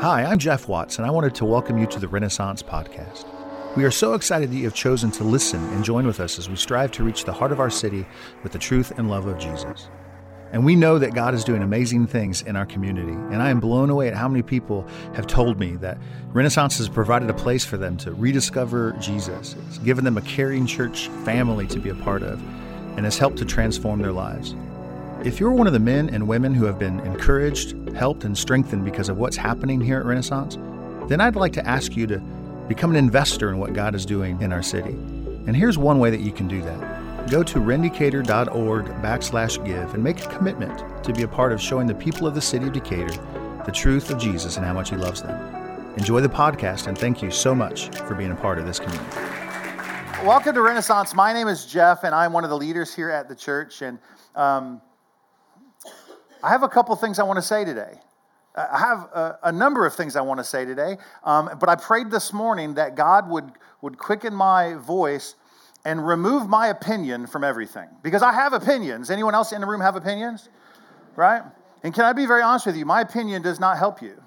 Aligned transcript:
Hi, 0.00 0.24
I'm 0.24 0.38
Jeff 0.38 0.68
Watts, 0.68 0.98
and 0.98 1.06
I 1.06 1.10
wanted 1.10 1.34
to 1.36 1.46
welcome 1.46 1.78
you 1.78 1.86
to 1.86 1.98
the 1.98 2.06
Renaissance 2.06 2.62
Podcast. 2.62 3.24
We 3.78 3.84
are 3.84 3.90
so 3.90 4.12
excited 4.12 4.50
that 4.50 4.56
you 4.56 4.64
have 4.64 4.74
chosen 4.74 5.10
to 5.12 5.24
listen 5.24 5.64
and 5.70 5.82
join 5.82 6.06
with 6.06 6.20
us 6.20 6.38
as 6.38 6.50
we 6.50 6.56
strive 6.56 6.92
to 6.92 7.02
reach 7.02 7.24
the 7.24 7.32
heart 7.32 7.50
of 7.50 7.60
our 7.60 7.70
city 7.70 8.04
with 8.42 8.52
the 8.52 8.58
truth 8.58 8.92
and 8.98 9.08
love 9.08 9.26
of 9.26 9.38
Jesus. 9.38 9.88
And 10.52 10.66
we 10.66 10.76
know 10.76 10.98
that 10.98 11.14
God 11.14 11.32
is 11.32 11.44
doing 11.44 11.62
amazing 11.62 12.08
things 12.08 12.42
in 12.42 12.56
our 12.56 12.66
community. 12.66 13.12
And 13.12 13.36
I 13.36 13.48
am 13.48 13.58
blown 13.58 13.88
away 13.88 14.06
at 14.06 14.14
how 14.14 14.28
many 14.28 14.42
people 14.42 14.86
have 15.14 15.26
told 15.26 15.58
me 15.58 15.76
that 15.76 15.96
Renaissance 16.28 16.76
has 16.76 16.90
provided 16.90 17.30
a 17.30 17.34
place 17.34 17.64
for 17.64 17.78
them 17.78 17.96
to 17.96 18.12
rediscover 18.12 18.92
Jesus. 19.00 19.56
It's 19.66 19.78
given 19.78 20.04
them 20.04 20.18
a 20.18 20.22
caring 20.22 20.66
church 20.66 21.08
family 21.24 21.66
to 21.68 21.80
be 21.80 21.88
a 21.88 21.94
part 21.94 22.22
of 22.22 22.38
and 22.98 23.06
has 23.06 23.16
helped 23.16 23.38
to 23.38 23.46
transform 23.46 24.02
their 24.02 24.12
lives. 24.12 24.54
If 25.26 25.40
you're 25.40 25.50
one 25.50 25.66
of 25.66 25.72
the 25.72 25.80
men 25.80 26.08
and 26.10 26.28
women 26.28 26.54
who 26.54 26.66
have 26.66 26.78
been 26.78 27.00
encouraged, 27.00 27.74
helped, 27.96 28.22
and 28.22 28.38
strengthened 28.38 28.84
because 28.84 29.08
of 29.08 29.18
what's 29.18 29.36
happening 29.36 29.80
here 29.80 29.98
at 29.98 30.06
Renaissance, 30.06 30.56
then 31.08 31.20
I'd 31.20 31.34
like 31.34 31.52
to 31.54 31.66
ask 31.66 31.96
you 31.96 32.06
to 32.06 32.18
become 32.68 32.90
an 32.90 32.96
investor 32.96 33.50
in 33.50 33.58
what 33.58 33.72
God 33.72 33.96
is 33.96 34.06
doing 34.06 34.40
in 34.40 34.52
our 34.52 34.62
city. 34.62 34.92
And 34.92 35.56
here's 35.56 35.78
one 35.78 35.98
way 35.98 36.10
that 36.10 36.20
you 36.20 36.30
can 36.30 36.46
do 36.46 36.62
that. 36.62 37.28
Go 37.28 37.42
to 37.42 37.58
rendecatur.org 37.58 38.84
backslash 39.02 39.66
give 39.66 39.94
and 39.94 40.04
make 40.04 40.24
a 40.24 40.28
commitment 40.28 41.02
to 41.02 41.12
be 41.12 41.24
a 41.24 41.28
part 41.28 41.52
of 41.52 41.60
showing 41.60 41.88
the 41.88 41.94
people 41.96 42.28
of 42.28 42.36
the 42.36 42.40
city 42.40 42.68
of 42.68 42.72
Decatur 42.72 43.20
the 43.66 43.72
truth 43.72 44.12
of 44.12 44.18
Jesus 44.18 44.58
and 44.58 44.64
how 44.64 44.74
much 44.74 44.90
he 44.90 44.96
loves 44.96 45.22
them. 45.22 45.36
Enjoy 45.96 46.20
the 46.20 46.28
podcast 46.28 46.86
and 46.86 46.96
thank 46.96 47.20
you 47.20 47.32
so 47.32 47.52
much 47.52 47.88
for 48.06 48.14
being 48.14 48.30
a 48.30 48.36
part 48.36 48.60
of 48.60 48.64
this 48.64 48.78
community. 48.78 49.10
Welcome 50.24 50.54
to 50.54 50.62
Renaissance. 50.62 51.16
My 51.16 51.32
name 51.32 51.48
is 51.48 51.66
Jeff, 51.66 52.04
and 52.04 52.14
I'm 52.14 52.32
one 52.32 52.44
of 52.44 52.50
the 52.50 52.56
leaders 52.56 52.94
here 52.94 53.10
at 53.10 53.28
the 53.28 53.34
church. 53.34 53.82
And 53.82 53.98
um, 54.36 54.80
I 56.42 56.50
have 56.50 56.62
a 56.62 56.68
couple 56.68 56.94
things 56.96 57.18
I 57.18 57.22
want 57.24 57.38
to 57.38 57.42
say 57.42 57.64
today. 57.64 58.00
I 58.56 58.78
have 58.78 58.98
a, 59.12 59.38
a 59.44 59.52
number 59.52 59.84
of 59.84 59.94
things 59.94 60.16
I 60.16 60.22
want 60.22 60.38
to 60.38 60.44
say 60.44 60.64
today, 60.64 60.96
um, 61.24 61.50
but 61.60 61.68
I 61.68 61.76
prayed 61.76 62.10
this 62.10 62.32
morning 62.32 62.74
that 62.74 62.94
God 62.94 63.28
would, 63.28 63.50
would 63.82 63.98
quicken 63.98 64.34
my 64.34 64.74
voice 64.74 65.34
and 65.84 66.06
remove 66.06 66.48
my 66.48 66.68
opinion 66.68 67.26
from 67.26 67.44
everything. 67.44 67.88
Because 68.02 68.22
I 68.22 68.32
have 68.32 68.54
opinions. 68.54 69.10
Anyone 69.10 69.34
else 69.34 69.52
in 69.52 69.60
the 69.60 69.66
room 69.66 69.80
have 69.80 69.94
opinions? 69.94 70.48
Right? 71.16 71.42
And 71.82 71.94
can 71.94 72.04
I 72.04 72.12
be 72.12 72.26
very 72.26 72.42
honest 72.42 72.66
with 72.66 72.76
you? 72.76 72.86
My 72.86 73.02
opinion 73.02 73.42
does 73.42 73.60
not 73.60 73.78
help 73.78 74.00
you. 74.00 74.22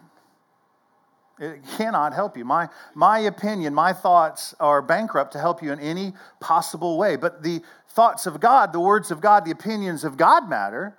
It 1.39 1.61
cannot 1.77 2.13
help 2.13 2.37
you. 2.37 2.45
My, 2.45 2.69
my 2.93 3.19
opinion, 3.19 3.73
my 3.73 3.93
thoughts 3.93 4.53
are 4.59 4.81
bankrupt 4.81 5.31
to 5.33 5.39
help 5.39 5.63
you 5.63 5.71
in 5.71 5.80
any 5.80 6.13
possible 6.39 6.97
way. 6.97 7.15
But 7.15 7.43
the 7.43 7.61
thoughts 7.89 8.25
of 8.27 8.39
God, 8.39 8.73
the 8.73 8.80
words 8.80 9.09
of 9.09 9.21
God, 9.21 9.45
the 9.45 9.52
opinions 9.52 10.03
of 10.03 10.17
God 10.17 10.49
matter. 10.49 10.97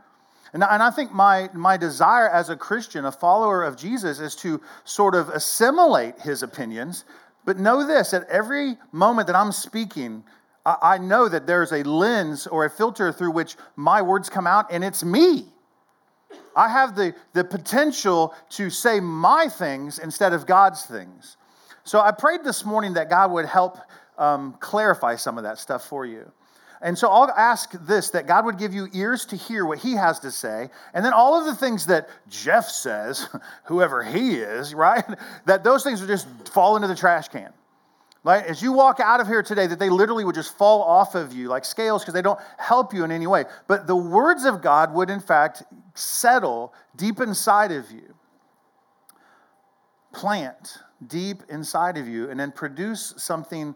And, 0.52 0.64
I 0.64 0.90
think 0.90 1.12
my, 1.12 1.48
my 1.54 1.76
desire 1.76 2.28
as 2.28 2.50
a 2.50 2.56
Christian, 2.56 3.04
a 3.04 3.12
follower 3.12 3.62
of 3.62 3.76
Jesus, 3.76 4.18
is 4.18 4.34
to 4.36 4.60
sort 4.84 5.14
of 5.14 5.28
assimilate 5.28 6.18
his 6.20 6.42
opinions. 6.42 7.04
But 7.44 7.58
know 7.58 7.86
this 7.86 8.12
at 8.12 8.28
every 8.28 8.76
moment 8.92 9.28
that 9.28 9.36
I'm 9.36 9.52
speaking, 9.52 10.24
I, 10.66 10.76
I 10.82 10.98
know 10.98 11.28
that 11.28 11.46
there's 11.46 11.72
a 11.72 11.82
lens 11.84 12.46
or 12.46 12.64
a 12.64 12.70
filter 12.70 13.12
through 13.12 13.30
which 13.30 13.56
my 13.76 14.02
words 14.02 14.28
come 14.28 14.46
out, 14.46 14.66
and 14.72 14.82
it's 14.82 15.04
me. 15.04 15.46
I 16.56 16.68
have 16.68 16.96
the, 16.96 17.14
the 17.32 17.44
potential 17.44 18.34
to 18.50 18.70
say 18.70 18.98
my 19.00 19.48
things 19.48 19.98
instead 19.98 20.32
of 20.32 20.46
God's 20.46 20.84
things. 20.84 21.36
So 21.84 22.00
I 22.00 22.10
prayed 22.10 22.44
this 22.44 22.64
morning 22.64 22.94
that 22.94 23.08
God 23.08 23.30
would 23.30 23.46
help 23.46 23.78
um, 24.18 24.54
clarify 24.60 25.16
some 25.16 25.38
of 25.38 25.44
that 25.44 25.58
stuff 25.58 25.86
for 25.86 26.04
you. 26.04 26.30
And 26.82 26.96
so 26.96 27.08
I'll 27.08 27.30
ask 27.30 27.72
this 27.86 28.10
that 28.10 28.26
God 28.26 28.46
would 28.46 28.58
give 28.58 28.72
you 28.72 28.88
ears 28.94 29.26
to 29.26 29.36
hear 29.36 29.66
what 29.66 29.78
he 29.78 29.92
has 29.92 30.18
to 30.20 30.30
say. 30.30 30.70
And 30.94 31.04
then 31.04 31.12
all 31.12 31.38
of 31.38 31.44
the 31.44 31.54
things 31.54 31.86
that 31.86 32.08
Jeff 32.28 32.68
says, 32.68 33.28
whoever 33.64 34.02
he 34.02 34.36
is, 34.36 34.74
right? 34.74 35.04
That 35.46 35.62
those 35.62 35.84
things 35.84 36.00
would 36.00 36.08
just 36.08 36.26
fall 36.48 36.76
into 36.76 36.88
the 36.88 36.94
trash 36.94 37.28
can. 37.28 37.52
Right? 38.22 38.44
As 38.44 38.60
you 38.60 38.72
walk 38.72 39.00
out 39.00 39.20
of 39.20 39.26
here 39.26 39.42
today, 39.42 39.66
that 39.66 39.78
they 39.78 39.88
literally 39.88 40.24
would 40.24 40.34
just 40.34 40.56
fall 40.58 40.82
off 40.82 41.14
of 41.14 41.32
you 41.32 41.48
like 41.48 41.64
scales 41.64 42.02
because 42.02 42.12
they 42.12 42.20
don't 42.20 42.38
help 42.58 42.92
you 42.92 43.02
in 43.02 43.10
any 43.10 43.26
way. 43.26 43.44
But 43.66 43.86
the 43.86 43.96
words 43.96 44.44
of 44.44 44.60
God 44.60 44.92
would, 44.92 45.08
in 45.08 45.20
fact, 45.20 45.62
settle 45.94 46.74
deep 46.96 47.18
inside 47.20 47.72
of 47.72 47.90
you, 47.90 48.14
plant 50.12 50.80
deep 51.06 51.42
inside 51.48 51.96
of 51.96 52.06
you, 52.06 52.28
and 52.28 52.38
then 52.38 52.52
produce 52.52 53.14
something 53.16 53.74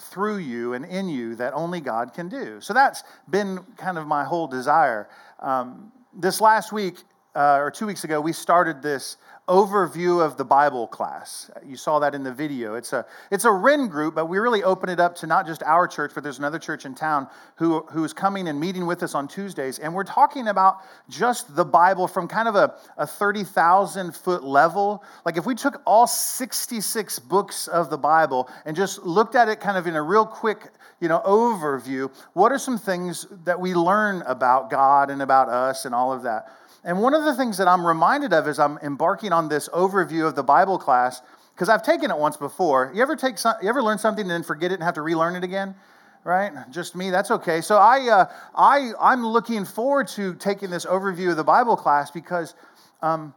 through 0.00 0.38
you 0.38 0.74
and 0.74 0.84
in 0.84 1.08
you 1.08 1.34
that 1.36 1.52
only 1.54 1.80
God 1.80 2.12
can 2.12 2.28
do. 2.28 2.60
So 2.60 2.74
that's 2.74 3.04
been 3.30 3.60
kind 3.76 3.98
of 3.98 4.06
my 4.06 4.24
whole 4.24 4.46
desire. 4.46 5.08
Um, 5.40 5.92
this 6.12 6.40
last 6.40 6.72
week, 6.72 6.96
uh, 7.36 7.58
or 7.58 7.70
two 7.70 7.86
weeks 7.86 8.04
ago, 8.04 8.18
we 8.18 8.32
started 8.32 8.80
this 8.80 9.18
overview 9.46 10.24
of 10.24 10.36
the 10.36 10.44
Bible 10.44 10.88
class. 10.88 11.50
You 11.64 11.76
saw 11.76 11.98
that 12.00 12.14
in 12.14 12.24
the 12.24 12.32
video. 12.32 12.74
It's 12.74 12.92
a 12.92 13.06
it's 13.30 13.44
a 13.44 13.52
Ren 13.52 13.88
group, 13.88 14.14
but 14.14 14.26
we 14.26 14.38
really 14.38 14.64
open 14.64 14.88
it 14.88 14.98
up 14.98 15.14
to 15.16 15.26
not 15.26 15.46
just 15.46 15.62
our 15.62 15.86
church, 15.86 16.12
but 16.14 16.24
there's 16.24 16.38
another 16.38 16.58
church 16.58 16.86
in 16.86 16.94
town 16.94 17.28
who 17.56 17.82
who 17.90 18.02
is 18.04 18.12
coming 18.12 18.48
and 18.48 18.58
meeting 18.58 18.86
with 18.86 19.02
us 19.02 19.14
on 19.14 19.28
Tuesdays, 19.28 19.78
and 19.78 19.94
we're 19.94 20.02
talking 20.04 20.48
about 20.48 20.78
just 21.08 21.54
the 21.54 21.64
Bible 21.64 22.08
from 22.08 22.26
kind 22.26 22.48
of 22.48 22.56
a, 22.56 22.74
a 22.96 23.06
thirty 23.06 23.44
thousand 23.44 24.16
foot 24.16 24.42
level. 24.42 25.04
Like 25.24 25.36
if 25.36 25.46
we 25.46 25.54
took 25.54 25.82
all 25.84 26.06
sixty 26.06 26.80
six 26.80 27.18
books 27.18 27.68
of 27.68 27.90
the 27.90 27.98
Bible 27.98 28.50
and 28.64 28.74
just 28.74 29.04
looked 29.04 29.34
at 29.34 29.48
it 29.48 29.60
kind 29.60 29.76
of 29.76 29.86
in 29.86 29.94
a 29.94 30.02
real 30.02 30.26
quick 30.26 30.70
you 31.00 31.08
know 31.08 31.20
overview, 31.24 32.10
what 32.32 32.50
are 32.50 32.58
some 32.58 32.78
things 32.78 33.26
that 33.44 33.60
we 33.60 33.74
learn 33.74 34.22
about 34.22 34.70
God 34.70 35.10
and 35.10 35.20
about 35.20 35.50
us 35.50 35.84
and 35.84 35.94
all 35.94 36.12
of 36.12 36.22
that? 36.22 36.48
And 36.86 37.02
one 37.02 37.14
of 37.14 37.24
the 37.24 37.34
things 37.34 37.58
that 37.58 37.66
I'm 37.66 37.84
reminded 37.84 38.32
of 38.32 38.46
as 38.46 38.60
I'm 38.60 38.78
embarking 38.78 39.32
on 39.32 39.48
this 39.48 39.68
overview 39.70 40.24
of 40.24 40.36
the 40.36 40.44
Bible 40.44 40.78
class, 40.78 41.20
because 41.52 41.68
I've 41.68 41.82
taken 41.82 42.12
it 42.12 42.16
once 42.16 42.36
before. 42.36 42.92
You 42.94 43.02
ever 43.02 43.16
take 43.16 43.38
some, 43.38 43.56
you 43.60 43.68
ever 43.68 43.82
learn 43.82 43.98
something 43.98 44.22
and 44.22 44.30
then 44.30 44.44
forget 44.44 44.70
it 44.70 44.74
and 44.74 44.84
have 44.84 44.94
to 44.94 45.02
relearn 45.02 45.34
it 45.34 45.42
again? 45.42 45.74
Right? 46.22 46.52
Just 46.70 46.94
me. 46.94 47.10
That's 47.10 47.32
okay. 47.32 47.60
So 47.60 47.76
I, 47.76 48.08
uh, 48.08 48.26
I, 48.54 48.92
I'm 49.00 49.26
looking 49.26 49.64
forward 49.64 50.06
to 50.08 50.34
taking 50.36 50.70
this 50.70 50.86
overview 50.86 51.30
of 51.30 51.36
the 51.36 51.44
Bible 51.44 51.76
class 51.76 52.10
because. 52.10 52.54
Um, 53.02 53.34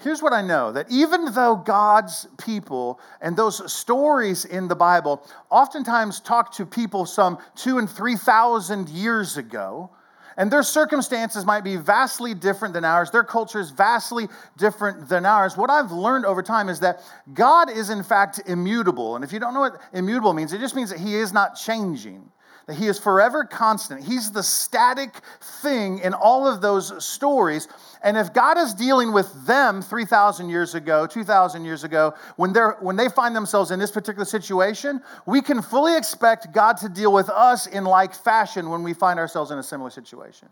here's 0.00 0.22
what 0.22 0.32
I 0.32 0.42
know 0.42 0.70
that 0.72 0.86
even 0.90 1.32
though 1.32 1.56
God's 1.56 2.28
people 2.36 3.00
and 3.20 3.36
those 3.36 3.72
stories 3.72 4.44
in 4.44 4.68
the 4.68 4.76
Bible 4.76 5.26
oftentimes 5.50 6.20
talk 6.20 6.52
to 6.52 6.66
people 6.66 7.06
some 7.06 7.38
two 7.56 7.78
and 7.78 7.88
three 7.90 8.14
thousand 8.16 8.90
years 8.90 9.36
ago, 9.38 9.90
and 10.38 10.50
their 10.50 10.62
circumstances 10.62 11.44
might 11.44 11.64
be 11.64 11.76
vastly 11.76 12.32
different 12.32 12.72
than 12.72 12.84
ours, 12.84 13.10
their 13.10 13.24
culture 13.24 13.58
is 13.58 13.70
vastly 13.70 14.28
different 14.56 15.08
than 15.08 15.26
ours. 15.26 15.56
What 15.56 15.68
I've 15.68 15.90
learned 15.92 16.24
over 16.24 16.42
time 16.42 16.68
is 16.68 16.80
that 16.80 17.02
God 17.34 17.68
is, 17.68 17.90
in 17.90 18.04
fact, 18.04 18.40
immutable. 18.46 19.16
And 19.16 19.24
if 19.24 19.32
you 19.32 19.40
don't 19.40 19.52
know 19.52 19.60
what 19.60 19.80
immutable 19.92 20.32
means, 20.32 20.52
it 20.52 20.60
just 20.60 20.76
means 20.76 20.90
that 20.90 21.00
He 21.00 21.16
is 21.16 21.32
not 21.32 21.56
changing 21.56 22.30
that 22.68 22.76
he 22.76 22.86
is 22.86 22.98
forever 22.98 23.44
constant. 23.44 24.04
He's 24.04 24.30
the 24.30 24.42
static 24.42 25.22
thing 25.62 26.00
in 26.00 26.12
all 26.12 26.46
of 26.46 26.60
those 26.60 27.02
stories. 27.02 27.66
And 28.02 28.14
if 28.18 28.34
God 28.34 28.58
is 28.58 28.74
dealing 28.74 29.10
with 29.14 29.46
them 29.46 29.80
3,000 29.80 30.50
years 30.50 30.74
ago, 30.74 31.06
2,000 31.06 31.64
years 31.64 31.82
ago, 31.82 32.12
when, 32.36 32.52
they're, 32.52 32.76
when 32.80 32.96
they 32.96 33.08
find 33.08 33.34
themselves 33.34 33.70
in 33.70 33.78
this 33.78 33.90
particular 33.90 34.26
situation, 34.26 35.00
we 35.24 35.40
can 35.40 35.62
fully 35.62 35.96
expect 35.96 36.52
God 36.52 36.76
to 36.76 36.90
deal 36.90 37.10
with 37.10 37.30
us 37.30 37.66
in 37.66 37.84
like 37.84 38.14
fashion 38.14 38.68
when 38.68 38.82
we 38.82 38.92
find 38.92 39.18
ourselves 39.18 39.50
in 39.50 39.56
a 39.56 39.62
similar 39.62 39.88
situation. 39.88 40.48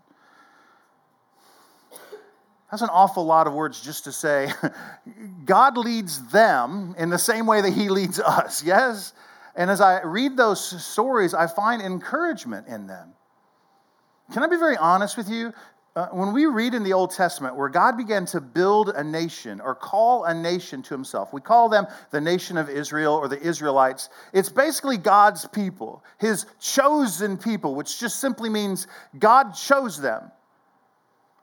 That's 2.71 2.81
an 2.81 2.89
awful 2.91 3.25
lot 3.25 3.45
of 3.45 3.53
words 3.53 3.79
just 3.79 4.05
to 4.05 4.11
say 4.11 4.51
God 5.45 5.77
leads 5.77 6.27
them 6.29 6.95
in 6.97 7.11
the 7.11 7.19
same 7.19 7.45
way 7.45 7.61
that 7.61 7.73
He 7.73 7.89
leads 7.89 8.19
us, 8.19 8.63
yes? 8.63 9.13
And 9.57 9.71
as 9.71 9.81
I 9.81 10.03
read 10.03 10.37
those 10.37 10.85
stories, 10.85 11.33
I 11.33 11.47
find 11.47 11.81
encouragement 11.81 12.67
in 12.67 12.85
them. 12.85 13.13
Can 14.31 14.43
I 14.43 14.47
be 14.47 14.55
very 14.55 14.77
honest 14.77 15.17
with 15.17 15.29
you? 15.29 15.51
Uh, 15.95 16.09
when 16.09 16.31
we 16.31 16.45
read 16.45 16.75
in 16.75 16.83
the 16.83 16.93
Old 16.93 17.09
Testament 17.09 17.55
where 17.55 17.69
God 17.69 17.97
began 17.97 18.23
to 18.27 18.39
build 18.39 18.89
a 18.89 19.03
nation 19.03 19.59
or 19.59 19.73
call 19.73 20.25
a 20.25 20.33
nation 20.33 20.83
to 20.83 20.93
himself, 20.93 21.33
we 21.33 21.41
call 21.41 21.69
them 21.69 21.87
the 22.11 22.21
nation 22.21 22.55
of 22.55 22.69
Israel 22.69 23.15
or 23.15 23.27
the 23.27 23.41
Israelites. 23.41 24.09
It's 24.31 24.49
basically 24.49 24.97
God's 24.97 25.47
people, 25.47 26.03
his 26.19 26.45
chosen 26.59 27.35
people, 27.35 27.73
which 27.73 27.99
just 27.99 28.19
simply 28.19 28.51
means 28.51 28.85
God 29.17 29.53
chose 29.53 29.99
them. 29.99 30.31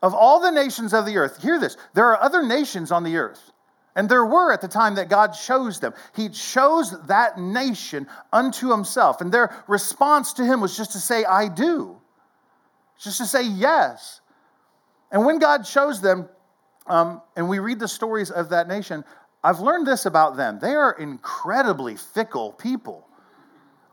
Of 0.05 0.15
all 0.15 0.39
the 0.39 0.53
nations 0.53 0.95
of 0.95 1.05
the 1.05 1.17
earth, 1.17 1.43
hear 1.43 1.59
this 1.59 1.77
there 1.95 2.07
are 2.11 2.23
other 2.23 2.45
nations 2.45 2.93
on 2.93 3.03
the 3.03 3.17
earth. 3.17 3.51
And 3.97 4.09
there 4.09 4.27
were 4.27 4.53
at 4.53 4.61
the 4.61 4.69
time 4.69 4.97
that 4.97 5.09
God 5.09 5.29
chose 5.29 5.79
them. 5.79 5.95
He 6.17 6.29
chose 6.29 6.95
that 7.07 7.39
nation 7.39 8.09
unto 8.33 8.71
himself. 8.71 9.21
And 9.21 9.31
their 9.31 9.55
response 9.69 10.33
to 10.35 10.45
him 10.45 10.61
was 10.61 10.77
just 10.77 10.93
to 10.93 10.99
say, 10.99 11.25
I 11.25 11.49
do. 11.49 11.97
Just 12.99 13.19
to 13.19 13.27
say 13.27 13.43
yes. 13.43 14.21
And 15.13 15.25
when 15.25 15.39
God 15.39 15.65
chose 15.65 16.01
them, 16.01 16.29
um, 16.87 17.23
and 17.37 17.49
we 17.49 17.61
read 17.61 17.79
the 17.79 17.89
stories 17.89 18.31
of 18.31 18.49
that 18.51 18.67
nation, 18.67 19.05
I've 19.45 19.61
learned 19.61 19.87
this 19.87 20.07
about 20.07 20.37
them. 20.37 20.59
They 20.61 20.75
are 20.75 20.93
incredibly 20.93 21.97
fickle 21.97 22.53
people. 22.53 23.07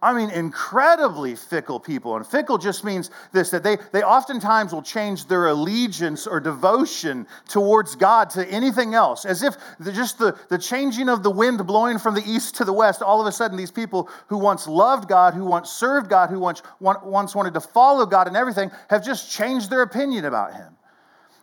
I 0.03 0.13
mean, 0.13 0.31
incredibly 0.31 1.35
fickle 1.35 1.79
people. 1.79 2.15
And 2.15 2.25
fickle 2.25 2.57
just 2.57 2.83
means 2.83 3.11
this 3.31 3.51
that 3.51 3.61
they, 3.61 3.77
they 3.91 4.01
oftentimes 4.01 4.73
will 4.73 4.81
change 4.81 5.27
their 5.27 5.47
allegiance 5.47 6.25
or 6.25 6.39
devotion 6.39 7.27
towards 7.47 7.95
God 7.95 8.31
to 8.31 8.47
anything 8.49 8.95
else. 8.95 9.25
As 9.25 9.43
if 9.43 9.55
the, 9.79 9.91
just 9.91 10.17
the, 10.17 10.35
the 10.49 10.57
changing 10.57 11.07
of 11.07 11.21
the 11.21 11.29
wind 11.29 11.65
blowing 11.67 11.99
from 11.99 12.15
the 12.15 12.23
east 12.25 12.55
to 12.55 12.65
the 12.65 12.73
west, 12.73 13.03
all 13.03 13.21
of 13.21 13.27
a 13.27 13.31
sudden, 13.31 13.57
these 13.57 13.69
people 13.69 14.09
who 14.27 14.39
once 14.39 14.67
loved 14.67 15.07
God, 15.07 15.35
who 15.35 15.45
once 15.45 15.69
served 15.69 16.09
God, 16.09 16.31
who 16.31 16.39
once, 16.39 16.63
once 16.79 17.35
wanted 17.35 17.53
to 17.53 17.61
follow 17.61 18.07
God 18.07 18.27
and 18.27 18.35
everything, 18.35 18.71
have 18.89 19.05
just 19.05 19.31
changed 19.31 19.69
their 19.69 19.83
opinion 19.83 20.25
about 20.25 20.55
Him. 20.55 20.75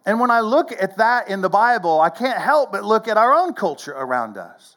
And 0.04 0.19
when 0.19 0.32
I 0.32 0.40
look 0.40 0.72
at 0.72 0.96
that 0.96 1.28
in 1.28 1.43
the 1.43 1.50
Bible, 1.50 2.00
I 2.00 2.11
can't 2.11 2.40
help 2.40 2.72
but 2.72 2.82
look 2.82 3.06
at 3.06 3.16
our 3.16 3.32
own 3.34 3.54
culture 3.54 3.93
around 3.93 4.37
us. 4.37 4.76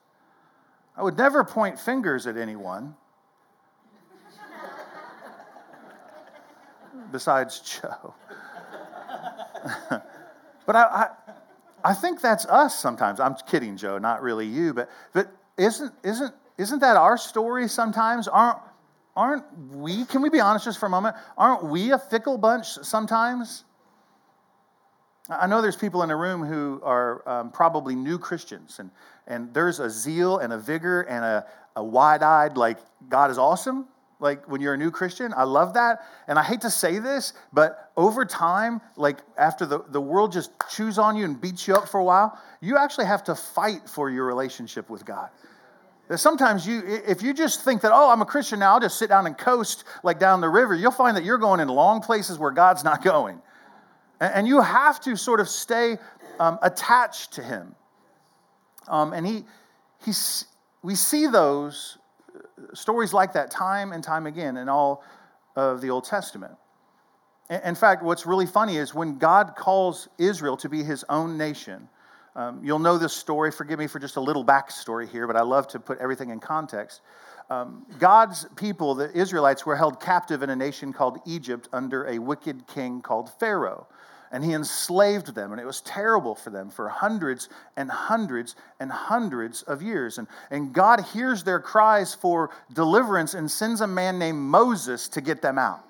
I 0.95 1.01
would 1.01 1.18
never 1.18 1.44
point 1.44 1.80
fingers 1.80 2.27
at 2.27 2.38
anyone. 2.38 2.95
Besides 7.12 7.60
Joe. 7.60 8.13
but 10.66 10.75
I, 10.75 10.84
I, 10.84 11.08
I, 11.84 11.94
think 11.94 12.22
that's 12.22 12.46
us 12.46 12.78
sometimes. 12.78 13.19
I'm 13.19 13.36
kidding, 13.48 13.78
Joe, 13.78 13.98
not 13.98 14.22
really 14.22 14.48
you, 14.48 14.74
but, 14.74 14.90
but 15.13 15.31
isn't, 15.58 15.94
isn't, 16.04 16.34
isn't 16.58 16.80
that 16.80 16.98
our 16.98 17.18
story 17.18 17.68
sometimes? 17.68 18.28
Aren't, 18.28 18.60
aren't 19.16 19.44
we, 19.74 20.06
can 20.06 20.22
we 20.22 20.30
be 20.30 20.40
honest 20.40 20.66
just 20.66 20.80
for 20.80 20.88
a 20.88 20.90
moment? 20.90 21.16
Aren't 21.38 21.66
we 21.66 21.92
a 21.92 22.00
fickle 22.00 22.38
bunch 22.38 22.68
sometimes? 22.68 23.66
I 25.30 25.48
know 25.48 25.62
there's 25.62 25.75
people 25.75 26.02
in 26.04 26.10
the 26.10 26.16
room 26.16 26.44
who 26.44 26.81
are 26.84 27.28
um, 27.30 27.52
probably 27.52 27.96
new 27.96 28.18
Christians, 28.18 28.80
and, 28.80 28.90
and 29.28 29.54
there's 29.54 29.80
a 29.80 29.90
zeal 29.90 30.40
and 30.40 30.52
a 30.52 30.58
vigor 30.58 31.02
and 31.04 31.24
a, 31.24 31.46
a 31.75 31.84
wide 31.84 32.24
eyed, 32.24 32.58
like, 32.58 32.80
God 33.08 33.31
is 33.31 33.38
awesome 33.38 33.88
like 34.22 34.48
when 34.48 34.62
you're 34.62 34.76
a 34.76 34.78
new 34.78 34.92
Christian. 34.92 35.34
I 35.36 35.44
love 35.44 35.74
that. 35.74 36.04
And 36.28 36.38
I 36.38 36.44
hate 36.44 36.62
to 36.62 36.70
say 36.70 37.00
this, 37.00 37.34
but 37.52 37.92
over 37.98 38.24
time, 38.24 38.80
like 38.96 39.18
after 39.38 39.66
the, 39.66 39.84
the 39.90 40.00
world 40.00 40.32
just 40.32 40.52
chews 40.70 40.98
on 40.98 41.18
you 41.18 41.26
and 41.26 41.40
beats 41.40 41.68
you 41.68 41.74
up 41.74 41.90
for 41.90 42.00
a 42.00 42.04
while, 42.04 42.40
you 42.62 42.78
actually 42.78 43.08
have 43.08 43.24
to 43.26 43.36
fight 43.36 43.90
for 43.90 44.10
your 44.10 44.26
relationship 44.26 44.90
with 44.90 45.04
God. 45.04 45.30
That 46.08 46.20
sometimes 46.20 46.68
you, 46.68 46.84
if 46.86 47.22
you 47.22 47.34
just 47.34 47.64
think 47.64 47.82
that, 47.82 47.92
oh, 47.94 48.12
I'm 48.12 48.22
a 48.22 48.26
Christian 48.26 48.60
now, 48.60 48.74
I'll 48.74 48.80
just 48.80 49.00
sit 49.00 49.10
down 49.10 49.26
and 49.26 49.38
coast 49.38 49.86
like 50.04 50.20
down 50.20 50.40
the 50.40 50.50
river, 50.50 50.76
you'll 50.76 50.92
find 50.92 51.18
that 51.18 51.24
you're 51.24 51.38
going 51.38 51.60
in 51.60 51.68
long 51.68 52.02
places 52.02 52.38
where 52.38 52.52
God's 52.52 52.84
not 52.84 53.04
going. 53.04 53.42
And, 54.20 54.48
you 54.48 54.62
have 54.62 55.00
to 55.02 55.16
sort 55.16 55.40
of 55.40 55.50
stay 55.50 55.98
um, 56.40 56.60
attached 56.62 57.34
to 57.34 57.42
Him. 57.42 57.74
Um, 58.88 59.14
and 59.14 59.26
he, 59.26 59.46
he's, 60.06 60.46
we 60.84 60.94
see 60.94 61.26
those 61.26 61.98
stories 62.74 63.13
like 63.13 63.34
that 63.34 63.52
time 63.52 63.92
and 63.92 64.04
time 64.04 64.25
again 64.25 64.58
in 64.58 64.69
all 64.69 65.04
of 65.56 65.81
the 65.81 65.90
Old 65.90 66.06
Testament. 66.06 66.54
In 67.66 67.75
fact, 67.75 68.02
what's 68.02 68.25
really 68.25 68.46
funny 68.46 68.78
is 68.78 68.94
when 68.94 69.18
God 69.18 69.56
calls 69.58 70.08
Israel 70.18 70.56
to 70.58 70.69
be 70.69 70.84
his 70.84 71.04
own 71.10 71.38
nation, 71.38 71.90
um, 72.36 72.62
you'll 72.63 72.80
know 72.80 72.98
this 72.98 73.13
story. 73.13 73.52
Forgive 73.52 73.78
me 73.78 73.88
for 73.88 74.00
just 74.00 74.16
a 74.16 74.22
little 74.22 74.46
backstory 74.46 75.10
here, 75.10 75.28
but 75.28 75.36
I 75.36 75.42
love 75.42 75.68
to 75.69 75.80
put 75.80 76.00
everything 76.00 76.30
in 76.30 76.40
context. 76.40 77.02
Um, 77.50 77.86
God's 78.00 78.46
people, 78.56 78.96
the 78.96 79.12
Israelites, 79.12 79.66
were 79.66 79.75
held 79.75 80.00
captive 80.00 80.42
in 80.42 80.50
a 80.50 80.56
nation 80.56 80.94
called 80.94 81.19
Egypt 81.25 81.68
under 81.74 82.08
a 82.08 82.19
wicked 82.19 82.66
king 82.68 83.02
called 83.02 83.30
Pharaoh 83.38 83.88
and 84.31 84.44
he 84.44 84.54
enslaved 84.54 85.36
them, 85.36 85.51
and 85.51 85.60
it 85.60 85.66
was 85.66 85.81
terrible 85.81 86.36
for 86.36 86.50
them 86.50 86.69
for 86.69 86.88
hundreds 86.88 87.50
and 87.75 87.92
hundreds 87.92 88.56
and 88.80 88.92
hundreds 88.92 89.62
of 89.63 89.81
years. 89.81 90.18
And, 90.18 90.28
and 90.50 90.74
God 90.74 91.01
hears 91.01 91.44
their 91.44 91.60
cries 91.60 92.13
for 92.13 92.50
deliverance 92.74 93.33
and 93.33 93.50
sends 93.50 93.81
a 93.81 93.88
man 93.88 94.18
named 94.18 94.39
Moses 94.39 95.10
to 95.10 95.22
get 95.22 95.42
them 95.42 95.57
out. 95.57 95.86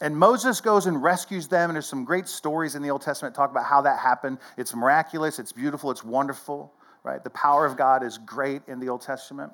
And 0.00 0.14
Moses 0.14 0.60
goes 0.60 0.86
and 0.86 1.02
rescues 1.02 1.48
them, 1.48 1.70
and 1.70 1.74
there's 1.74 1.86
some 1.86 2.04
great 2.04 2.28
stories 2.28 2.74
in 2.74 2.82
the 2.82 2.90
Old 2.90 3.00
Testament 3.00 3.34
talk 3.34 3.50
about 3.50 3.64
how 3.64 3.80
that 3.80 3.98
happened. 3.98 4.38
It's 4.58 4.74
miraculous, 4.74 5.38
it's 5.38 5.52
beautiful, 5.52 5.90
it's 5.90 6.04
wonderful, 6.04 6.74
right? 7.02 7.24
The 7.24 7.30
power 7.30 7.64
of 7.64 7.78
God 7.78 8.02
is 8.02 8.18
great 8.18 8.60
in 8.68 8.78
the 8.78 8.90
Old 8.90 9.00
Testament. 9.00 9.52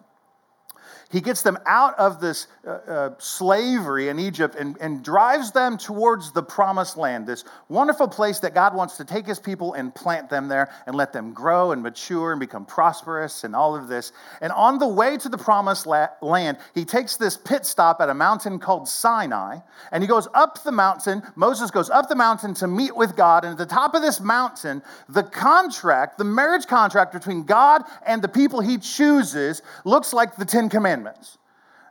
He 1.10 1.20
gets 1.20 1.42
them 1.42 1.58
out 1.66 1.98
of 1.98 2.20
this 2.20 2.46
uh, 2.66 2.70
uh, 2.70 3.10
slavery 3.18 4.08
in 4.08 4.18
Egypt 4.18 4.54
and, 4.54 4.76
and 4.80 5.02
drives 5.02 5.50
them 5.52 5.76
towards 5.76 6.32
the 6.32 6.42
promised 6.42 6.96
land, 6.96 7.26
this 7.26 7.44
wonderful 7.68 8.08
place 8.08 8.38
that 8.40 8.54
God 8.54 8.74
wants 8.74 8.96
to 8.98 9.04
take 9.04 9.26
his 9.26 9.38
people 9.38 9.74
and 9.74 9.94
plant 9.94 10.30
them 10.30 10.48
there 10.48 10.70
and 10.86 10.94
let 10.94 11.12
them 11.12 11.32
grow 11.32 11.72
and 11.72 11.82
mature 11.82 12.32
and 12.32 12.40
become 12.40 12.64
prosperous 12.64 13.44
and 13.44 13.56
all 13.56 13.74
of 13.74 13.88
this. 13.88 14.12
And 14.40 14.52
on 14.52 14.78
the 14.78 14.88
way 14.88 15.16
to 15.18 15.28
the 15.28 15.38
promised 15.38 15.86
la- 15.86 16.08
land, 16.20 16.58
he 16.74 16.84
takes 16.84 17.16
this 17.16 17.36
pit 17.36 17.66
stop 17.66 18.00
at 18.00 18.08
a 18.08 18.14
mountain 18.14 18.58
called 18.58 18.88
Sinai 18.88 19.58
and 19.90 20.02
he 20.02 20.06
goes 20.06 20.28
up 20.34 20.62
the 20.62 20.72
mountain. 20.72 21.22
Moses 21.36 21.70
goes 21.70 21.90
up 21.90 22.08
the 22.08 22.14
mountain 22.14 22.54
to 22.54 22.66
meet 22.66 22.94
with 22.94 23.16
God. 23.16 23.44
And 23.44 23.52
at 23.52 23.58
the 23.58 23.74
top 23.74 23.94
of 23.94 24.02
this 24.02 24.20
mountain, 24.20 24.82
the 25.08 25.22
contract, 25.22 26.18
the 26.18 26.24
marriage 26.24 26.66
contract 26.66 27.12
between 27.12 27.44
God 27.44 27.82
and 28.06 28.22
the 28.22 28.28
people 28.28 28.60
he 28.60 28.78
chooses, 28.78 29.62
looks 29.84 30.12
like 30.12 30.36
the 30.36 30.44
Ten 30.44 30.68
Commandments 30.68 30.81
commandments. 30.82 31.38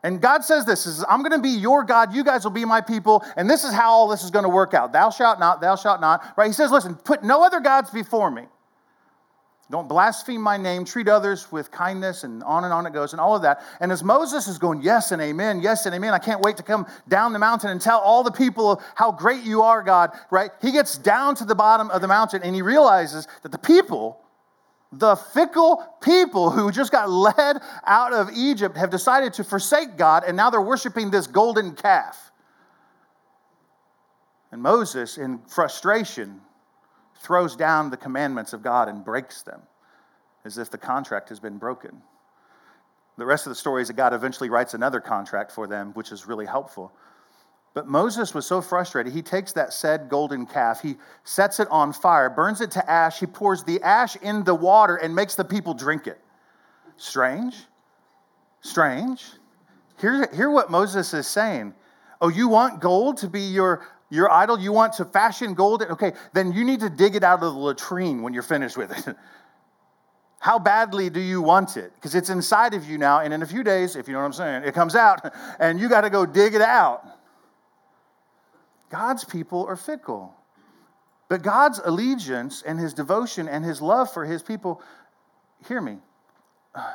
And 0.04 0.20
God 0.20 0.44
says 0.44 0.66
this 0.66 0.86
is 0.86 1.06
I'm 1.08 1.22
going 1.22 1.32
to 1.32 1.40
be 1.40 1.50
your 1.50 1.84
God, 1.84 2.14
you 2.14 2.24
guys 2.24 2.44
will 2.44 2.52
be 2.52 2.66
my 2.66 2.82
people, 2.82 3.24
and 3.38 3.50
this 3.50 3.64
is 3.64 3.72
how 3.72 3.92
all 3.92 4.08
this 4.08 4.24
is 4.24 4.32
going 4.32 4.44
to 4.44 4.50
work 4.50 4.74
out. 4.74 4.92
Thou 4.92 5.10
shalt 5.10 5.40
not, 5.40 5.62
thou 5.62 5.76
shalt 5.76 6.02
not. 6.02 6.34
Right? 6.36 6.48
He 6.48 6.54
says, 6.54 6.72
listen, 6.72 6.96
put 6.96 7.24
no 7.24 7.44
other 7.44 7.60
gods 7.60 7.90
before 7.90 8.30
me. 8.30 8.44
Don't 9.70 9.88
blaspheme 9.88 10.42
my 10.42 10.58
name, 10.58 10.84
treat 10.84 11.08
others 11.08 11.50
with 11.50 11.72
kindness, 11.72 12.26
and 12.26 12.44
on 12.44 12.66
and 12.66 12.74
on 12.74 12.86
it 12.86 12.92
goes, 12.92 13.14
and 13.14 13.22
all 13.22 13.38
of 13.38 13.44
that. 13.44 13.62
And 13.80 13.90
as 13.90 14.04
Moses 14.04 14.50
is 14.50 14.58
going, 14.58 14.82
yes 14.82 15.14
and 15.14 15.22
amen, 15.22 15.62
yes 15.62 15.86
and 15.86 15.96
amen, 15.96 16.14
I 16.14 16.20
can't 16.20 16.42
wait 16.42 16.58
to 16.58 16.64
come 16.64 16.86
down 17.08 17.32
the 17.32 17.40
mountain 17.40 17.70
and 17.70 17.80
tell 17.80 18.00
all 18.00 18.22
the 18.22 18.32
people 18.32 18.82
how 18.96 19.14
great 19.14 19.44
you 19.44 19.62
are, 19.62 19.82
God, 19.82 20.12
right? 20.30 20.52
He 20.62 20.74
gets 20.74 20.98
down 20.98 21.36
to 21.36 21.46
the 21.46 21.56
bottom 21.56 21.90
of 21.90 22.02
the 22.02 22.08
mountain 22.10 22.42
and 22.44 22.54
he 22.54 22.62
realizes 22.62 23.30
that 23.44 23.54
the 23.54 23.58
people 23.58 24.20
the 24.92 25.16
fickle 25.16 25.84
people 26.02 26.50
who 26.50 26.72
just 26.72 26.92
got 26.92 27.10
led 27.38 27.62
out 27.86 28.14
of 28.14 28.30
Egypt 28.36 28.78
have 28.78 28.90
decided 28.90 29.34
to 29.34 29.44
forsake 29.44 29.98
God, 29.98 30.24
and 30.26 30.36
now 30.36 30.50
they're 30.50 30.62
worshiping 30.62 31.12
this 31.12 31.28
golden 31.28 31.74
calf. 31.74 32.32
And 34.52 34.62
Moses, 34.62 35.18
in 35.18 35.40
frustration, 35.48 36.42
throws 37.22 37.56
down 37.56 37.90
the 37.90 37.98
commandments 37.98 38.52
of 38.52 38.62
God 38.62 38.90
and 38.90 39.06
breaks 39.06 39.44
them 39.44 39.62
as 40.44 40.58
if 40.58 40.70
the 40.70 40.78
contract 40.78 41.30
has 41.30 41.40
been 41.40 41.58
broken. 41.58 42.02
The 43.18 43.26
rest 43.26 43.46
of 43.46 43.52
the 43.52 43.56
story 43.56 43.82
is 43.82 43.90
that 43.90 43.94
God 43.94 44.14
eventually 44.14 44.50
writes 44.50 44.74
another 44.74 45.00
contract 45.00 45.52
for 45.52 45.68
them, 45.68 45.92
which 45.94 46.12
is 46.12 46.28
really 46.28 46.46
helpful. 46.46 46.92
But 47.74 47.88
Moses 47.88 48.34
was 48.34 48.46
so 48.46 48.62
frustrated, 48.62 49.14
he 49.14 49.22
takes 49.22 49.54
that 49.54 49.72
said 49.72 50.10
golden 50.10 50.46
calf, 50.46 50.82
he 50.82 50.98
sets 51.24 51.60
it 51.60 51.70
on 51.72 51.94
fire, 51.94 52.30
burns 52.30 52.60
it 52.60 52.72
to 52.72 52.90
ash, 52.90 53.20
he 53.20 53.26
pours 53.26 53.64
the 53.64 53.82
ash 53.82 54.18
in 54.18 54.44
the 54.44 54.54
water 54.54 54.98
and 54.98 55.16
makes 55.16 55.36
the 55.36 55.46
people 55.46 55.74
drink 55.74 56.06
it. 56.06 56.20
Strange? 56.98 57.56
Strange. 58.60 59.26
Hear, 60.00 60.30
hear 60.34 60.50
what 60.50 60.70
Moses 60.70 61.14
is 61.14 61.28
saying. 61.28 61.74
Oh, 62.20 62.28
you 62.28 62.50
want 62.50 62.82
gold 62.82 63.18
to 63.18 63.30
be 63.30 63.42
your, 63.42 63.88
your 64.10 64.30
idol? 64.30 64.60
You 64.60 64.74
want 64.74 64.94
to 64.94 65.06
fashion 65.06 65.54
gold? 65.54 65.82
Okay, 65.82 66.12
then 66.34 66.52
you 66.52 66.66
need 66.66 66.82
to 66.82 66.90
dig 66.90 67.16
it 67.16 67.24
out 67.24 67.42
of 67.42 67.54
the 67.54 67.60
latrine 67.60 68.22
when 68.22 68.34
you're 68.34 68.44
finished 68.44 68.78
with 68.78 68.92
it. 69.08 69.16
How 70.40 70.60
badly 70.60 71.10
do 71.10 71.20
you 71.20 71.42
want 71.42 71.78
it? 71.78 71.94
Because 71.96 72.16
it's 72.16 72.30
inside 72.30 72.74
of 72.74 72.84
you 72.90 72.98
now, 72.98 73.20
and 73.20 73.34
in 73.34 73.44
a 73.44 73.46
few 73.46 73.64
days, 73.64 73.96
if 73.96 74.08
you 74.08 74.14
know 74.14 74.20
what 74.20 74.26
I'm 74.26 74.34
saying, 74.34 74.64
it 74.64 74.74
comes 74.74 74.96
out, 74.96 75.34
and 75.60 75.80
you 75.80 75.88
got 75.88 76.02
to 76.02 76.10
go 76.10 76.26
dig 76.26 76.56
it 76.56 76.62
out. 76.62 77.21
God's 78.92 79.24
people 79.24 79.66
are 79.68 79.76
fickle. 79.76 80.36
But 81.30 81.44
God's 81.44 81.80
allegiance 81.84 82.62
and 82.62 82.78
his 82.78 82.94
devotion 82.94 83.48
and 83.48 83.64
his 83.64 83.82
love 83.82 84.12
for 84.12 84.26
his 84.26 84.44
people, 84.44 84.82
hear 85.66 85.80
me, 85.80 85.98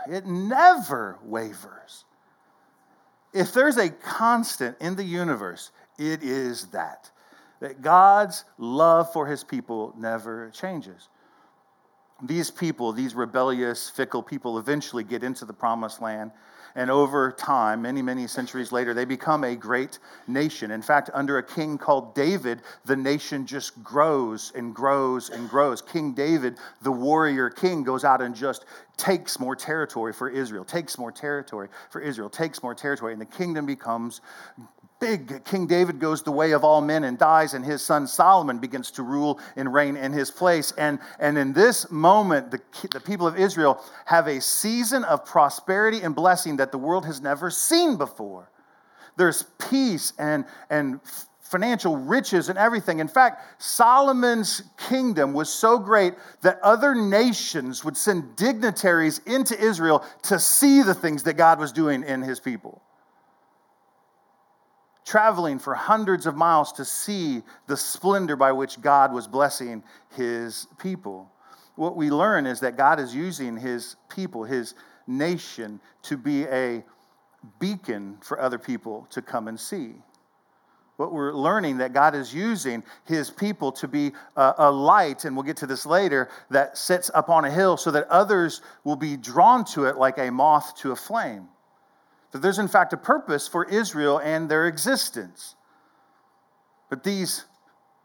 it 0.08 0.26
never 0.26 1.18
wavers. 1.24 2.04
If 3.32 3.54
there's 3.54 3.78
a 3.78 3.88
constant 3.88 4.76
in 4.80 4.94
the 4.94 5.04
universe, 5.04 5.70
it 5.98 6.22
is 6.22 6.66
that. 6.66 7.10
That 7.60 7.80
God's 7.80 8.44
love 8.58 9.10
for 9.12 9.26
his 9.26 9.42
people 9.42 9.94
never 9.96 10.50
changes. 10.50 11.08
These 12.22 12.50
people, 12.50 12.92
these 12.92 13.14
rebellious, 13.14 13.88
fickle 13.88 14.22
people, 14.22 14.58
eventually 14.58 15.04
get 15.04 15.22
into 15.24 15.46
the 15.46 15.52
promised 15.54 16.02
land 16.02 16.30
and 16.76 16.90
over 16.90 17.32
time, 17.32 17.82
many, 17.82 18.02
many 18.02 18.26
centuries 18.26 18.70
later, 18.70 18.92
they 18.92 19.06
become 19.06 19.44
a 19.44 19.56
great 19.56 19.98
nation. 20.28 20.70
In 20.70 20.82
fact, 20.82 21.08
under 21.14 21.38
a 21.38 21.42
king 21.42 21.78
called 21.78 22.14
David, 22.14 22.60
the 22.84 22.94
nation 22.94 23.46
just 23.46 23.82
grows 23.82 24.52
and 24.54 24.74
grows 24.74 25.30
and 25.30 25.48
grows. 25.48 25.80
King 25.80 26.12
David, 26.12 26.58
the 26.82 26.92
warrior 26.92 27.48
king, 27.48 27.82
goes 27.82 28.04
out 28.04 28.20
and 28.20 28.34
just 28.34 28.66
takes 28.98 29.40
more 29.40 29.56
territory 29.56 30.12
for 30.12 30.28
Israel, 30.28 30.64
takes 30.64 30.98
more 30.98 31.10
territory 31.10 31.68
for 31.90 32.00
Israel, 32.00 32.28
takes 32.28 32.62
more 32.62 32.74
territory, 32.74 33.12
and 33.12 33.20
the 33.20 33.26
kingdom 33.26 33.64
becomes 33.64 34.20
big. 35.06 35.44
King 35.44 35.66
David 35.66 35.98
goes 36.00 36.22
the 36.22 36.32
way 36.32 36.52
of 36.52 36.64
all 36.64 36.80
men 36.80 37.04
and 37.04 37.18
dies, 37.18 37.54
and 37.54 37.64
his 37.64 37.82
son 37.82 38.06
Solomon 38.06 38.58
begins 38.58 38.90
to 38.92 39.02
rule 39.02 39.38
and 39.54 39.72
reign 39.72 39.96
in 39.96 40.12
his 40.12 40.30
place. 40.30 40.72
And, 40.76 40.98
and 41.20 41.38
in 41.38 41.52
this 41.52 41.90
moment, 41.90 42.50
the, 42.50 42.60
the 42.92 43.00
people 43.00 43.26
of 43.26 43.38
Israel 43.38 43.82
have 44.04 44.26
a 44.26 44.40
season 44.40 45.04
of 45.04 45.24
prosperity 45.24 46.00
and 46.00 46.14
blessing 46.14 46.56
that 46.56 46.72
the 46.72 46.78
world 46.78 47.04
has 47.06 47.20
never 47.20 47.50
seen 47.50 47.96
before. 47.96 48.50
there's 49.16 49.44
peace 49.70 50.12
and, 50.18 50.44
and 50.70 51.00
financial 51.40 51.96
riches 51.96 52.48
and 52.48 52.58
everything. 52.58 52.98
In 52.98 53.08
fact, 53.08 53.62
Solomon's 53.62 54.62
kingdom 54.88 55.32
was 55.32 55.48
so 55.48 55.78
great 55.78 56.14
that 56.42 56.58
other 56.62 56.94
nations 56.94 57.84
would 57.84 57.96
send 57.96 58.36
dignitaries 58.36 59.20
into 59.26 59.58
Israel 59.58 60.04
to 60.24 60.38
see 60.38 60.82
the 60.82 60.94
things 60.94 61.22
that 61.22 61.34
God 61.34 61.58
was 61.58 61.72
doing 61.72 62.02
in 62.02 62.22
his 62.22 62.40
people. 62.40 62.82
Traveling 65.06 65.58
for 65.58 65.74
hundreds 65.74 66.26
of 66.26 66.36
miles 66.36 66.72
to 66.72 66.84
see 66.84 67.42
the 67.66 67.76
splendor 67.76 68.36
by 68.36 68.52
which 68.52 68.80
God 68.80 69.12
was 69.12 69.26
blessing 69.26 69.82
his 70.16 70.66
people. 70.78 71.30
What 71.76 71.96
we 71.96 72.10
learn 72.10 72.44
is 72.44 72.60
that 72.60 72.76
God 72.76 73.00
is 73.00 73.14
using 73.14 73.56
his 73.56 73.96
people, 74.08 74.44
his 74.44 74.74
nation, 75.06 75.80
to 76.02 76.16
be 76.16 76.44
a 76.44 76.84
beacon 77.60 78.18
for 78.20 78.40
other 78.40 78.58
people 78.58 79.06
to 79.10 79.22
come 79.22 79.46
and 79.46 79.58
see 79.58 79.94
what 80.96 81.12
we're 81.12 81.32
learning 81.32 81.78
that 81.78 81.92
God 81.92 82.14
is 82.14 82.34
using 82.34 82.82
his 83.04 83.30
people 83.30 83.70
to 83.72 83.88
be 83.88 84.12
a, 84.36 84.54
a, 84.58 84.70
light, 84.70 85.24
and 85.24 85.36
we'll 85.36 85.44
get 85.44 85.56
to 85.58 85.66
this 85.66 85.86
later, 85.86 86.28
that 86.50 86.76
sits 86.76 87.10
up 87.14 87.28
on 87.28 87.44
a 87.44 87.50
hill 87.50 87.76
so 87.76 87.90
that 87.90 88.08
others 88.08 88.62
will 88.84 88.96
be 88.96 89.16
drawn 89.16 89.64
to 89.66 89.84
it 89.84 89.96
like 89.96 90.18
a 90.18 90.30
moth 90.30 90.74
to 90.76 90.92
a 90.92 90.96
flame. 90.96 91.48
That 92.36 92.42
there's, 92.42 92.58
in 92.58 92.68
fact, 92.68 92.92
a 92.92 92.98
purpose 92.98 93.48
for 93.48 93.64
Israel 93.64 94.18
and 94.18 94.46
their 94.46 94.66
existence. 94.66 95.54
But 96.90 97.02
these 97.02 97.46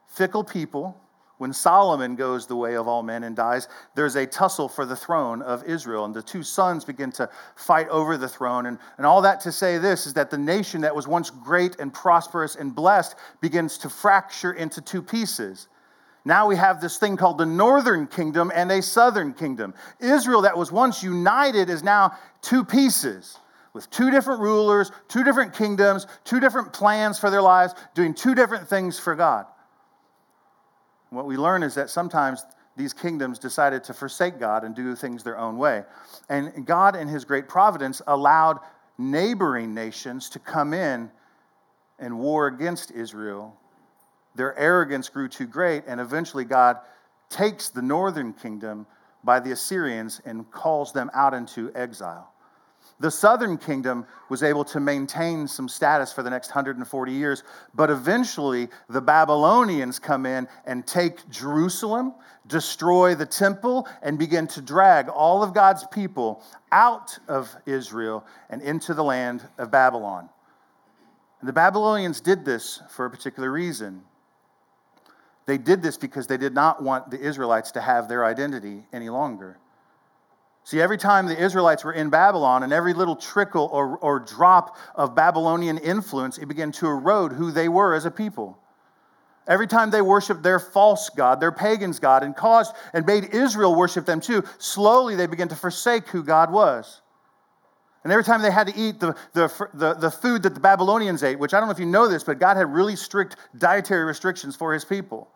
fickle 0.08 0.46
people, 0.46 0.96
when 1.38 1.52
Solomon 1.52 2.16
goes 2.16 2.48
the 2.48 2.56
way 2.56 2.78
of 2.78 2.88
all 2.88 3.04
men 3.04 3.26
and 3.26 3.36
dies, 3.36 3.68
there's 3.94 4.16
a 4.16 4.26
tussle 4.26 4.70
for 4.70 4.86
the 4.86 4.96
throne 4.96 5.42
of 5.42 5.66
Israel. 5.66 6.06
And 6.06 6.16
the 6.16 6.22
two 6.22 6.44
sons 6.44 6.86
begin 6.86 7.12
to 7.12 7.30
fight 7.58 7.90
over 7.90 8.16
the 8.16 8.30
throne. 8.30 8.68
And, 8.68 8.80
and 8.96 9.06
all 9.06 9.22
that 9.22 9.42
to 9.42 9.52
say 9.52 9.78
this 9.78 10.08
is 10.08 10.14
that 10.14 10.32
the 10.32 10.38
nation 10.38 10.80
that 10.80 10.96
was 10.96 11.10
once 11.10 11.30
great 11.30 11.76
and 11.82 11.94
prosperous 11.94 12.56
and 12.56 12.74
blessed 12.74 13.16
begins 13.42 13.78
to 13.80 13.90
fracture 13.90 14.54
into 14.54 14.80
two 14.80 15.02
pieces. 15.02 15.68
Now 16.24 16.48
we 16.48 16.56
have 16.56 16.80
this 16.80 16.98
thing 16.98 17.18
called 17.18 17.38
the 17.38 17.46
northern 17.46 18.08
kingdom 18.08 18.50
and 18.56 18.72
a 18.72 18.82
southern 18.82 19.34
kingdom. 19.34 19.74
Israel, 20.00 20.44
that 20.44 20.58
was 20.58 20.72
once 20.72 21.04
united, 21.04 21.70
is 21.70 21.84
now 21.84 22.18
two 22.42 22.64
pieces 22.64 23.38
with 23.74 23.90
two 23.90 24.12
different 24.12 24.42
rulers, 24.42 24.92
two 25.08 25.24
different 25.24 25.54
kingdoms, 25.54 26.08
two 26.24 26.40
different 26.40 26.74
plans 26.74 27.18
for 27.18 27.30
their 27.30 27.42
lives, 27.42 27.74
doing 27.94 28.14
two 28.14 28.36
different 28.36 28.68
things 28.68 29.00
for 29.00 29.16
God. 29.16 29.46
What 31.10 31.26
we 31.26 31.38
learn 31.38 31.64
is 31.64 31.76
that 31.76 31.90
sometimes 31.90 32.46
these 32.78 32.94
kingdoms 32.94 33.38
decided 33.38 33.84
to 33.86 33.94
forsake 33.94 34.40
God 34.40 34.64
and 34.64 34.74
do 34.74 34.96
things 34.96 35.24
their 35.24 35.38
own 35.38 35.58
way. 35.58 35.84
And 36.30 36.66
God, 36.66 36.96
in 36.96 37.08
his 37.08 37.26
great 37.26 37.48
providence, 37.48 38.02
allowed 38.08 38.60
neighboring 38.98 39.74
nations 39.74 40.30
to 40.30 40.40
come 40.40 40.74
in 40.74 41.12
and 42.00 42.18
war 42.18 42.48
against 42.48 42.92
Israel. 42.92 43.56
Their 44.36 44.58
arrogance 44.58 45.10
grew 45.10 45.28
too 45.28 45.46
great, 45.46 45.84
and 45.88 46.00
eventually 46.00 46.46
God 46.46 46.78
takes 47.30 47.70
the 47.70 47.82
northern 47.82 48.34
kingdom 48.34 48.86
by 49.24 49.40
the 49.40 49.52
Assyrians 49.52 50.22
and 50.26 50.50
calls 50.52 50.94
them 50.94 51.12
out 51.14 51.34
into 51.34 51.72
exile. 51.76 52.31
The 53.02 53.10
southern 53.10 53.58
kingdom 53.58 54.06
was 54.30 54.44
able 54.44 54.64
to 54.66 54.80
maintain 54.80 55.48
some 55.48 55.68
status 55.68 56.14
for 56.14 56.22
the 56.22 56.30
next 56.30 56.50
140 56.50 57.12
years, 57.12 57.44
but 57.74 57.90
eventually 57.90 58.70
the 58.90 59.02
Babylonians 59.02 59.98
come 59.98 60.28
in 60.28 60.48
and 60.66 60.86
take 60.86 61.28
Jerusalem, 61.28 62.14
destroy 62.46 63.16
the 63.16 63.26
temple, 63.26 63.88
and 64.04 64.20
begin 64.20 64.46
to 64.50 64.62
drag 64.62 65.10
all 65.10 65.42
of 65.42 65.52
God's 65.52 65.84
people 65.88 66.44
out 66.72 67.18
of 67.28 67.56
Israel 67.66 68.24
and 68.52 68.62
into 68.62 68.94
the 68.94 69.04
land 69.04 69.48
of 69.58 69.72
Babylon. 69.72 70.30
And 71.40 71.50
the 71.50 71.54
Babylonians 71.54 72.22
did 72.22 72.46
this 72.46 72.84
for 72.92 73.08
a 73.08 73.10
particular 73.10 73.52
reason. 73.52 74.04
They 75.48 75.58
did 75.58 75.82
this 75.82 75.98
because 75.98 76.28
they 76.28 76.38
did 76.38 76.54
not 76.54 76.84
want 76.84 77.10
the 77.10 77.20
Israelites 77.20 77.72
to 77.72 77.82
have 77.82 78.08
their 78.08 78.24
identity 78.24 78.86
any 78.94 79.10
longer. 79.10 79.58
See, 80.64 80.80
every 80.80 80.98
time 80.98 81.26
the 81.26 81.42
Israelites 81.42 81.84
were 81.84 81.94
in 81.94 82.10
Babylon 82.10 82.64
and 82.64 82.72
every 82.72 82.94
little 82.94 83.16
trickle 83.16 83.70
or, 83.72 83.98
or 83.98 84.20
drop 84.20 84.78
of 84.96 85.16
Babylonian 85.16 85.78
influence, 85.80 86.38
it 86.38 86.46
began 86.46 86.72
to 86.74 86.88
erode 86.88 87.34
who 87.34 87.52
they 87.52 87.68
were 87.68 87.96
as 87.96 88.06
a 88.06 88.12
people. 88.12 88.58
Every 89.48 89.68
time 89.68 89.90
they 89.90 90.04
worshiped 90.04 90.44
their 90.44 90.60
false 90.60 91.10
God, 91.10 91.40
their 91.40 91.52
pagan's 91.52 92.00
God, 92.00 92.22
and 92.24 92.36
caused 92.36 92.76
and 92.94 93.06
made 93.06 93.34
Israel 93.34 93.76
worship 93.76 94.06
them 94.06 94.22
too, 94.22 94.44
slowly 94.60 95.16
they 95.16 95.26
began 95.26 95.48
to 95.48 95.56
forsake 95.56 96.08
who 96.10 96.24
God 96.24 96.52
was. 96.52 97.02
And 98.04 98.14
every 98.14 98.24
time 98.24 98.42
they 98.42 98.52
had 98.52 98.68
to 98.68 98.76
eat 98.76 99.00
the, 99.00 99.16
the, 99.34 99.70
the, 99.74 99.94
the, 99.96 100.12
food 100.12 100.44
that 100.44 100.54
the 100.54 100.60
Babylonians 100.60 101.22
ate, 101.24 101.38
which 101.38 101.54
I 101.54 101.60
don't 101.60 101.68
know 101.68 101.74
if 101.74 101.80
you 101.80 101.86
know 101.86 102.08
this, 102.08 102.24
but 102.24 102.40
God 102.40 102.58
had 102.58 102.72
really 102.72 102.96
strict 102.96 103.36
dietary 103.58 104.06
restrictions 104.06 104.56
for 104.56 104.74
his 104.74 104.86
people. 104.86 105.28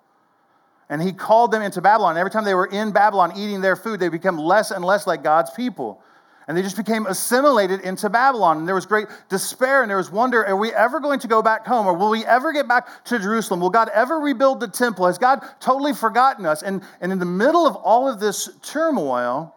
And 0.90 1.02
he 1.02 1.14
called 1.14 1.52
them 1.52 1.62
into 1.62 1.82
Babylon. 1.82 2.18
Every 2.18 2.32
time 2.32 2.44
they 2.44 2.54
were 2.54 2.68
in 2.68 2.92
Babylon 2.92 3.34
eating 3.36 3.62
their 3.62 3.76
food, 3.76 4.00
they 4.00 4.10
became 4.10 4.38
less 4.38 4.72
and 4.72 4.86
less 4.86 5.08
like 5.08 5.24
God's 5.24 5.50
people. 5.52 6.02
And 6.48 6.56
they 6.56 6.62
just 6.62 6.78
became 6.78 7.08
assimilated 7.08 7.82
into 7.82 8.08
Babylon. 8.08 8.60
And 8.60 8.68
there 8.68 8.76
was 8.76 8.86
great 8.86 9.08
despair 9.30 9.82
and 9.82 9.90
there 9.90 9.98
was 9.98 10.12
wonder 10.12 10.46
are 10.46 10.56
we 10.56 10.72
ever 10.74 11.00
going 11.00 11.20
to 11.22 11.28
go 11.28 11.42
back 11.42 11.66
home? 11.66 11.88
Or 11.88 11.94
will 11.94 12.12
we 12.12 12.24
ever 12.26 12.54
get 12.54 12.68
back 12.68 13.04
to 13.06 13.18
Jerusalem? 13.18 13.62
Will 13.62 13.72
God 13.72 13.90
ever 13.94 14.20
rebuild 14.20 14.60
the 14.60 14.68
temple? 14.68 15.08
Has 15.08 15.18
God 15.18 15.44
totally 15.60 15.94
forgotten 15.94 16.46
us? 16.46 16.62
And, 16.62 16.84
and 17.02 17.12
in 17.12 17.18
the 17.18 17.26
middle 17.26 17.66
of 17.66 17.76
all 17.76 18.08
of 18.08 18.20
this 18.20 18.50
turmoil, 18.62 19.56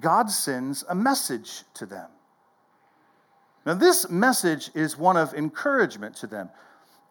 God 0.00 0.30
sends 0.30 0.84
a 0.88 0.94
message 0.94 1.64
to 1.74 1.84
them. 1.84 2.08
Now, 3.66 3.74
this 3.74 4.08
message 4.08 4.70
is 4.74 4.96
one 4.96 5.16
of 5.16 5.34
encouragement 5.34 6.16
to 6.16 6.26
them. 6.26 6.48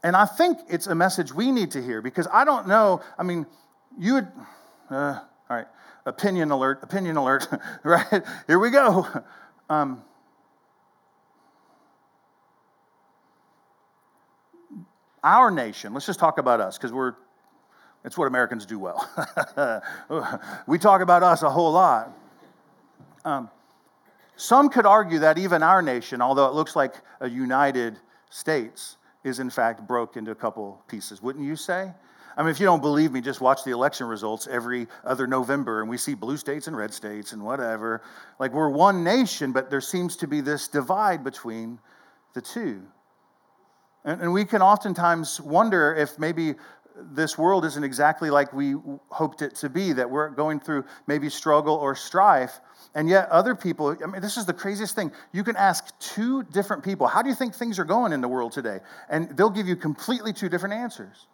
And 0.06 0.16
I 0.16 0.26
think 0.26 0.60
it's 0.70 0.86
a 0.86 0.94
message 0.94 1.34
we 1.34 1.52
need 1.52 1.72
to 1.72 1.82
hear 1.82 2.00
because 2.00 2.28
I 2.32 2.46
don't 2.46 2.68
know. 2.68 3.02
I 3.18 3.24
mean, 3.24 3.48
you 3.98 4.14
would, 4.14 4.28
uh, 4.92 5.20
all 5.50 5.58
right, 5.58 5.66
opinion 6.06 6.52
alert, 6.52 6.84
opinion 6.84 7.18
alert, 7.18 7.48
right? 7.84 8.24
Here 8.46 8.60
we 8.60 8.70
go. 8.70 9.08
Um, 9.68 10.04
our 15.24 15.50
nation, 15.50 15.92
let's 15.96 16.06
just 16.06 16.20
talk 16.20 16.38
about 16.38 16.62
us 16.62 16.78
because 16.78 16.94
we're, 16.94 17.16
it's 18.04 18.16
what 18.16 18.28
Americans 18.28 18.68
do 18.68 18.78
well. 18.78 19.10
we 20.68 20.78
talk 20.78 21.02
about 21.02 21.24
us 21.24 21.42
a 21.42 21.50
whole 21.50 21.72
lot. 21.72 22.16
Um, 23.26 23.50
some 24.36 24.70
could 24.70 24.86
argue 24.86 25.18
that 25.18 25.40
even 25.40 25.64
our 25.64 25.82
nation, 25.82 26.22
although 26.22 26.46
it 26.46 26.54
looks 26.54 26.76
like 26.76 26.94
a 27.22 27.28
united 27.28 27.98
states, 28.30 28.98
is 29.26 29.40
in 29.40 29.50
fact 29.50 29.86
broke 29.86 30.16
into 30.16 30.32
a 30.32 30.36
couple 30.36 30.82
pieces, 30.88 31.22
wouldn't 31.22 31.44
you 31.44 31.58
say? 31.58 31.92
I 32.38 32.42
mean, 32.42 32.52
if 32.52 32.60
you 32.60 32.66
don't 32.66 32.82
believe 32.82 33.12
me, 33.12 33.22
just 33.22 33.42
watch 33.42 33.64
the 33.64 33.72
election 33.72 34.08
results 34.08 34.48
every 34.48 34.88
other 35.04 35.26
November 35.26 35.82
and 35.82 35.90
we 35.90 35.98
see 35.98 36.14
blue 36.14 36.38
states 36.38 36.68
and 36.68 36.76
red 36.76 36.94
states 36.94 37.32
and 37.32 37.44
whatever. 37.44 38.02
Like 38.40 38.54
we're 38.54 38.70
one 38.70 39.04
nation, 39.04 39.52
but 39.52 39.70
there 39.70 39.82
seems 39.82 40.16
to 40.18 40.28
be 40.28 40.42
this 40.42 40.68
divide 40.68 41.24
between 41.24 41.80
the 42.34 42.42
two. 42.42 42.84
And, 44.04 44.22
and 44.22 44.34
we 44.34 44.46
can 44.46 44.62
oftentimes 44.62 45.42
wonder 45.42 45.96
if 45.96 46.20
maybe 46.20 46.56
this 46.98 47.38
world 47.38 47.66
isn't 47.66 47.84
exactly 47.84 48.30
like 48.30 48.54
we 48.54 48.76
hoped 49.10 49.42
it 49.42 49.56
to 49.56 49.70
be, 49.70 49.94
that 49.94 50.10
we're 50.10 50.30
going 50.30 50.60
through 50.60 50.86
maybe 51.08 51.30
struggle 51.30 51.76
or 51.76 51.96
strife. 51.96 52.60
And 52.94 53.10
yet, 53.10 53.30
other 53.30 53.56
people, 53.56 53.96
I 54.02 54.06
mean, 54.08 54.22
this 54.22 54.38
is 54.38 54.46
the 54.46 54.54
craziest 54.54 54.96
thing. 54.96 55.12
You 55.34 55.44
can 55.44 55.56
ask 55.56 55.98
two 56.00 56.44
different 56.44 56.84
people, 56.84 57.08
How 57.08 57.22
do 57.22 57.30
you 57.30 57.36
think 57.36 57.54
things 57.54 57.80
are 57.80 57.86
going 57.86 58.14
in 58.14 58.22
the 58.22 58.28
world 58.28 58.54
today? 58.54 58.80
And 59.10 59.36
they'll 59.36 59.50
give 59.50 59.68
you 59.68 59.76
completely 59.76 60.32
two 60.32 60.50
different 60.50 60.76
answers. 60.76 61.28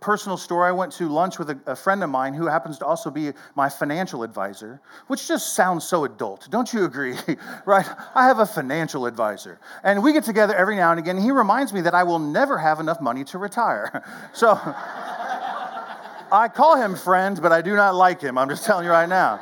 Personal 0.00 0.36
story 0.36 0.68
I 0.68 0.72
went 0.72 0.92
to 0.94 1.08
lunch 1.08 1.38
with 1.38 1.50
a, 1.50 1.60
a 1.66 1.76
friend 1.76 2.02
of 2.02 2.10
mine 2.10 2.34
who 2.34 2.46
happens 2.46 2.78
to 2.78 2.86
also 2.86 3.10
be 3.10 3.32
my 3.54 3.68
financial 3.68 4.22
advisor, 4.22 4.80
which 5.06 5.28
just 5.28 5.54
sounds 5.54 5.84
so 5.84 6.04
adult. 6.04 6.48
Don't 6.50 6.72
you 6.72 6.84
agree? 6.84 7.14
right? 7.66 7.86
I 8.14 8.26
have 8.26 8.38
a 8.38 8.46
financial 8.46 9.06
advisor. 9.06 9.58
And 9.82 10.02
we 10.02 10.12
get 10.12 10.24
together 10.24 10.54
every 10.54 10.76
now 10.76 10.90
and 10.90 10.98
again. 10.98 11.16
And 11.16 11.24
he 11.24 11.30
reminds 11.30 11.72
me 11.72 11.80
that 11.82 11.94
I 11.94 12.02
will 12.02 12.18
never 12.18 12.58
have 12.58 12.80
enough 12.80 13.00
money 13.00 13.24
to 13.24 13.38
retire. 13.38 14.04
so 14.32 14.52
I 16.32 16.48
call 16.52 16.76
him 16.76 16.96
friend, 16.96 17.40
but 17.40 17.52
I 17.52 17.62
do 17.62 17.76
not 17.76 17.94
like 17.94 18.20
him. 18.20 18.36
I'm 18.38 18.48
just 18.48 18.64
telling 18.64 18.84
you 18.84 18.90
right 18.90 19.08
now. 19.08 19.40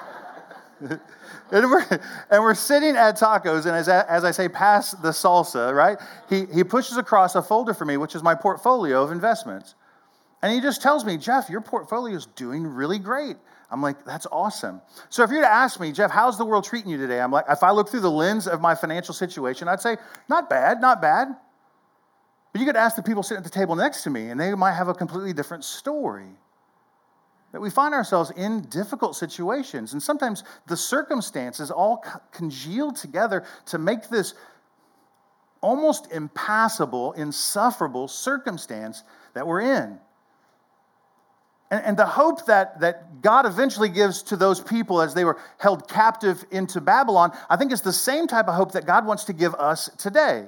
and, 0.80 1.00
we're, 1.70 1.84
and 2.30 2.42
we're 2.42 2.54
sitting 2.54 2.96
at 2.96 3.16
tacos, 3.16 3.66
and 3.66 3.74
as, 3.74 3.88
as 3.88 4.24
I 4.24 4.30
say, 4.30 4.48
pass 4.48 4.92
the 4.92 5.10
salsa, 5.10 5.74
right? 5.74 5.98
He, 6.28 6.46
he 6.46 6.64
pushes 6.64 6.96
across 6.96 7.34
a 7.34 7.42
folder 7.42 7.74
for 7.74 7.84
me, 7.84 7.96
which 7.96 8.14
is 8.14 8.22
my 8.22 8.34
portfolio 8.34 9.02
of 9.02 9.12
investments. 9.12 9.74
And 10.44 10.52
he 10.52 10.60
just 10.60 10.82
tells 10.82 11.06
me, 11.06 11.16
Jeff, 11.16 11.48
your 11.48 11.62
portfolio 11.62 12.14
is 12.14 12.26
doing 12.26 12.66
really 12.66 12.98
great. 12.98 13.36
I'm 13.70 13.80
like, 13.80 14.04
that's 14.04 14.26
awesome. 14.30 14.82
So 15.08 15.22
if 15.22 15.30
you 15.30 15.36
were 15.36 15.42
to 15.42 15.50
ask 15.50 15.80
me, 15.80 15.90
Jeff, 15.90 16.10
how's 16.10 16.36
the 16.36 16.44
world 16.44 16.64
treating 16.64 16.90
you 16.90 16.98
today? 16.98 17.18
I'm 17.18 17.32
like, 17.32 17.46
if 17.48 17.62
I 17.62 17.70
look 17.70 17.88
through 17.88 18.00
the 18.00 18.10
lens 18.10 18.46
of 18.46 18.60
my 18.60 18.74
financial 18.74 19.14
situation, 19.14 19.68
I'd 19.68 19.80
say, 19.80 19.96
not 20.28 20.50
bad, 20.50 20.82
not 20.82 21.00
bad. 21.00 21.28
But 22.52 22.60
you 22.60 22.66
could 22.66 22.76
ask 22.76 22.94
the 22.94 23.02
people 23.02 23.22
sitting 23.22 23.38
at 23.38 23.44
the 23.44 23.48
table 23.48 23.74
next 23.74 24.02
to 24.02 24.10
me, 24.10 24.28
and 24.28 24.38
they 24.38 24.54
might 24.54 24.74
have 24.74 24.88
a 24.88 24.92
completely 24.92 25.32
different 25.32 25.64
story 25.64 26.28
that 27.52 27.60
we 27.62 27.70
find 27.70 27.94
ourselves 27.94 28.30
in 28.36 28.66
difficult 28.68 29.16
situations. 29.16 29.94
And 29.94 30.02
sometimes 30.02 30.44
the 30.66 30.76
circumstances 30.76 31.70
all 31.70 32.04
congeal 32.32 32.92
together 32.92 33.46
to 33.64 33.78
make 33.78 34.10
this 34.10 34.34
almost 35.62 36.12
impassable, 36.12 37.12
insufferable 37.12 38.08
circumstance 38.08 39.04
that 39.32 39.46
we're 39.46 39.62
in. 39.62 39.98
And, 41.74 41.84
and 41.84 41.96
the 41.96 42.06
hope 42.06 42.46
that, 42.46 42.78
that 42.80 43.20
God 43.20 43.46
eventually 43.46 43.88
gives 43.88 44.22
to 44.24 44.36
those 44.36 44.60
people 44.60 45.00
as 45.00 45.12
they 45.12 45.24
were 45.24 45.40
held 45.58 45.88
captive 45.88 46.44
into 46.52 46.80
Babylon, 46.80 47.36
I 47.50 47.56
think 47.56 47.72
is 47.72 47.80
the 47.80 47.92
same 47.92 48.28
type 48.28 48.46
of 48.46 48.54
hope 48.54 48.70
that 48.72 48.86
God 48.86 49.04
wants 49.04 49.24
to 49.24 49.32
give 49.32 49.54
us 49.56 49.90
today. 49.98 50.46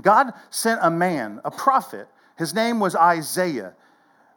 God 0.00 0.32
sent 0.48 0.80
a 0.82 0.90
man, 0.90 1.42
a 1.44 1.50
prophet. 1.50 2.08
His 2.38 2.54
name 2.54 2.80
was 2.80 2.96
Isaiah. 2.96 3.74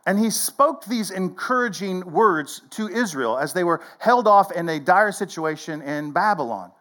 And 0.06 0.20
he 0.20 0.30
spoke 0.30 0.84
these 0.84 1.10
encouraging 1.10 2.12
words 2.12 2.64
to 2.72 2.90
Israel 2.90 3.38
as 3.38 3.54
they 3.54 3.64
were 3.64 3.82
held 4.00 4.28
off 4.28 4.52
in 4.52 4.68
a 4.68 4.78
dire 4.78 5.14
situation 5.14 5.82
in 5.84 6.12
Babylon. 6.12 6.74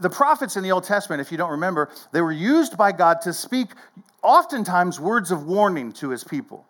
The 0.00 0.10
prophets 0.10 0.56
in 0.56 0.64
the 0.64 0.72
Old 0.72 0.82
Testament, 0.82 1.20
if 1.20 1.30
you 1.30 1.38
don't 1.38 1.52
remember, 1.52 1.88
they 2.10 2.20
were 2.20 2.32
used 2.32 2.76
by 2.76 2.90
God 2.90 3.20
to 3.22 3.32
speak 3.32 3.68
oftentimes 4.22 4.98
words 4.98 5.30
of 5.30 5.46
warning 5.46 5.92
to 5.92 6.08
his 6.08 6.24
people 6.24 6.64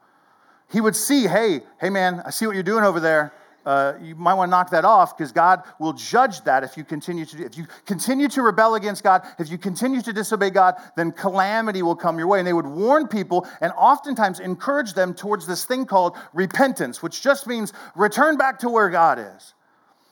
he 0.70 0.80
would 0.80 0.96
see, 0.96 1.26
hey, 1.26 1.62
hey 1.80 1.90
man, 1.90 2.22
I 2.24 2.30
see 2.30 2.46
what 2.46 2.54
you're 2.54 2.62
doing 2.62 2.84
over 2.84 3.00
there. 3.00 3.32
Uh, 3.66 3.98
you 4.00 4.14
might 4.14 4.32
want 4.32 4.48
to 4.48 4.50
knock 4.50 4.70
that 4.70 4.84
off 4.84 5.16
because 5.16 5.30
God 5.30 5.62
will 5.78 5.92
judge 5.92 6.40
that 6.44 6.64
if 6.64 6.78
you 6.78 6.84
continue 6.84 7.26
to 7.26 7.44
if 7.44 7.58
you 7.58 7.66
continue 7.84 8.26
to 8.28 8.40
rebel 8.40 8.76
against 8.76 9.02
God, 9.02 9.26
if 9.38 9.50
you 9.50 9.58
continue 9.58 10.00
to 10.00 10.12
disobey 10.12 10.48
God, 10.48 10.76
then 10.96 11.12
calamity 11.12 11.82
will 11.82 11.96
come 11.96 12.16
your 12.16 12.28
way. 12.28 12.38
And 12.38 12.48
they 12.48 12.54
would 12.54 12.66
warn 12.66 13.08
people 13.08 13.46
and 13.60 13.72
oftentimes 13.76 14.40
encourage 14.40 14.94
them 14.94 15.12
towards 15.12 15.46
this 15.46 15.66
thing 15.66 15.84
called 15.84 16.16
repentance, 16.32 17.02
which 17.02 17.20
just 17.20 17.46
means 17.46 17.74
return 17.94 18.38
back 18.38 18.58
to 18.60 18.70
where 18.70 18.88
God 18.88 19.18
is. 19.18 19.52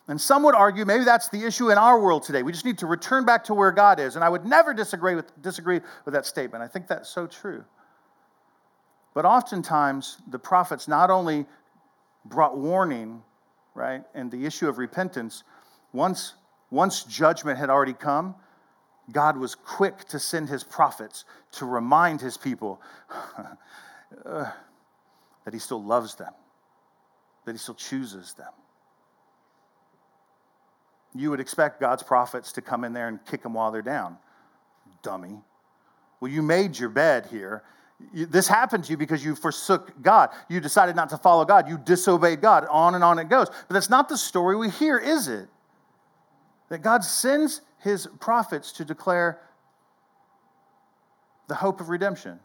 And 0.09 0.21
some 0.21 0.43
would 0.43 0.55
argue 0.55 0.85
maybe 0.85 1.05
that's 1.05 1.31
the 1.31 1.45
issue 1.45 1.71
in 1.71 1.79
our 1.79 1.99
world 1.99 2.25
today. 2.25 2.43
We 2.43 2.53
just 2.53 2.65
need 2.65 2.79
to 2.79 2.87
return 2.87 3.25
back 3.25 3.45
to 3.45 3.55
where 3.55 3.73
God 3.73 3.99
is. 3.99 4.17
And 4.17 4.25
I 4.25 4.29
would 4.29 4.45
never 4.45 4.75
disagree 4.75 5.15
with, 5.15 5.33
disagree 5.43 5.81
with 6.05 6.15
that 6.15 6.27
statement. 6.27 6.63
I 6.63 6.69
think 6.69 6.87
that's 6.87 7.09
so 7.09 7.27
true. 7.27 7.65
But 9.17 9.25
oftentimes, 9.25 10.19
the 10.29 10.39
prophets 10.39 10.89
not 10.89 11.11
only 11.11 11.47
brought 12.27 12.59
warning, 12.59 13.23
right, 13.75 14.03
and 14.15 14.31
the 14.31 14.45
issue 14.45 14.69
of 14.69 14.77
repentance, 14.77 15.43
once, 15.95 16.35
once 16.71 17.03
judgment 17.03 17.59
had 17.59 17.71
already 17.71 17.95
come, 17.95 18.35
God 19.11 19.39
was 19.39 19.55
quick 19.55 20.05
to 20.09 20.19
send 20.19 20.51
his 20.51 20.63
prophets 20.63 21.25
to 21.53 21.65
remind 21.65 22.21
his 22.21 22.37
people 22.37 22.83
uh, 24.27 24.51
that 25.47 25.55
he 25.55 25.61
still 25.61 25.83
loves 25.83 26.17
them, 26.17 26.35
that 27.47 27.53
he 27.53 27.59
still 27.59 27.75
chooses 27.75 28.35
them. 28.35 28.53
You 31.15 31.31
would 31.31 31.41
expect 31.41 31.81
God's 31.81 32.03
prophets 32.03 32.53
to 32.53 32.61
come 32.61 32.85
in 32.85 32.93
there 32.93 33.09
and 33.09 33.25
kick 33.25 33.43
them 33.43 33.55
while 33.55 33.73
they're 33.73 33.81
down. 33.81 34.19
Dummy. 35.03 35.41
Well, 36.21 36.31
you 36.31 36.43
made 36.43 36.79
your 36.79 36.91
bed 36.91 37.29
here. 37.31 37.63
This 38.13 38.47
happened 38.47 38.85
to 38.85 38.91
you 38.91 38.97
because 38.97 39.25
you 39.25 39.35
forsook 39.35 40.03
God. 40.03 40.31
You 40.49 40.61
decided 40.61 40.97
not 40.97 41.09
to 41.11 41.17
follow 41.17 41.45
God. 41.45 41.69
You 41.69 41.79
disobeyed 41.79 42.43
God. 42.43 42.67
On 42.71 42.95
and 42.95 43.03
on 43.03 43.19
it 43.19 43.29
goes. 43.29 43.49
But 43.49 43.75
that's 43.75 43.89
not 43.89 44.09
the 44.09 44.19
story 44.19 44.57
we 44.57 44.69
hear, 44.69 44.99
is 44.99 45.29
it? 45.29 45.49
That 46.69 46.83
God 46.83 47.05
sends 47.05 47.63
his 47.79 48.07
prophets 48.21 48.73
to 48.73 48.85
declare 48.85 49.41
the 51.49 51.55
hope 51.55 51.81
of 51.81 51.89
redemption. 51.89 52.39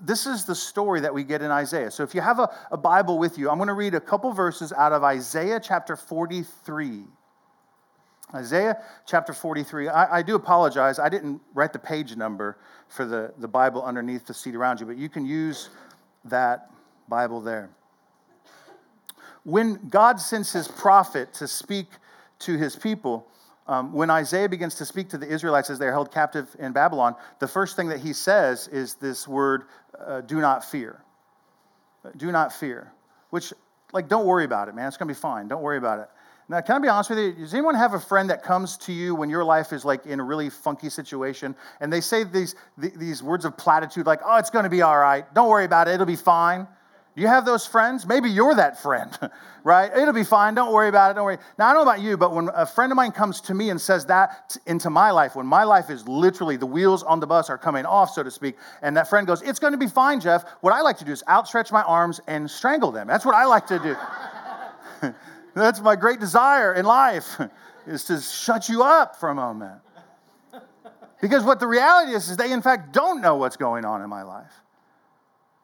This 0.00 0.26
is 0.26 0.44
the 0.44 0.54
story 0.54 1.00
that 1.00 1.14
we 1.14 1.24
get 1.24 1.40
in 1.40 1.50
Isaiah. 1.50 1.90
So 1.90 2.02
if 2.02 2.14
you 2.14 2.20
have 2.20 2.38
a, 2.38 2.50
a 2.70 2.76
Bible 2.76 3.18
with 3.18 3.38
you, 3.38 3.48
I'm 3.48 3.58
going 3.58 3.68
to 3.68 3.74
read 3.74 3.94
a 3.94 4.00
couple 4.00 4.32
verses 4.32 4.72
out 4.72 4.92
of 4.92 5.04
Isaiah 5.04 5.60
chapter 5.60 5.96
43. 5.96 7.04
Isaiah 8.34 8.82
chapter 9.06 9.32
43. 9.32 9.88
I, 9.88 10.18
I, 10.18 10.22
do 10.22 10.34
apologize. 10.34 10.98
I 10.98 11.08
didn't 11.08 11.40
write 11.54 11.72
the 11.72 11.78
page 11.78 12.16
number 12.16 12.58
for 12.88 13.04
the, 13.04 13.32
the 13.38 13.46
Bible 13.46 13.82
underneath 13.82 14.26
the 14.26 14.34
seat 14.34 14.56
around 14.56 14.80
you, 14.80 14.86
but 14.86 14.96
you 14.96 15.08
can 15.08 15.24
use 15.24 15.70
that 16.24 16.70
Bible 17.08 17.40
there. 17.40 17.70
When 19.44 19.88
God 19.88 20.20
sends 20.20 20.52
his 20.52 20.66
prophet 20.66 21.32
to 21.34 21.46
speak 21.46 21.86
to 22.40 22.56
his 22.56 22.74
people, 22.74 23.28
um, 23.68 23.92
when 23.92 24.10
Isaiah 24.10 24.48
begins 24.48 24.74
to 24.76 24.84
speak 24.84 25.08
to 25.10 25.18
the 25.18 25.28
Israelites 25.28 25.70
as 25.70 25.78
they're 25.78 25.92
held 25.92 26.12
captive 26.12 26.54
in 26.58 26.72
Babylon, 26.72 27.14
the 27.38 27.48
first 27.48 27.76
thing 27.76 27.88
that 27.88 28.00
he 28.00 28.12
says 28.12 28.66
is 28.68 28.94
this 28.94 29.28
word, 29.28 29.64
uh, 30.04 30.20
do 30.22 30.40
not 30.40 30.64
fear. 30.64 31.00
Do 32.16 32.32
not 32.32 32.52
fear. 32.52 32.92
Which, 33.30 33.52
like, 33.92 34.08
don't 34.08 34.26
worry 34.26 34.44
about 34.44 34.68
it, 34.68 34.74
man. 34.74 34.88
It's 34.88 34.96
going 34.96 35.08
to 35.08 35.14
be 35.14 35.18
fine. 35.18 35.46
Don't 35.48 35.62
worry 35.62 35.78
about 35.78 36.00
it. 36.00 36.08
Now, 36.48 36.60
can 36.60 36.76
I 36.76 36.78
be 36.78 36.88
honest 36.88 37.10
with 37.10 37.18
you? 37.18 37.32
Does 37.32 37.54
anyone 37.54 37.74
have 37.74 37.94
a 37.94 38.00
friend 38.00 38.30
that 38.30 38.44
comes 38.44 38.76
to 38.78 38.92
you 38.92 39.16
when 39.16 39.28
your 39.28 39.42
life 39.42 39.72
is 39.72 39.84
like 39.84 40.06
in 40.06 40.20
a 40.20 40.24
really 40.24 40.48
funky 40.48 40.88
situation 40.88 41.56
and 41.80 41.92
they 41.92 42.00
say 42.00 42.22
these, 42.22 42.54
these 42.78 43.22
words 43.22 43.44
of 43.44 43.56
platitude 43.56 44.06
like, 44.06 44.20
oh, 44.24 44.36
it's 44.36 44.50
going 44.50 44.62
to 44.62 44.70
be 44.70 44.82
all 44.82 44.96
right. 44.96 45.32
Don't 45.34 45.48
worry 45.48 45.64
about 45.64 45.88
it. 45.88 45.94
It'll 45.94 46.06
be 46.06 46.14
fine. 46.14 46.68
Do 47.16 47.22
you 47.22 47.28
have 47.28 47.46
those 47.46 47.66
friends? 47.66 48.06
Maybe 48.06 48.28
you're 48.28 48.54
that 48.54 48.80
friend, 48.80 49.10
right? 49.64 49.90
It'll 49.96 50.12
be 50.12 50.22
fine. 50.22 50.54
Don't 50.54 50.72
worry 50.72 50.88
about 50.88 51.10
it. 51.10 51.14
Don't 51.14 51.24
worry. 51.24 51.38
Now, 51.58 51.68
I 51.68 51.72
don't 51.72 51.84
know 51.84 51.90
about 51.90 52.02
you, 52.02 52.18
but 52.18 52.34
when 52.34 52.50
a 52.54 52.66
friend 52.66 52.92
of 52.92 52.96
mine 52.96 53.10
comes 53.10 53.40
to 53.42 53.54
me 53.54 53.70
and 53.70 53.80
says 53.80 54.04
that 54.06 54.56
into 54.66 54.90
my 54.90 55.10
life, 55.10 55.34
when 55.34 55.46
my 55.46 55.64
life 55.64 55.88
is 55.88 56.06
literally 56.06 56.56
the 56.56 56.66
wheels 56.66 57.02
on 57.02 57.18
the 57.18 57.26
bus 57.26 57.48
are 57.48 57.56
coming 57.56 57.86
off, 57.86 58.10
so 58.10 58.22
to 58.22 58.30
speak, 58.30 58.56
and 58.82 58.94
that 58.98 59.08
friend 59.08 59.26
goes, 59.26 59.40
It's 59.40 59.58
going 59.58 59.72
to 59.72 59.78
be 59.78 59.86
fine, 59.86 60.20
Jeff, 60.20 60.44
what 60.60 60.74
I 60.74 60.82
like 60.82 60.98
to 60.98 61.06
do 61.06 61.12
is 61.12 61.24
outstretch 61.26 61.72
my 61.72 61.82
arms 61.84 62.20
and 62.26 62.50
strangle 62.50 62.92
them. 62.92 63.06
That's 63.06 63.24
what 63.24 63.34
I 63.34 63.46
like 63.46 63.66
to 63.68 63.78
do. 65.00 65.12
That's 65.62 65.80
my 65.80 65.96
great 65.96 66.20
desire 66.20 66.74
in 66.74 66.84
life, 66.84 67.40
is 67.86 68.04
to 68.04 68.20
shut 68.20 68.68
you 68.68 68.82
up 68.82 69.16
for 69.16 69.30
a 69.30 69.34
moment. 69.34 69.80
Because 71.20 71.44
what 71.44 71.60
the 71.60 71.66
reality 71.66 72.12
is, 72.12 72.28
is 72.28 72.36
they 72.36 72.52
in 72.52 72.60
fact 72.60 72.92
don't 72.92 73.22
know 73.22 73.36
what's 73.36 73.56
going 73.56 73.84
on 73.86 74.02
in 74.02 74.10
my 74.10 74.22
life. 74.22 74.52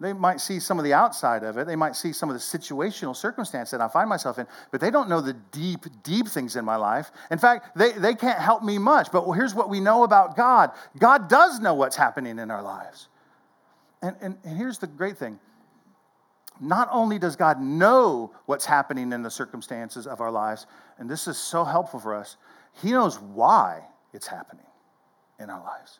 They 0.01 0.13
might 0.13 0.41
see 0.41 0.59
some 0.59 0.79
of 0.79 0.85
the 0.85 0.95
outside 0.95 1.45
of 1.45 1.59
it. 1.59 1.67
They 1.67 1.77
might 1.77 1.95
see 1.95 2.13
some 2.13 2.29
of 2.29 2.35
the 2.35 2.41
situational 2.41 3.15
circumstance 3.15 3.71
that 3.71 3.81
I 3.81 3.87
find 3.87 4.09
myself 4.09 4.39
in, 4.39 4.47
but 4.73 4.81
they 4.81 4.91
don't 4.91 5.09
know 5.09 5.21
the 5.21 5.35
deep, 5.53 5.85
deep 6.03 6.27
things 6.27 6.57
in 6.57 6.65
my 6.65 6.75
life. 6.75 7.13
In 7.31 7.39
fact, 7.39 7.77
they, 7.77 7.93
they 7.93 8.15
can't 8.15 8.39
help 8.41 8.65
me 8.65 8.79
much. 8.79 9.13
But 9.13 9.31
here's 9.33 9.55
what 9.55 9.69
we 9.69 9.79
know 9.79 10.03
about 10.03 10.37
God 10.37 10.73
God 10.99 11.29
does 11.29 11.61
know 11.61 11.75
what's 11.75 11.95
happening 11.95 12.39
in 12.41 12.51
our 12.51 12.63
lives. 12.63 13.09
And, 14.01 14.17
and, 14.21 14.39
and 14.43 14.57
here's 14.57 14.79
the 14.79 14.89
great 14.89 15.19
thing 15.19 15.39
not 16.63 16.89
only 16.93 17.19
does 17.19 17.35
God 17.35 17.61
know 17.61 18.33
what's 18.47 18.65
happening 18.65 19.13
in 19.13 19.23
the 19.23 19.31
circumstances 19.31 20.07
of 20.07 20.21
our 20.21 20.31
lives, 20.31 20.67
and 20.99 21.11
this 21.11 21.27
is 21.27 21.37
so 21.37 21.65
helpful 21.65 21.99
for 21.99 22.15
us, 22.15 22.37
He 22.81 22.93
knows 22.93 23.19
why 23.19 23.83
it's 24.13 24.29
happening 24.29 24.67
in 25.41 25.51
our 25.51 25.63
lives. 25.63 25.99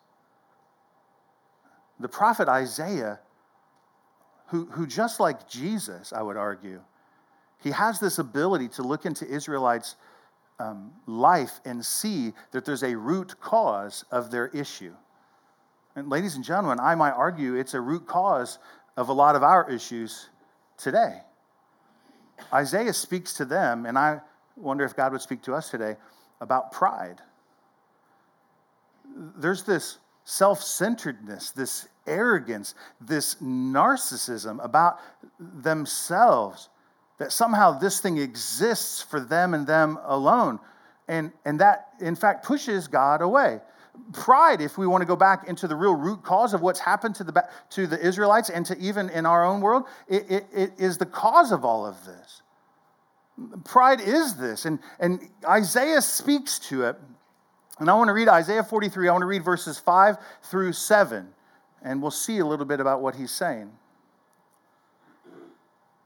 The 1.99 2.07
prophet 2.07 2.47
Isaiah, 2.47 3.19
who, 4.47 4.65
who 4.65 4.87
just 4.87 5.19
like 5.19 5.49
Jesus, 5.49 6.13
I 6.13 6.21
would 6.21 6.37
argue, 6.37 6.81
he 7.59 7.71
has 7.71 7.99
this 7.99 8.19
ability 8.19 8.67
to 8.69 8.83
look 8.83 9.05
into 9.05 9.25
Israelites' 9.25 9.95
um, 10.59 10.91
life 11.07 11.59
and 11.65 11.83
see 11.85 12.33
that 12.51 12.65
there's 12.65 12.83
a 12.83 12.95
root 12.95 13.39
cause 13.39 14.05
of 14.11 14.31
their 14.31 14.47
issue. 14.47 14.93
And, 15.95 16.09
ladies 16.09 16.35
and 16.35 16.43
gentlemen, 16.43 16.79
I 16.79 16.95
might 16.95 17.11
argue 17.11 17.55
it's 17.55 17.73
a 17.73 17.81
root 17.81 18.05
cause 18.05 18.59
of 18.97 19.09
a 19.09 19.13
lot 19.13 19.35
of 19.35 19.43
our 19.43 19.69
issues 19.69 20.29
today. 20.83 21.21
Isaiah 22.53 22.93
speaks 22.93 23.33
to 23.35 23.45
them, 23.45 23.85
and 23.85 23.97
I 23.97 24.19
wonder 24.55 24.83
if 24.83 24.95
God 24.95 25.11
would 25.13 25.21
speak 25.21 25.41
to 25.43 25.53
us 25.53 25.69
today 25.69 25.95
about 26.41 26.71
pride. 26.71 27.21
There's 29.37 29.63
this 29.63 29.97
self 30.25 30.61
centeredness, 30.61 31.51
this 31.51 31.87
arrogance, 32.05 32.75
this 32.99 33.35
narcissism 33.35 34.63
about 34.63 34.99
themselves 35.39 36.69
that 37.17 37.31
somehow 37.31 37.77
this 37.77 37.99
thing 38.01 38.17
exists 38.17 39.01
for 39.01 39.19
them 39.19 39.53
and 39.53 39.65
them 39.65 39.97
alone. 40.03 40.59
And, 41.07 41.31
and 41.45 41.59
that, 41.59 41.89
in 41.99 42.15
fact, 42.15 42.45
pushes 42.45 42.87
God 42.87 43.21
away 43.21 43.59
pride, 44.11 44.61
if 44.61 44.77
we 44.77 44.87
want 44.87 45.01
to 45.01 45.05
go 45.05 45.15
back 45.15 45.47
into 45.47 45.67
the 45.67 45.75
real 45.75 45.95
root 45.95 46.23
cause 46.23 46.53
of 46.53 46.61
what's 46.61 46.79
happened 46.79 47.15
to 47.15 47.23
the, 47.23 47.47
to 47.71 47.87
the 47.87 47.99
Israelites 47.99 48.49
and 48.49 48.65
to 48.65 48.77
even 48.77 49.09
in 49.09 49.25
our 49.25 49.45
own 49.45 49.61
world, 49.61 49.83
it, 50.07 50.29
it, 50.29 50.45
it 50.53 50.71
is 50.77 50.97
the 50.97 51.05
cause 51.05 51.51
of 51.51 51.63
all 51.63 51.85
of 51.85 52.03
this. 52.05 52.41
Pride 53.65 53.99
is 53.99 54.35
this, 54.35 54.65
and, 54.65 54.79
and 54.99 55.19
Isaiah 55.47 56.01
speaks 56.01 56.59
to 56.59 56.83
it. 56.83 56.97
And 57.79 57.89
I 57.89 57.95
want 57.95 58.09
to 58.09 58.13
read 58.13 58.27
Isaiah 58.27 58.63
43, 58.63 59.09
I 59.09 59.11
want 59.11 59.23
to 59.23 59.27
read 59.27 59.43
verses 59.43 59.79
5 59.79 60.17
through 60.43 60.73
7, 60.73 61.27
and 61.81 62.01
we'll 62.01 62.11
see 62.11 62.37
a 62.37 62.45
little 62.45 62.65
bit 62.65 62.79
about 62.79 63.01
what 63.01 63.15
he's 63.15 63.31
saying. 63.31 63.71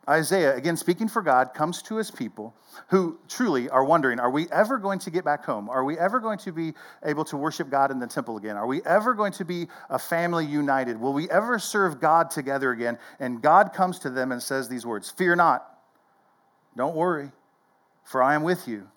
Isaiah, 0.09 0.55
again 0.55 0.77
speaking 0.77 1.09
for 1.09 1.21
God, 1.21 1.53
comes 1.53 1.81
to 1.83 1.97
his 1.97 2.09
people 2.09 2.55
who 2.87 3.19
truly 3.27 3.69
are 3.69 3.83
wondering 3.83 4.19
are 4.19 4.29
we 4.29 4.47
ever 4.51 4.77
going 4.77 4.99
to 4.99 5.11
get 5.11 5.25
back 5.25 5.43
home? 5.43 5.69
Are 5.69 5.83
we 5.83 5.97
ever 5.97 6.19
going 6.19 6.37
to 6.39 6.51
be 6.53 6.73
able 7.03 7.25
to 7.25 7.37
worship 7.37 7.69
God 7.69 7.91
in 7.91 7.99
the 7.99 8.07
temple 8.07 8.37
again? 8.37 8.55
Are 8.55 8.67
we 8.67 8.81
ever 8.83 9.13
going 9.13 9.33
to 9.33 9.45
be 9.45 9.67
a 9.89 9.99
family 9.99 10.45
united? 10.45 10.99
Will 10.99 11.13
we 11.13 11.29
ever 11.29 11.59
serve 11.59 11.99
God 11.99 12.29
together 12.29 12.71
again? 12.71 12.97
And 13.19 13.41
God 13.41 13.73
comes 13.73 13.99
to 13.99 14.09
them 14.09 14.31
and 14.31 14.41
says 14.41 14.69
these 14.69 14.85
words 14.85 15.09
Fear 15.09 15.35
not, 15.35 15.67
don't 16.77 16.95
worry, 16.95 17.31
for 18.05 18.23
I 18.23 18.35
am 18.35 18.43
with 18.43 18.67
you. 18.67 18.87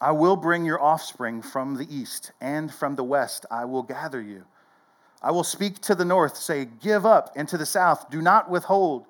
I 0.00 0.10
will 0.10 0.36
bring 0.36 0.64
your 0.64 0.82
offspring 0.82 1.42
from 1.42 1.76
the 1.76 1.86
east, 1.94 2.32
and 2.40 2.72
from 2.74 2.96
the 2.96 3.04
west 3.04 3.46
I 3.50 3.66
will 3.66 3.84
gather 3.84 4.20
you. 4.20 4.44
I 5.22 5.30
will 5.30 5.44
speak 5.44 5.80
to 5.82 5.94
the 5.94 6.04
north, 6.04 6.36
say, 6.36 6.64
Give 6.64 7.06
up, 7.06 7.30
and 7.36 7.46
to 7.48 7.56
the 7.56 7.66
south, 7.66 8.10
do 8.10 8.20
not 8.20 8.50
withhold. 8.50 9.06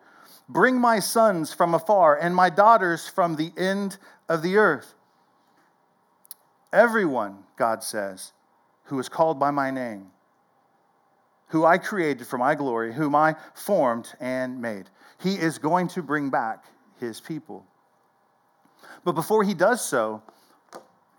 Bring 0.53 0.79
my 0.79 0.99
sons 0.99 1.55
from 1.55 1.75
afar, 1.75 2.19
and 2.19 2.37
my 2.37 2.51
daughters 2.51 3.09
from 3.09 3.37
the 3.37 3.53
end 3.57 3.97
of 4.29 4.43
the 4.43 4.59
earth. 4.59 4.93
Everyone, 6.73 7.39
God 7.57 7.83
says, 7.83 8.33
who 8.85 8.99
is 8.99 9.09
called 9.09 9.41
by 9.41 9.51
my 9.51 9.71
name, 9.71 10.09
who 11.49 11.65
I 11.65 11.79
created 11.79 12.27
for 12.27 12.37
my 12.37 12.55
glory, 12.55 12.93
whom 12.93 13.15
I 13.15 13.35
formed 13.55 14.13
and 14.21 14.61
made, 14.61 14.91
he 15.23 15.37
is 15.37 15.57
going 15.57 15.89
to 15.89 16.03
bring 16.03 16.29
back 16.29 16.65
his 17.01 17.19
people. 17.19 17.65
But 19.05 19.13
before 19.13 19.45
he 19.45 19.55
does 19.55 19.83
so, 19.83 20.23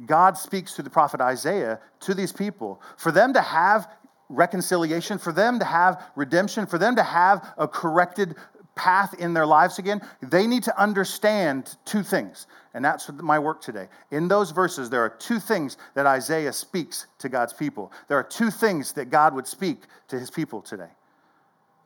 God 0.06 0.38
speaks 0.38 0.76
to 0.76 0.84
the 0.84 0.92
prophet 0.92 1.22
Isaiah 1.22 1.80
to 2.02 2.14
these 2.14 2.32
people 2.32 2.82
for 2.98 3.12
them 3.12 3.34
to 3.34 3.42
have 3.42 3.90
reconciliation, 4.30 5.18
for 5.18 5.32
them 5.32 5.60
to 5.60 5.66
have 5.66 6.04
redemption, 6.16 6.66
for 6.66 6.78
them 6.78 6.96
to 6.96 7.04
have 7.04 7.54
a 7.58 7.68
corrected 7.68 8.36
path 8.76 9.14
in 9.20 9.34
their 9.34 9.46
lives 9.46 9.80
again, 9.80 10.02
they 10.22 10.48
need 10.48 10.64
to 10.64 10.82
understand 10.82 11.78
two 11.86 12.04
things. 12.04 12.48
And 12.74 12.84
that's 12.84 13.10
my 13.12 13.38
work 13.38 13.62
today. 13.62 13.88
In 14.12 14.28
those 14.28 14.52
verses, 14.52 14.90
there 14.90 15.02
are 15.02 15.10
two 15.10 15.40
things 15.40 15.78
that 15.94 16.06
Isaiah 16.06 16.54
speaks 16.54 17.08
to 17.20 17.30
God's 17.30 17.54
people. 17.54 17.92
There 18.08 18.18
are 18.18 18.24
two 18.24 18.50
things 18.50 18.94
that 18.94 19.10
God 19.10 19.36
would 19.36 19.48
speak 19.48 19.84
to 20.08 20.20
his 20.20 20.32
people 20.32 20.62
today. 20.62 20.90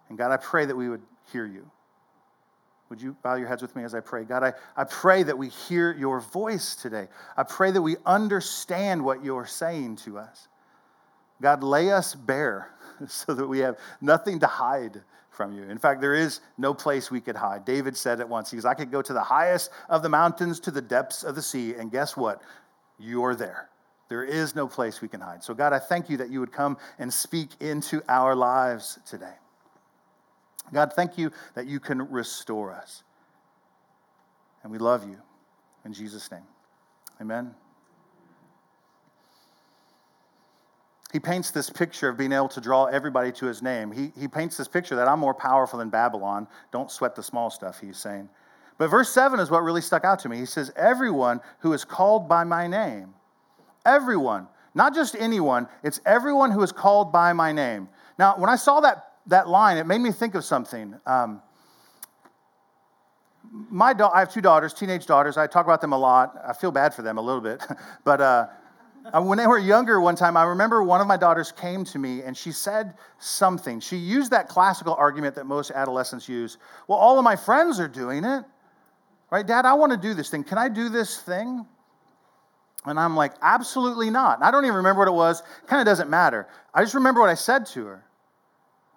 And 0.09 0.17
God, 0.17 0.31
I 0.31 0.37
pray 0.37 0.65
that 0.65 0.75
we 0.75 0.89
would 0.89 1.01
hear 1.31 1.45
you. 1.45 1.69
Would 2.89 3.01
you 3.01 3.17
bow 3.21 3.35
your 3.35 3.49
heads 3.49 3.61
with 3.61 3.75
me 3.75 3.83
as 3.83 3.93
I 3.93 3.99
pray? 3.99 4.23
God, 4.23 4.43
I, 4.43 4.53
I 4.77 4.85
pray 4.85 5.23
that 5.23 5.37
we 5.37 5.49
hear 5.49 5.93
your 5.93 6.21
voice 6.21 6.75
today. 6.75 7.09
I 7.35 7.43
pray 7.43 7.71
that 7.71 7.81
we 7.81 7.97
understand 8.05 9.03
what 9.03 9.25
you're 9.25 9.45
saying 9.45 9.97
to 9.97 10.17
us. 10.17 10.47
God, 11.41 11.63
lay 11.63 11.91
us 11.91 12.15
bare 12.15 12.71
so 13.07 13.33
that 13.33 13.45
we 13.45 13.59
have 13.59 13.77
nothing 13.99 14.39
to 14.39 14.47
hide 14.47 15.01
from 15.37 15.53
you. 15.53 15.63
In 15.63 15.77
fact, 15.77 16.01
there 16.01 16.15
is 16.15 16.41
no 16.57 16.73
place 16.73 17.11
we 17.11 17.21
could 17.21 17.35
hide. 17.35 17.63
David 17.63 17.95
said 17.95 18.19
it 18.19 18.27
once. 18.27 18.49
He 18.49 18.57
goes, 18.57 18.65
I 18.65 18.73
could 18.73 18.91
go 18.91 19.03
to 19.03 19.13
the 19.13 19.21
highest 19.21 19.69
of 19.87 20.01
the 20.01 20.09
mountains, 20.09 20.59
to 20.61 20.71
the 20.71 20.81
depths 20.81 21.23
of 21.23 21.35
the 21.35 21.41
sea, 21.41 21.75
and 21.75 21.91
guess 21.91 22.17
what? 22.17 22.41
You're 22.97 23.35
there. 23.35 23.69
There 24.09 24.23
is 24.23 24.55
no 24.55 24.67
place 24.67 24.99
we 24.99 25.07
can 25.07 25.21
hide. 25.21 25.43
So, 25.43 25.53
God, 25.53 25.73
I 25.73 25.79
thank 25.79 26.09
you 26.09 26.17
that 26.17 26.29
you 26.29 26.39
would 26.39 26.51
come 26.51 26.77
and 26.97 27.13
speak 27.13 27.51
into 27.59 28.01
our 28.09 28.35
lives 28.35 28.99
today. 29.05 29.35
God, 30.73 30.93
thank 30.93 31.17
you 31.17 31.31
that 31.53 31.67
you 31.67 31.79
can 31.79 32.09
restore 32.11 32.73
us. 32.73 33.03
And 34.63 34.71
we 34.71 34.79
love 34.79 35.07
you. 35.07 35.17
In 35.85 35.93
Jesus' 35.93 36.29
name, 36.31 36.43
amen. 37.21 37.53
He 41.13 41.19
paints 41.19 41.51
this 41.51 41.69
picture 41.69 42.09
of 42.09 42.17
being 42.17 42.33
able 42.33 42.49
to 42.49 42.59
draw 42.59 42.85
everybody 42.85 43.31
to 43.33 43.45
his 43.45 43.61
name. 43.61 43.91
He, 43.91 44.11
he 44.19 44.27
paints 44.27 44.57
this 44.57 44.67
picture 44.67 44.95
that 44.97 45.07
I'm 45.07 45.19
more 45.19 45.33
powerful 45.33 45.79
than 45.79 45.89
Babylon. 45.89 46.47
Don't 46.71 46.91
sweat 46.91 47.15
the 47.15 47.23
small 47.23 47.49
stuff, 47.49 47.79
he's 47.79 47.97
saying. 47.97 48.27
But 48.77 48.89
verse 48.89 49.09
7 49.09 49.39
is 49.39 49.49
what 49.49 49.63
really 49.63 49.81
stuck 49.81 50.03
out 50.03 50.19
to 50.19 50.29
me. 50.29 50.37
He 50.37 50.45
says, 50.45 50.71
Everyone 50.75 51.39
who 51.59 51.73
is 51.73 51.85
called 51.85 52.27
by 52.27 52.43
my 52.43 52.67
name, 52.67 53.13
everyone, 53.85 54.47
not 54.75 54.93
just 54.93 55.15
anyone, 55.15 55.67
it's 55.81 56.01
everyone 56.05 56.51
who 56.51 56.61
is 56.61 56.71
called 56.71 57.11
by 57.11 57.33
my 57.33 57.51
name. 57.51 57.87
Now, 58.19 58.37
when 58.37 58.49
I 58.49 58.55
saw 58.55 58.81
that 58.81 59.03
that 59.27 59.47
line, 59.47 59.77
it 59.77 59.85
made 59.85 59.99
me 59.99 60.11
think 60.11 60.35
of 60.35 60.43
something. 60.45 60.95
Um, 61.05 61.41
my 63.51 63.93
da- 63.93 64.11
I 64.11 64.19
have 64.19 64.31
two 64.31 64.41
daughters, 64.41 64.73
teenage 64.73 65.05
daughters. 65.05 65.37
I 65.37 65.47
talk 65.47 65.65
about 65.65 65.81
them 65.81 65.93
a 65.93 65.97
lot. 65.97 66.35
I 66.47 66.53
feel 66.53 66.71
bad 66.71 66.93
for 66.93 67.01
them 67.01 67.17
a 67.17 67.21
little 67.21 67.41
bit. 67.41 67.65
but 68.03 68.21
uh, 68.21 68.47
Uh, 69.13 69.21
when 69.21 69.37
they 69.37 69.47
were 69.47 69.57
younger, 69.57 70.01
one 70.01 70.15
time, 70.15 70.35
I 70.35 70.43
remember 70.43 70.83
one 70.83 71.01
of 71.01 71.07
my 71.07 71.17
daughters 71.17 71.51
came 71.51 71.85
to 71.85 71.99
me 71.99 72.21
and 72.23 72.35
she 72.35 72.51
said 72.51 72.95
something. 73.19 73.79
She 73.79 73.97
used 73.97 74.31
that 74.31 74.49
classical 74.49 74.93
argument 74.95 75.35
that 75.35 75.45
most 75.45 75.71
adolescents 75.71 76.27
use. 76.27 76.57
Well, 76.87 76.97
all 76.97 77.17
of 77.17 77.23
my 77.23 77.35
friends 77.35 77.79
are 77.79 77.87
doing 77.87 78.23
it. 78.23 78.43
Right, 79.29 79.45
Dad, 79.45 79.65
I 79.65 79.73
want 79.73 79.91
to 79.91 79.97
do 79.97 80.13
this 80.13 80.29
thing. 80.29 80.43
Can 80.43 80.57
I 80.57 80.69
do 80.69 80.89
this 80.89 81.19
thing? 81.21 81.65
And 82.85 82.99
I'm 82.99 83.15
like, 83.15 83.33
absolutely 83.41 84.09
not. 84.09 84.41
I 84.41 84.51
don't 84.51 84.63
even 84.63 84.77
remember 84.77 84.99
what 84.99 85.09
it 85.09 85.13
was. 85.13 85.43
Kind 85.67 85.81
of 85.81 85.85
doesn't 85.85 86.09
matter. 86.09 86.47
I 86.73 86.81
just 86.81 86.93
remember 86.93 87.19
what 87.19 87.29
I 87.29 87.33
said 87.33 87.65
to 87.67 87.85
her. 87.85 88.03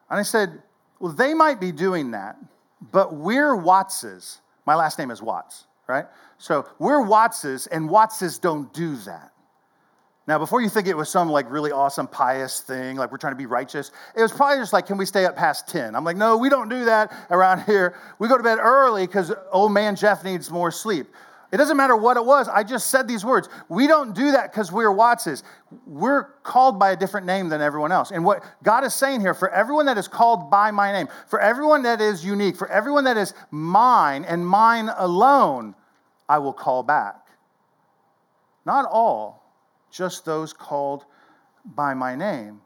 And 0.08 0.18
I 0.18 0.22
said, 0.22 0.62
Well, 0.98 1.12
they 1.12 1.34
might 1.34 1.60
be 1.60 1.72
doing 1.72 2.12
that, 2.12 2.36
but 2.92 3.14
we're 3.14 3.56
Wattses. 3.56 4.40
My 4.66 4.74
last 4.74 4.98
name 4.98 5.10
is 5.10 5.22
Watts, 5.22 5.66
right? 5.88 6.04
So 6.38 6.66
we're 6.78 7.02
Wattses, 7.02 7.66
and 7.68 7.88
Wattses 7.88 8.38
don't 8.38 8.72
do 8.72 8.96
that. 8.96 9.32
Now, 10.30 10.38
before 10.38 10.60
you 10.60 10.68
think 10.68 10.86
it 10.86 10.96
was 10.96 11.08
some 11.08 11.28
like 11.28 11.50
really 11.50 11.72
awesome 11.72 12.06
pious 12.06 12.60
thing, 12.60 12.94
like 12.94 13.10
we're 13.10 13.18
trying 13.18 13.32
to 13.32 13.36
be 13.36 13.46
righteous, 13.46 13.90
it 14.14 14.22
was 14.22 14.30
probably 14.30 14.58
just 14.58 14.72
like, 14.72 14.86
can 14.86 14.96
we 14.96 15.04
stay 15.04 15.24
up 15.24 15.34
past 15.34 15.66
10? 15.66 15.96
I'm 15.96 16.04
like, 16.04 16.16
no, 16.16 16.36
we 16.36 16.48
don't 16.48 16.68
do 16.68 16.84
that 16.84 17.12
around 17.32 17.62
here. 17.66 17.96
We 18.20 18.28
go 18.28 18.36
to 18.36 18.42
bed 18.44 18.58
early 18.60 19.08
because 19.08 19.32
old 19.50 19.72
man 19.72 19.96
Jeff 19.96 20.22
needs 20.22 20.48
more 20.48 20.70
sleep. 20.70 21.08
It 21.50 21.56
doesn't 21.56 21.76
matter 21.76 21.96
what 21.96 22.16
it 22.16 22.24
was. 22.24 22.46
I 22.48 22.62
just 22.62 22.92
said 22.92 23.08
these 23.08 23.24
words. 23.24 23.48
We 23.68 23.88
don't 23.88 24.14
do 24.14 24.30
that 24.30 24.52
because 24.52 24.70
we're 24.70 24.92
Wattses. 24.92 25.42
We're 25.84 26.26
called 26.44 26.78
by 26.78 26.92
a 26.92 26.96
different 26.96 27.26
name 27.26 27.48
than 27.48 27.60
everyone 27.60 27.90
else. 27.90 28.12
And 28.12 28.24
what 28.24 28.44
God 28.62 28.84
is 28.84 28.94
saying 28.94 29.22
here, 29.22 29.34
for 29.34 29.50
everyone 29.50 29.86
that 29.86 29.98
is 29.98 30.06
called 30.06 30.48
by 30.48 30.70
my 30.70 30.92
name, 30.92 31.08
for 31.26 31.40
everyone 31.40 31.82
that 31.82 32.00
is 32.00 32.24
unique, 32.24 32.56
for 32.56 32.68
everyone 32.68 33.02
that 33.02 33.16
is 33.16 33.34
mine 33.50 34.24
and 34.24 34.46
mine 34.46 34.90
alone, 34.96 35.74
I 36.28 36.38
will 36.38 36.52
call 36.52 36.84
back. 36.84 37.16
Not 38.64 38.86
all, 38.88 39.39
just 39.90 40.24
those 40.24 40.52
called 40.52 41.04
by 41.64 41.94
my 41.94 42.14
name. 42.14 42.60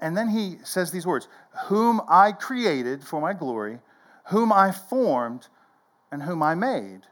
And 0.00 0.16
then 0.16 0.28
he 0.28 0.58
says 0.62 0.90
these 0.90 1.06
words 1.06 1.28
Whom 1.66 2.00
I 2.08 2.32
created 2.32 3.02
for 3.02 3.20
my 3.20 3.32
glory, 3.32 3.78
whom 4.26 4.52
I 4.52 4.72
formed, 4.72 5.48
and 6.12 6.22
whom 6.22 6.42
I 6.42 6.54
made 6.54 7.02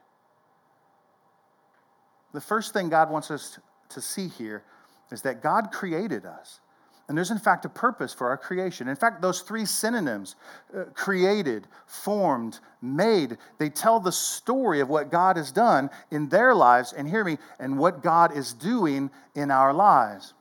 the 2.32 2.40
first 2.40 2.72
thing 2.72 2.88
God 2.88 3.10
wants 3.10 3.30
us 3.30 3.58
to 3.90 4.00
see 4.00 4.28
here 4.28 4.62
is 5.10 5.22
that 5.22 5.42
God 5.42 5.72
created 5.72 6.26
us. 6.26 6.60
And 7.08 7.16
there's, 7.16 7.30
in 7.30 7.38
fact, 7.38 7.64
a 7.64 7.70
purpose 7.70 8.12
for 8.12 8.28
our 8.28 8.36
creation. 8.36 8.86
In 8.86 8.94
fact, 8.94 9.22
those 9.22 9.40
three 9.40 9.64
synonyms 9.64 10.36
uh, 10.76 10.84
created, 10.92 11.66
formed, 11.86 12.60
made 12.82 13.38
they 13.56 13.70
tell 13.70 13.98
the 13.98 14.12
story 14.12 14.80
of 14.80 14.90
what 14.90 15.10
God 15.10 15.38
has 15.38 15.50
done 15.50 15.88
in 16.10 16.28
their 16.28 16.54
lives, 16.54 16.92
and 16.92 17.08
hear 17.08 17.24
me, 17.24 17.38
and 17.58 17.78
what 17.78 18.02
God 18.02 18.36
is 18.36 18.52
doing 18.52 19.10
in 19.34 19.50
our 19.50 19.72
lives. 19.72 20.34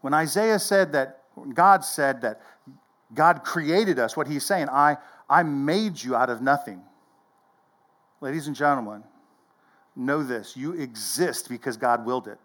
When 0.00 0.12
Isaiah 0.12 0.58
said 0.58 0.92
that, 0.92 1.22
God 1.54 1.84
said 1.84 2.20
that 2.22 2.40
God 3.14 3.44
created 3.44 4.00
us, 4.00 4.16
what 4.16 4.26
he's 4.26 4.44
saying, 4.44 4.68
I, 4.68 4.96
I 5.30 5.44
made 5.44 6.02
you 6.02 6.16
out 6.16 6.28
of 6.28 6.42
nothing. 6.42 6.82
Ladies 8.20 8.48
and 8.48 8.56
gentlemen, 8.56 9.04
know 9.94 10.24
this 10.24 10.56
you 10.56 10.72
exist 10.72 11.48
because 11.48 11.76
God 11.76 12.04
willed 12.04 12.26
it. 12.26 12.38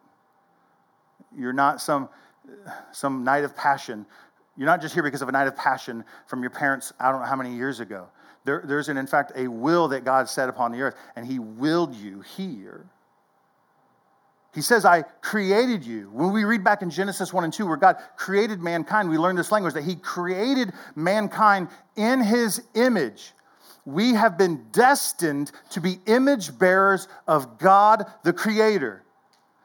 You're 1.36 1.54
not 1.54 1.82
some, 1.82 2.10
some 2.92 3.24
night 3.24 3.44
of 3.44 3.56
passion. 3.56 4.06
You're 4.58 4.66
not 4.66 4.82
just 4.82 4.94
here 4.94 5.04
because 5.04 5.22
of 5.22 5.30
a 5.30 5.32
night 5.32 5.48
of 5.48 5.56
passion 5.56 6.04
from 6.28 6.42
your 6.42 6.50
parents, 6.50 6.94
I 7.00 7.12
don't 7.12 7.22
know 7.22 7.28
how 7.28 7.36
many 7.36 7.56
years 7.56 7.80
ago. 7.80 8.08
There, 8.46 8.64
there's, 8.66 8.90
an, 8.90 8.98
in 8.98 9.08
fact, 9.08 9.32
a 9.36 9.48
will 9.48 9.90
that 9.90 10.04
God 10.04 10.28
set 10.30 10.50
upon 10.50 10.72
the 10.72 10.82
earth, 10.82 10.96
and 11.16 11.26
He 11.26 11.40
willed 11.40 11.96
you 11.96 12.22
here. 12.22 12.86
He 14.54 14.62
says, 14.62 14.84
I 14.84 15.04
created 15.22 15.86
you. 15.86 16.10
When 16.12 16.32
we 16.34 16.44
read 16.44 16.64
back 16.64 16.82
in 16.82 16.90
Genesis 16.90 17.32
1 17.32 17.44
and 17.44 17.54
2, 17.54 17.68
where 17.68 17.78
God 17.78 17.98
created 18.16 18.62
mankind, 18.62 19.10
we 19.10 19.18
learn 19.18 19.36
this 19.36 19.52
language 19.52 19.76
that 19.76 19.84
He 19.84 19.96
created 19.96 20.74
mankind 20.96 21.68
in 21.96 22.22
His 22.22 22.62
image 22.74 23.34
we 23.90 24.14
have 24.14 24.38
been 24.38 24.66
destined 24.72 25.52
to 25.72 25.82
be 25.82 26.00
image 26.06 26.58
bearers 26.58 27.08
of 27.28 27.58
God 27.58 28.06
the 28.24 28.34
Creator, 28.34 29.04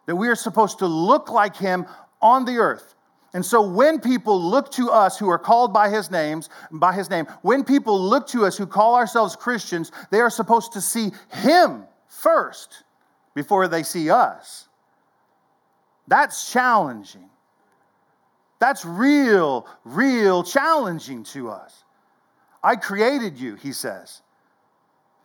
that 0.07 0.17
we 0.17 0.29
are 0.29 0.35
supposed 0.35 0.79
to 0.79 0.87
look 0.87 1.31
like 1.31 1.57
Him 1.57 1.87
on 2.25 2.45
the 2.45 2.57
earth. 2.57 2.95
And 3.35 3.45
so 3.45 3.61
when 3.61 4.01
people 4.01 4.41
look 4.41 4.71
to 4.73 4.91
us 4.91 5.19
who 5.19 5.29
are 5.29 5.39
called 5.39 5.73
by 5.73 5.91
his 5.91 6.11
names, 6.11 6.49
by 6.71 6.93
his 6.93 7.11
name, 7.11 7.27
when 7.43 7.65
people 7.65 8.01
look 8.01 8.27
to 8.29 8.47
us 8.47 8.57
who 8.57 8.67
call 8.67 8.95
ourselves 8.95 9.37
Christians, 9.37 9.93
they 10.11 10.21
are 10.21 10.31
supposed 10.31 10.73
to 10.73 10.81
see 10.81 11.11
him 11.33 11.85
first 12.09 12.85
before 13.35 13.69
they 13.69 13.83
see 13.83 14.09
us. 14.09 14.69
That's 16.07 16.51
challenging. 16.53 17.29
That's 18.61 18.85
real, 18.85 19.67
real 19.85 20.43
challenging 20.45 21.25
to 21.25 21.51
us. 21.51 21.85
I 22.63 22.77
created 22.77 23.39
you, 23.39 23.57
he 23.57 23.73
says. 23.73 24.23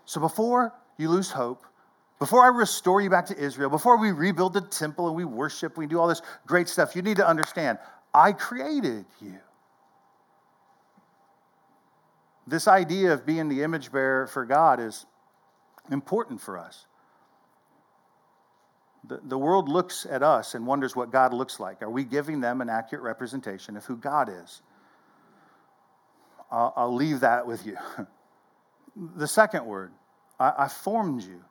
So 0.05 0.19
before 0.19 0.73
you 0.97 1.09
lose 1.09 1.29
hope, 1.29 1.63
before 2.19 2.43
I 2.43 2.47
restore 2.47 2.99
you 2.99 3.09
back 3.09 3.25
to 3.27 3.37
Israel, 3.37 3.69
before 3.69 3.97
we 3.97 4.11
rebuild 4.11 4.53
the 4.53 4.61
temple 4.61 5.07
and 5.07 5.15
we 5.15 5.23
worship, 5.23 5.77
we 5.77 5.87
do 5.87 5.99
all 5.99 6.07
this 6.07 6.21
great 6.45 6.67
stuff, 6.67 6.95
you 6.95 7.01
need 7.01 7.17
to 7.17 7.27
understand 7.27 7.79
I 8.13 8.33
created 8.33 9.05
you. 9.21 9.39
This 12.45 12.67
idea 12.67 13.13
of 13.13 13.25
being 13.25 13.47
the 13.47 13.63
image 13.63 13.91
bearer 13.91 14.27
for 14.27 14.43
God 14.45 14.79
is 14.79 15.05
important 15.91 16.41
for 16.41 16.57
us. 16.57 16.87
The, 19.07 19.21
the 19.23 19.37
world 19.37 19.69
looks 19.69 20.05
at 20.09 20.23
us 20.23 20.55
and 20.55 20.65
wonders 20.65 20.95
what 20.95 21.11
God 21.11 21.33
looks 21.33 21.59
like. 21.59 21.81
Are 21.81 21.89
we 21.89 22.03
giving 22.03 22.41
them 22.41 22.61
an 22.61 22.69
accurate 22.69 23.03
representation 23.03 23.77
of 23.77 23.85
who 23.85 23.95
God 23.95 24.29
is? 24.29 24.61
I'll, 26.51 26.73
I'll 26.75 26.95
leave 26.95 27.19
that 27.21 27.45
with 27.45 27.65
you. 27.65 27.77
the 29.15 29.27
second 29.27 29.65
word, 29.65 29.91
I, 30.39 30.53
I 30.57 30.67
formed 30.67 31.23
you. 31.23 31.43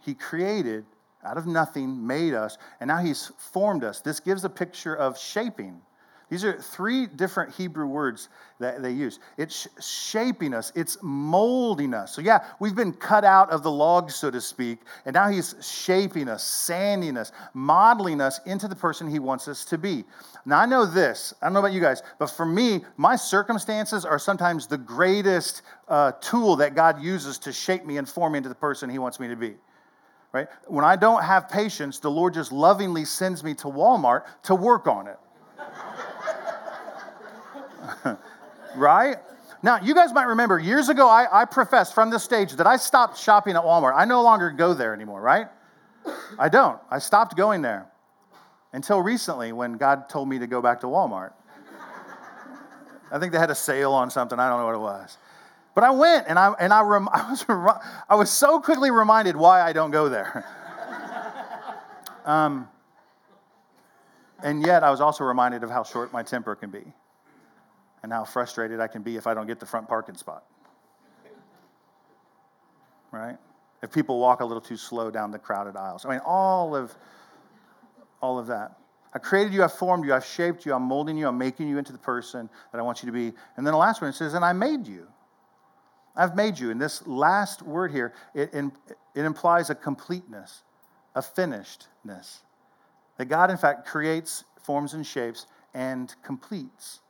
He 0.00 0.14
created 0.14 0.84
out 1.24 1.36
of 1.36 1.46
nothing, 1.46 2.06
made 2.06 2.34
us, 2.34 2.58
and 2.80 2.88
now 2.88 2.98
He's 2.98 3.32
formed 3.38 3.84
us. 3.84 4.00
This 4.00 4.20
gives 4.20 4.44
a 4.44 4.48
picture 4.48 4.96
of 4.96 5.18
shaping. 5.18 5.80
These 6.30 6.44
are 6.44 6.52
three 6.52 7.06
different 7.06 7.52
Hebrew 7.52 7.86
words 7.86 8.28
that 8.60 8.82
they 8.82 8.92
use. 8.92 9.18
It's 9.36 9.66
shaping 9.84 10.54
us, 10.54 10.70
it's 10.76 10.96
molding 11.02 11.92
us. 11.92 12.14
So, 12.14 12.22
yeah, 12.22 12.44
we've 12.60 12.76
been 12.76 12.92
cut 12.92 13.24
out 13.24 13.50
of 13.50 13.64
the 13.64 13.70
log, 13.70 14.12
so 14.12 14.30
to 14.30 14.40
speak, 14.40 14.78
and 15.04 15.14
now 15.14 15.28
He's 15.28 15.56
shaping 15.60 16.28
us, 16.28 16.44
sanding 16.44 17.16
us, 17.16 17.32
modeling 17.52 18.20
us 18.20 18.40
into 18.46 18.68
the 18.68 18.76
person 18.76 19.10
He 19.10 19.18
wants 19.18 19.48
us 19.48 19.64
to 19.66 19.76
be. 19.76 20.04
Now, 20.46 20.60
I 20.60 20.66
know 20.66 20.86
this, 20.86 21.34
I 21.42 21.46
don't 21.46 21.54
know 21.54 21.58
about 21.58 21.72
you 21.72 21.80
guys, 21.80 22.00
but 22.20 22.30
for 22.30 22.46
me, 22.46 22.84
my 22.96 23.16
circumstances 23.16 24.04
are 24.04 24.18
sometimes 24.18 24.68
the 24.68 24.78
greatest 24.78 25.62
uh, 25.88 26.12
tool 26.12 26.54
that 26.56 26.76
God 26.76 27.02
uses 27.02 27.38
to 27.38 27.52
shape 27.52 27.84
me 27.84 27.98
and 27.98 28.08
form 28.08 28.32
me 28.32 28.36
into 28.36 28.48
the 28.48 28.54
person 28.54 28.88
He 28.88 29.00
wants 29.00 29.18
me 29.18 29.26
to 29.26 29.36
be 29.36 29.56
right? 30.32 30.48
When 30.66 30.84
I 30.84 30.96
don't 30.96 31.22
have 31.22 31.48
patience, 31.48 31.98
the 31.98 32.10
Lord 32.10 32.34
just 32.34 32.52
lovingly 32.52 33.04
sends 33.04 33.42
me 33.42 33.54
to 33.54 33.66
Walmart 33.66 34.24
to 34.44 34.54
work 34.54 34.86
on 34.86 35.08
it. 35.08 35.18
right? 38.76 39.16
Now, 39.62 39.78
you 39.80 39.94
guys 39.94 40.12
might 40.12 40.24
remember 40.24 40.58
years 40.58 40.88
ago, 40.88 41.06
I, 41.08 41.42
I 41.42 41.44
professed 41.44 41.94
from 41.94 42.10
this 42.10 42.24
stage 42.24 42.52
that 42.52 42.66
I 42.66 42.76
stopped 42.76 43.18
shopping 43.18 43.56
at 43.56 43.62
Walmart. 43.62 43.94
I 43.94 44.04
no 44.04 44.22
longer 44.22 44.50
go 44.50 44.72
there 44.72 44.94
anymore, 44.94 45.20
right? 45.20 45.48
I 46.38 46.48
don't. 46.48 46.78
I 46.90 46.98
stopped 46.98 47.36
going 47.36 47.60
there 47.60 47.86
until 48.72 49.02
recently 49.02 49.52
when 49.52 49.74
God 49.74 50.08
told 50.08 50.28
me 50.28 50.38
to 50.38 50.46
go 50.46 50.62
back 50.62 50.80
to 50.80 50.86
Walmart. 50.86 51.32
I 53.12 53.18
think 53.18 53.32
they 53.32 53.38
had 53.38 53.50
a 53.50 53.54
sale 53.56 53.92
on 53.92 54.08
something. 54.08 54.38
I 54.38 54.48
don't 54.48 54.60
know 54.60 54.66
what 54.66 54.74
it 54.74 54.78
was. 54.78 55.18
But 55.80 55.86
I 55.86 55.92
went 55.92 56.26
and 56.28 56.38
I, 56.38 56.52
and 56.60 56.74
I, 56.74 56.82
rem, 56.82 57.08
I, 57.12 57.30
was, 57.30 57.46
I 58.06 58.14
was 58.14 58.28
so 58.28 58.60
quickly 58.60 58.90
reminded 58.90 59.34
why 59.34 59.62
I 59.62 59.72
don't 59.72 59.90
go 59.90 60.10
there. 60.10 60.44
um, 62.26 62.68
and 64.42 64.62
yet 64.62 64.84
I 64.84 64.90
was 64.90 65.00
also 65.00 65.24
reminded 65.24 65.64
of 65.64 65.70
how 65.70 65.82
short 65.82 66.12
my 66.12 66.22
temper 66.22 66.54
can 66.54 66.68
be 66.68 66.82
and 68.02 68.12
how 68.12 68.24
frustrated 68.24 68.78
I 68.78 68.88
can 68.88 69.00
be 69.00 69.16
if 69.16 69.26
I 69.26 69.32
don't 69.32 69.46
get 69.46 69.58
the 69.58 69.64
front 69.64 69.88
parking 69.88 70.18
spot. 70.18 70.44
Right? 73.10 73.38
If 73.82 73.90
people 73.90 74.18
walk 74.18 74.40
a 74.40 74.44
little 74.44 74.60
too 74.60 74.76
slow 74.76 75.10
down 75.10 75.30
the 75.30 75.38
crowded 75.38 75.76
aisles. 75.76 76.04
I 76.04 76.10
mean, 76.10 76.20
all 76.26 76.76
of 76.76 76.94
all 78.20 78.38
of 78.38 78.48
that. 78.48 78.76
I 79.14 79.18
created 79.18 79.54
you, 79.54 79.64
I 79.64 79.68
formed 79.68 80.04
you, 80.04 80.12
I've 80.12 80.26
shaped 80.26 80.66
you, 80.66 80.74
I'm 80.74 80.82
molding 80.82 81.16
you, 81.16 81.26
I'm 81.26 81.38
making 81.38 81.68
you 81.68 81.78
into 81.78 81.92
the 81.92 81.98
person 81.98 82.50
that 82.70 82.78
I 82.78 82.82
want 82.82 83.02
you 83.02 83.06
to 83.06 83.12
be. 83.12 83.34
And 83.56 83.66
then 83.66 83.72
the 83.72 83.78
last 83.78 84.02
one 84.02 84.10
it 84.10 84.14
says, 84.14 84.34
and 84.34 84.44
I 84.44 84.52
made 84.52 84.86
you. 84.86 85.08
I've 86.16 86.34
made 86.34 86.58
you. 86.58 86.70
And 86.70 86.80
this 86.80 87.06
last 87.06 87.62
word 87.62 87.92
here, 87.92 88.12
it, 88.34 88.52
it 88.54 89.24
implies 89.24 89.70
a 89.70 89.74
completeness, 89.74 90.62
a 91.14 91.22
finishedness. 91.22 92.40
That 93.18 93.26
God, 93.26 93.50
in 93.50 93.56
fact, 93.56 93.86
creates, 93.86 94.44
forms, 94.62 94.94
and 94.94 95.06
shapes 95.06 95.46
and 95.74 96.14
completes. 96.22 97.00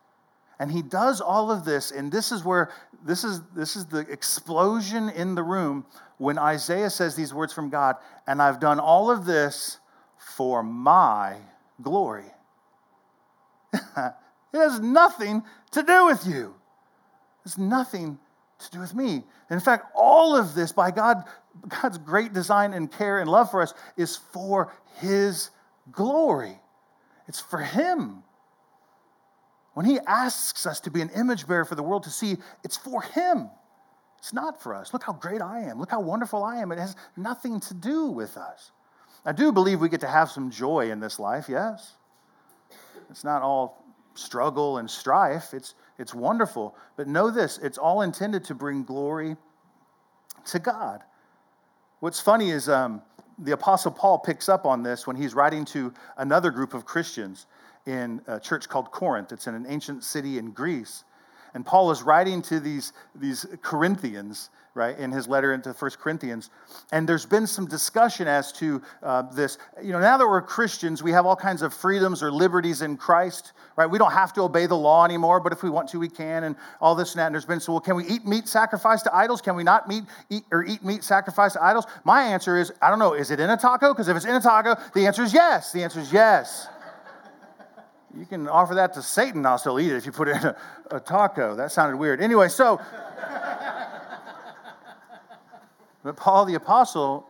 And 0.59 0.71
he 0.71 0.83
does 0.83 1.23
all 1.23 1.51
of 1.51 1.65
this, 1.65 1.91
and 1.91 2.13
this 2.13 2.33
is 2.33 2.45
where 2.45 2.71
this 3.03 3.25
is 3.25 3.41
this 3.57 3.77
is 3.77 3.87
the 3.87 4.01
explosion 4.01 5.09
in 5.09 5.35
the 5.35 5.43
room 5.43 5.87
when 6.19 6.39
Isaiah 6.39 6.91
says 6.91 7.17
these 7.17 7.33
words 7.33 7.51
from 7.51 7.71
God, 7.71 7.97
and 8.27 8.43
I've 8.43 8.61
done 8.61 8.79
all 8.79 9.11
of 9.11 9.25
this 9.25 9.79
for 10.19 10.63
my 10.63 11.37
glory. 11.81 12.27
it 13.73 14.13
has 14.53 14.81
nothing 14.81 15.43
to 15.71 15.83
do 15.83 16.07
with 16.07 16.27
you. 16.27 16.55
It's 17.47 17.57
nothing 17.57 18.19
to 18.67 18.71
do 18.71 18.81
with 18.81 18.95
me. 18.95 19.25
in 19.51 19.61
fact, 19.61 19.87
all 19.95 20.37
of 20.37 20.55
this 20.55 20.73
by 20.73 20.91
God, 20.91 21.25
God's 21.69 21.99
great 21.99 22.33
design 22.33 22.73
and 22.73 22.91
care 22.91 23.21
and 23.21 23.31
love 23.31 23.51
for 23.51 23.63
us 23.63 23.75
is 23.97 24.17
for 24.17 24.73
his 25.01 25.51
glory. 25.93 26.59
It's 27.29 27.41
for 27.41 27.59
him. 27.59 28.23
When 29.75 29.87
he 29.87 29.99
asks 30.07 30.67
us 30.67 30.81
to 30.81 30.91
be 30.91 31.01
an 31.01 31.11
image 31.11 31.47
bearer 31.47 31.65
for 31.65 31.75
the 31.75 31.83
world 31.83 32.03
to 32.05 32.11
see, 32.11 32.37
it's 32.65 32.77
for 32.77 33.03
him. 33.03 33.49
It's 34.19 34.33
not 34.33 34.63
for 34.63 34.75
us. 34.75 34.93
Look 34.93 35.05
how 35.05 35.15
great 35.15 35.41
I 35.41 35.61
am. 35.61 35.79
Look 35.79 35.91
how 35.91 36.01
wonderful 36.01 36.45
I 36.45 36.57
am. 36.57 36.73
It 36.73 36.79
has 36.79 36.97
nothing 37.17 37.61
to 37.61 37.75
do 37.75 38.07
with 38.07 38.37
us. 38.37 38.73
I 39.25 39.33
do 39.33 39.53
believe 39.53 39.81
we 39.81 39.89
get 39.89 40.01
to 40.01 40.09
have 40.09 40.31
some 40.31 40.51
joy 40.51 40.91
in 40.91 41.01
this 41.01 41.19
life, 41.19 41.49
yes. 41.49 41.93
It's 43.11 43.25
not 43.25 43.43
all 43.43 43.85
struggle 44.15 44.79
and 44.79 44.91
strife, 44.91 45.55
it's, 45.55 45.75
it's 46.01 46.15
wonderful. 46.15 46.75
But 46.97 47.07
know 47.07 47.31
this 47.31 47.59
it's 47.59 47.79
all 47.79 48.01
intended 48.01 48.43
to 48.45 48.55
bring 48.55 48.83
glory 48.83 49.37
to 50.47 50.59
God. 50.59 51.03
What's 52.01 52.19
funny 52.19 52.51
is 52.51 52.69
um, 52.71 53.03
the 53.39 53.53
Apostle 53.53 53.93
Paul 53.93 54.19
picks 54.19 54.49
up 54.49 54.65
on 54.65 54.83
this 54.83 55.07
when 55.07 55.15
he's 55.15 55.35
writing 55.35 55.67
to 55.67 55.93
another 56.17 56.51
group 56.51 56.73
of 56.73 56.87
Christians 56.87 57.47
in 57.87 58.23
a 58.27 58.41
church 58.41 58.69
called 58.69 58.91
Corinth. 58.91 59.31
It's 59.31 59.47
in 59.47 59.55
an 59.55 59.67
ancient 59.69 60.03
city 60.03 60.39
in 60.39 60.53
Greece. 60.53 61.05
And 61.53 61.67
Paul 61.67 61.91
is 61.91 62.03
writing 62.03 62.41
to 62.43 62.61
these, 62.61 62.95
these 63.15 63.45
Corinthians, 63.61 64.49
right, 64.75 64.97
in 64.99 65.11
his 65.11 65.27
letter 65.27 65.53
into 65.53 65.75
First 65.75 65.99
Corinthians. 65.99 66.51
And 66.93 67.09
there's 67.09 67.27
been 67.27 67.47
some 67.47 67.67
discussion 67.67 68.29
as 68.29 68.53
to 68.53 68.81
uh, 69.03 69.23
this. 69.23 69.59
You 69.83 69.93
know, 69.93 70.01
now 70.01 70.17
that 70.17 70.27
we're 70.27 70.43
Christians, 70.43 71.03
we 71.03 71.11
have 71.11 71.27
all 71.27 71.37
kinds 71.37 71.63
of 71.63 71.75
freedoms 71.75 72.23
or 72.23 72.31
liberties 72.31 72.83
in 72.83 72.97
Christ, 72.97 73.53
right? 73.77 73.87
We 73.87 73.99
don't 73.99 74.13
have 74.13 74.33
to 74.35 74.43
obey 74.43 74.67
the 74.67 74.77
law 74.77 75.05
anymore, 75.05 75.41
but 75.41 75.53
if 75.53 75.63
we 75.63 75.71
want 75.71 75.89
to, 75.91 75.99
we 75.99 76.09
can, 76.09 76.45
and 76.45 76.57
all 76.81 76.95
this 76.95 77.13
and 77.13 77.19
that. 77.19 77.27
And 77.27 77.35
there's 77.35 77.45
been, 77.45 77.61
so, 77.61 77.73
well, 77.73 77.81
can 77.81 77.97
we 77.97 78.07
eat 78.07 78.27
meat 78.27 78.47
sacrificed 78.47 79.05
to 79.05 79.15
idols? 79.15 79.41
Can 79.41 79.57
we 79.57 79.65
not 79.65 79.89
meat, 79.89 80.05
eat, 80.29 80.45
or 80.53 80.65
eat 80.65 80.85
meat 80.85 81.03
sacrificed 81.03 81.55
to 81.55 81.65
idols? 81.65 81.87
My 82.05 82.23
answer 82.23 82.57
is, 82.57 82.73
I 82.81 82.91
don't 82.91 83.01
know, 83.01 83.15
is 83.15 83.31
it 83.31 83.41
in 83.41 83.51
a 83.51 83.57
taco? 83.57 83.93
Because 83.93 84.09
if 84.09 84.17
it's 84.17 84.27
in 84.27 84.35
a 84.35 84.41
taco, 84.41 84.77
the 84.95 85.07
answer 85.07 85.23
is 85.23 85.35
yes. 85.35 85.73
The 85.73 85.83
answer 85.83 86.01
is 86.01 86.13
yes. 86.13 86.69
You 88.17 88.27
can 88.27 88.49
offer 88.49 88.75
that 88.75 88.93
to 88.95 89.03
Satan, 89.03 89.47
I'll 89.47 89.59
still 89.59 89.79
eat 89.79 89.93
it 89.93 89.97
if 89.97 90.05
you 90.05 90.11
put 90.11 90.27
it 90.29 90.37
in 90.37 90.45
a, 90.45 90.57
a 90.91 91.01
taco. 91.01 91.55
That 91.55 91.71
sounded 91.71 91.97
weird. 91.97 92.21
Anyway, 92.21 92.49
so, 92.49 92.81
but 96.03 96.17
Paul 96.17 96.45
the 96.45 96.55
Apostle, 96.55 97.27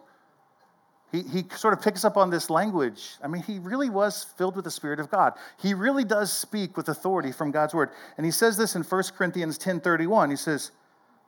he, 1.12 1.22
he 1.22 1.44
sort 1.56 1.74
of 1.74 1.82
picks 1.82 2.04
up 2.04 2.16
on 2.16 2.30
this 2.30 2.50
language. 2.50 3.16
I 3.22 3.26
mean, 3.26 3.42
he 3.42 3.58
really 3.58 3.90
was 3.90 4.24
filled 4.36 4.54
with 4.56 4.64
the 4.64 4.70
Spirit 4.70 5.00
of 5.00 5.10
God. 5.10 5.34
He 5.60 5.74
really 5.74 6.04
does 6.04 6.32
speak 6.32 6.76
with 6.76 6.88
authority 6.88 7.32
from 7.32 7.50
God's 7.50 7.74
word. 7.74 7.90
And 8.16 8.24
he 8.24 8.32
says 8.32 8.56
this 8.56 8.76
in 8.76 8.82
1 8.82 9.02
Corinthians 9.16 9.58
10:31. 9.58 10.30
He 10.30 10.36
says, 10.36 10.70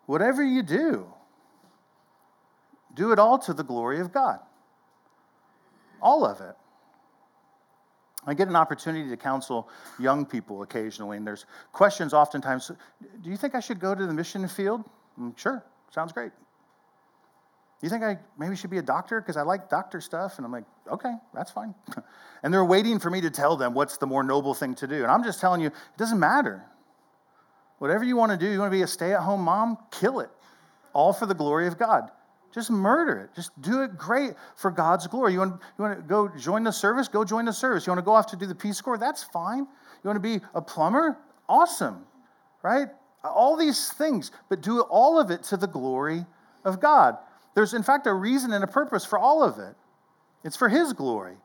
Whatever 0.07 0.45
you 0.45 0.63
do, 0.63 1.07
do 2.95 3.13
it 3.13 3.19
all 3.19 3.39
to 3.41 3.55
the 3.55 3.65
glory 3.65 4.01
of 4.01 4.13
God. 4.13 4.41
All 6.01 6.25
of 6.25 6.41
it. 6.41 6.57
I 8.25 8.35
get 8.35 8.49
an 8.49 8.57
opportunity 8.57 9.09
to 9.09 9.17
counsel 9.17 9.69
young 9.99 10.25
people 10.25 10.63
occasionally, 10.63 11.17
and 11.17 11.27
there's 11.27 11.47
questions 11.73 12.15
oftentimes 12.15 12.71
Do 13.23 13.31
you 13.31 13.37
think 13.37 13.55
I 13.55 13.61
should 13.61 13.81
go 13.81 13.95
to 13.95 14.07
the 14.07 14.13
mission 14.15 14.47
field? 14.47 14.85
Mm, 15.19 15.37
sure, 15.37 15.65
sounds 15.91 16.13
great. 16.13 16.31
You 17.83 17.89
think 17.89 18.05
I 18.05 18.17
maybe 18.39 18.55
should 18.55 18.71
be 18.71 18.79
a 18.79 18.83
doctor? 18.83 19.21
Because 19.21 19.37
I 19.37 19.43
like 19.43 19.69
doctor 19.69 20.01
stuff. 20.01 20.39
And 20.39 20.47
I'm 20.47 20.53
like, 20.53 20.65
okay, 20.91 21.13
that's 21.35 21.51
fine. 21.51 21.75
and 22.43 22.55
they're 22.55 22.65
waiting 22.65 23.01
for 23.01 23.11
me 23.11 23.21
to 23.21 23.31
tell 23.31 23.57
them 23.57 23.75
what's 23.75 23.97
the 23.99 24.07
more 24.07 24.23
noble 24.23 24.55
thing 24.55 24.77
to 24.77 24.87
do. 24.87 25.03
And 25.03 25.11
I'm 25.11 25.25
just 25.25 25.41
telling 25.41 25.61
you, 25.61 25.67
it 25.67 25.99
doesn't 25.99 26.21
matter. 26.21 26.65
Whatever 27.79 28.05
you 28.05 28.17
want 28.17 28.31
to 28.31 28.39
do, 28.39 28.51
you 28.51 28.61
want 28.61 28.71
to 28.71 28.77
be 28.77 28.83
a 28.83 28.87
stay 28.87 29.13
at 29.13 29.21
home 29.21 29.43
mom, 29.43 29.77
kill 29.91 30.21
it. 30.21 30.31
All 30.93 31.13
for 31.13 31.27
the 31.27 31.35
glory 31.35 31.67
of 31.67 31.77
God. 31.77 32.11
Just 32.55 32.71
murder 32.71 33.19
it. 33.19 33.35
Just 33.35 33.51
do 33.61 33.83
it 33.83 33.97
great 33.97 34.35
for 34.55 34.71
God's 34.71 35.09
glory. 35.09 35.33
You 35.33 35.41
want, 35.41 35.61
you 35.77 35.85
want 35.85 35.97
to 35.97 36.03
go 36.03 36.29
join 36.39 36.63
the 36.63 36.71
service? 36.71 37.09
Go 37.09 37.25
join 37.25 37.47
the 37.47 37.53
service. 37.53 37.87
You 37.87 37.91
want 37.91 37.99
to 37.99 38.05
go 38.05 38.13
off 38.13 38.27
to 38.29 38.37
do 38.37 38.47
the 38.47 38.55
Peace 38.55 38.81
Corps? 38.81 38.99
That's 38.99 39.25
fine. 39.25 39.61
You 39.61 40.09
want 40.09 40.17
to 40.17 40.21
be 40.21 40.45
a 40.55 40.63
plumber? 40.63 41.19
Awesome, 41.49 42.05
right? 42.63 42.89
All 43.25 43.57
these 43.57 43.91
things, 43.93 44.31
but 44.49 44.61
do 44.61 44.81
all 44.83 45.19
of 45.19 45.31
it 45.31 45.43
to 45.45 45.57
the 45.57 45.67
glory 45.67 46.27
of 46.65 46.79
God. 46.79 47.17
There's, 47.55 47.75
in 47.75 47.83
fact, 47.83 48.07
a 48.07 48.15
reason 48.15 48.53
and 48.53 48.65
a 48.65 48.67
purpose 48.67 49.05
for 49.05 49.19
all 49.19 49.43
of 49.43 49.59
it. 49.59 49.75
It's 50.45 50.57
for 50.57 50.69
His 50.69 50.93
glory. 50.93 51.37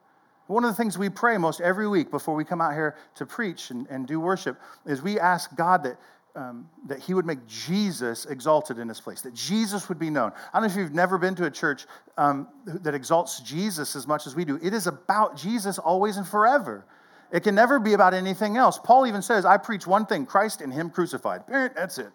One 0.48 0.64
of 0.64 0.70
the 0.70 0.76
things 0.76 0.98
we 0.98 1.10
pray 1.10 1.38
most 1.38 1.60
every 1.60 1.88
week 1.88 2.10
before 2.10 2.34
we 2.34 2.46
come 2.46 2.62
out 2.62 2.74
here 2.74 2.96
to 3.16 3.26
preach 3.26 3.70
and, 3.70 3.86
and 3.90 4.08
do 4.08 4.20
worship 4.20 4.58
is 4.86 5.02
we 5.02 5.20
ask 5.20 5.54
God 5.56 5.84
that 5.84 5.98
um, 6.38 6.70
that 6.86 7.00
he 7.00 7.16
would 7.16 7.26
make 7.26 7.46
Jesus 7.48 8.26
exalted 8.28 8.78
in 8.78 8.88
this 8.88 9.02
place, 9.02 9.22
that 9.22 9.34
Jesus 9.34 9.90
would 9.90 9.98
be 9.98 10.12
known. 10.12 10.32
I 10.54 10.60
don't 10.60 10.68
know 10.68 10.72
if 10.72 10.78
you've 10.78 10.94
never 10.94 11.18
been 11.18 11.34
to 11.36 11.46
a 11.46 11.52
church 11.52 11.88
um, 12.16 12.48
that 12.66 12.94
exalts 12.94 13.40
Jesus 13.40 13.96
as 13.96 14.06
much 14.06 14.28
as 14.28 14.36
we 14.36 14.46
do. 14.46 14.60
It 14.62 14.72
is 14.72 14.86
about 14.86 15.36
Jesus 15.36 15.80
always 15.80 16.18
and 16.18 16.28
forever. 16.28 16.86
It 17.32 17.42
can 17.42 17.56
never 17.56 17.80
be 17.80 17.94
about 17.94 18.14
anything 18.14 18.56
else. 18.56 18.80
Paul 18.82 19.08
even 19.08 19.24
says, 19.24 19.46
I 19.46 19.58
preach 19.58 19.88
one 19.88 20.06
thing 20.06 20.28
Christ 20.28 20.62
and 20.62 20.72
Him 20.72 20.92
crucified. 20.92 21.42
That's 21.48 21.98
it. 21.98 22.12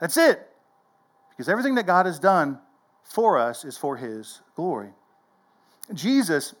That's 0.00 0.16
it. 0.16 0.48
Because 1.30 1.50
everything 1.50 1.74
that 1.74 1.86
God 1.86 2.06
has 2.06 2.18
done 2.18 2.58
for 3.06 3.38
us 3.38 3.64
is 3.64 3.76
for 3.76 3.96
His 3.96 4.40
glory. 4.54 4.90
Jesus, 5.94 6.54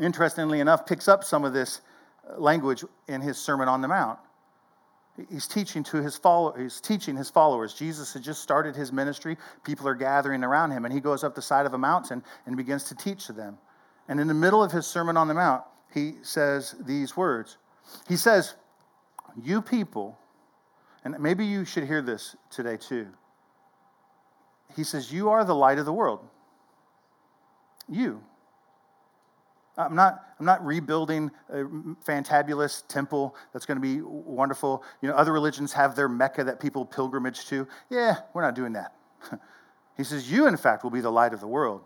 interestingly 0.00 0.60
enough, 0.60 0.86
picks 0.86 1.08
up 1.08 1.24
some 1.24 1.44
of 1.44 1.52
this 1.52 1.80
uh, 2.28 2.38
language 2.38 2.84
in 3.08 3.20
his 3.20 3.36
Sermon 3.36 3.68
on 3.68 3.80
the 3.80 3.88
Mount. 3.88 4.18
He's 5.30 5.46
teaching 5.46 5.84
to 5.84 6.02
his 6.02 6.16
follow, 6.16 6.52
he's 6.52 6.80
teaching 6.80 7.16
his 7.16 7.30
followers. 7.30 7.72
Jesus 7.72 8.12
had 8.12 8.22
just 8.22 8.42
started 8.42 8.74
his 8.74 8.92
ministry. 8.92 9.36
People 9.62 9.86
are 9.86 9.94
gathering 9.94 10.42
around 10.42 10.72
him, 10.72 10.84
and 10.84 10.92
he 10.92 11.00
goes 11.00 11.22
up 11.22 11.36
the 11.36 11.42
side 11.42 11.66
of 11.66 11.74
a 11.74 11.78
mountain 11.78 12.22
and 12.46 12.56
begins 12.56 12.84
to 12.84 12.96
teach 12.96 13.26
to 13.26 13.32
them. 13.32 13.58
And 14.08 14.18
in 14.18 14.26
the 14.26 14.34
middle 14.34 14.62
of 14.62 14.72
his 14.72 14.86
Sermon 14.86 15.16
on 15.16 15.28
the 15.28 15.34
Mount, 15.34 15.62
he 15.92 16.14
says 16.22 16.74
these 16.80 17.16
words. 17.16 17.58
He 18.08 18.16
says, 18.16 18.54
You 19.40 19.62
people, 19.62 20.18
and 21.04 21.16
maybe 21.20 21.46
you 21.46 21.64
should 21.64 21.84
hear 21.84 22.02
this 22.02 22.34
today 22.50 22.76
too. 22.76 23.06
He 24.74 24.84
says, 24.84 25.12
You 25.12 25.30
are 25.30 25.44
the 25.44 25.54
light 25.54 25.78
of 25.78 25.86
the 25.86 25.92
world. 25.92 26.20
You. 27.88 28.22
I'm 29.76 29.96
not, 29.96 30.22
I'm 30.38 30.46
not 30.46 30.64
rebuilding 30.64 31.30
a 31.48 31.64
fantabulous 32.06 32.86
temple 32.86 33.34
that's 33.52 33.66
going 33.66 33.76
to 33.76 33.82
be 33.82 34.00
wonderful. 34.02 34.84
You 35.02 35.08
know, 35.08 35.16
other 35.16 35.32
religions 35.32 35.72
have 35.72 35.96
their 35.96 36.08
Mecca 36.08 36.44
that 36.44 36.60
people 36.60 36.84
pilgrimage 36.84 37.46
to. 37.46 37.66
Yeah, 37.90 38.18
we're 38.32 38.42
not 38.42 38.54
doing 38.54 38.74
that. 38.74 38.94
he 39.96 40.04
says, 40.04 40.30
You, 40.30 40.46
in 40.46 40.56
fact, 40.56 40.84
will 40.84 40.90
be 40.90 41.00
the 41.00 41.10
light 41.10 41.34
of 41.34 41.40
the 41.40 41.48
world. 41.48 41.82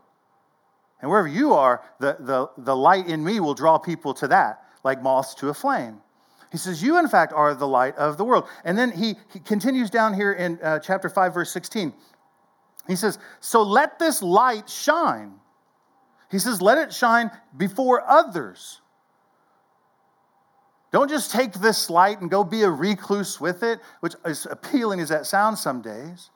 And 1.01 1.11
wherever 1.11 1.29
you 1.29 1.55
are, 1.55 1.83
the, 2.01 2.17
the, 2.19 2.51
the 2.59 2.77
light 2.77 3.07
in 3.07 3.25
me 3.25 3.41
will 3.41 3.55
draw 3.55 3.79
people 3.79 4.13
to 4.15 4.29
that, 4.29 4.63
like 4.85 5.03
moths 5.03 5.35
to 5.37 5.49
a 5.49 5.55
flame. 5.55 6.01
He 6.51 6.59
says, 6.59 6.83
You, 6.83 6.99
in 6.99 7.09
fact, 7.09 7.33
are 7.33 7.55
the 7.55 7.69
light 7.69 7.97
of 7.97 8.19
the 8.19 8.25
world. 8.25 8.49
And 8.65 8.77
then 8.77 8.91
he, 8.91 9.15
he 9.33 9.39
continues 9.39 9.89
down 9.89 10.13
here 10.13 10.33
in 10.33 10.59
uh, 10.63 10.79
chapter 10.81 11.09
5, 11.09 11.33
verse 11.33 11.51
16. 11.53 11.93
He 12.89 12.97
says, 12.97 13.19
So 13.39 13.63
let 13.63 14.01
this 14.01 14.23
light 14.23 14.69
shine 14.69 15.39
he 16.31 16.39
says, 16.39 16.61
let 16.61 16.79
it 16.79 16.93
shine 16.93 17.31
before 17.57 18.07
others. 18.07 18.81
Don't 20.91 21.09
just 21.09 21.31
take 21.31 21.55
this 21.55 21.91
light 21.91 22.21
and 22.21 22.31
go 22.31 22.45
be 22.45 22.63
a 22.63 22.71
recluse 22.71 23.41
with 23.41 23.63
it, 23.63 23.81
which 24.01 24.15
is 24.25 24.47
appealing 24.51 25.01
as 25.01 25.09
that 25.09 25.27
sounds 25.27 25.61
some 25.61 25.83
days. 25.83 26.31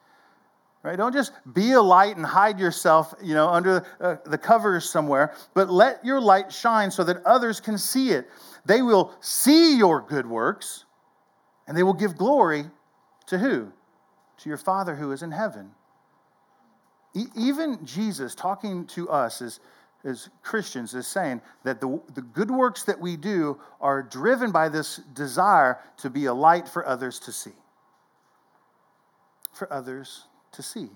Right? 0.82 0.96
Don't 0.96 1.12
just 1.12 1.32
be 1.54 1.72
a 1.72 1.80
light 1.80 2.16
and 2.16 2.26
hide 2.26 2.58
yourself, 2.58 3.14
you 3.22 3.34
know, 3.34 3.48
under 3.48 3.86
uh, 4.00 4.16
the 4.24 4.36
covers 4.36 4.88
somewhere, 4.88 5.34
but 5.54 5.70
let 5.70 6.04
your 6.04 6.20
light 6.20 6.52
shine 6.52 6.90
so 6.90 7.04
that 7.04 7.24
others 7.24 7.60
can 7.60 7.78
see 7.78 8.10
it. 8.10 8.28
They 8.64 8.82
will 8.82 9.14
see 9.20 9.76
your 9.76 10.00
good 10.00 10.26
works 10.26 10.86
and 11.68 11.76
they 11.76 11.82
will 11.82 11.94
give 11.94 12.16
glory 12.16 12.64
to 13.26 13.38
who? 13.38 13.72
To 14.38 14.48
your 14.48 14.58
Father 14.58 14.96
who 14.96 15.12
is 15.12 15.22
in 15.22 15.30
heaven. 15.30 15.70
Even 17.14 17.84
Jesus 17.84 18.34
talking 18.34 18.86
to 18.88 19.08
us 19.08 19.42
is 19.42 19.60
as 20.04 20.28
Christians 20.42 20.94
is 20.94 21.06
saying 21.06 21.40
that 21.64 21.80
the, 21.80 22.00
the 22.14 22.22
good 22.22 22.50
works 22.50 22.82
that 22.84 23.00
we 23.00 23.16
do 23.16 23.58
are 23.80 24.02
driven 24.02 24.50
by 24.50 24.68
this 24.68 24.96
desire 25.14 25.78
to 25.98 26.10
be 26.10 26.26
a 26.26 26.34
light 26.34 26.68
for 26.68 26.86
others 26.86 27.18
to 27.20 27.32
see. 27.32 27.52
For 29.52 29.72
others 29.72 30.24
to 30.52 30.62
see. 30.62 30.88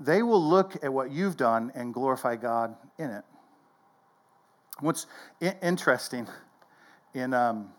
They 0.00 0.22
will 0.22 0.42
look 0.42 0.76
at 0.82 0.92
what 0.92 1.10
you've 1.10 1.36
done 1.36 1.72
and 1.74 1.94
glorify 1.94 2.36
God 2.36 2.76
in 2.98 3.10
it. 3.10 3.24
What's 4.80 5.06
interesting 5.62 6.28
in, 7.14 7.32
um, 7.34 7.70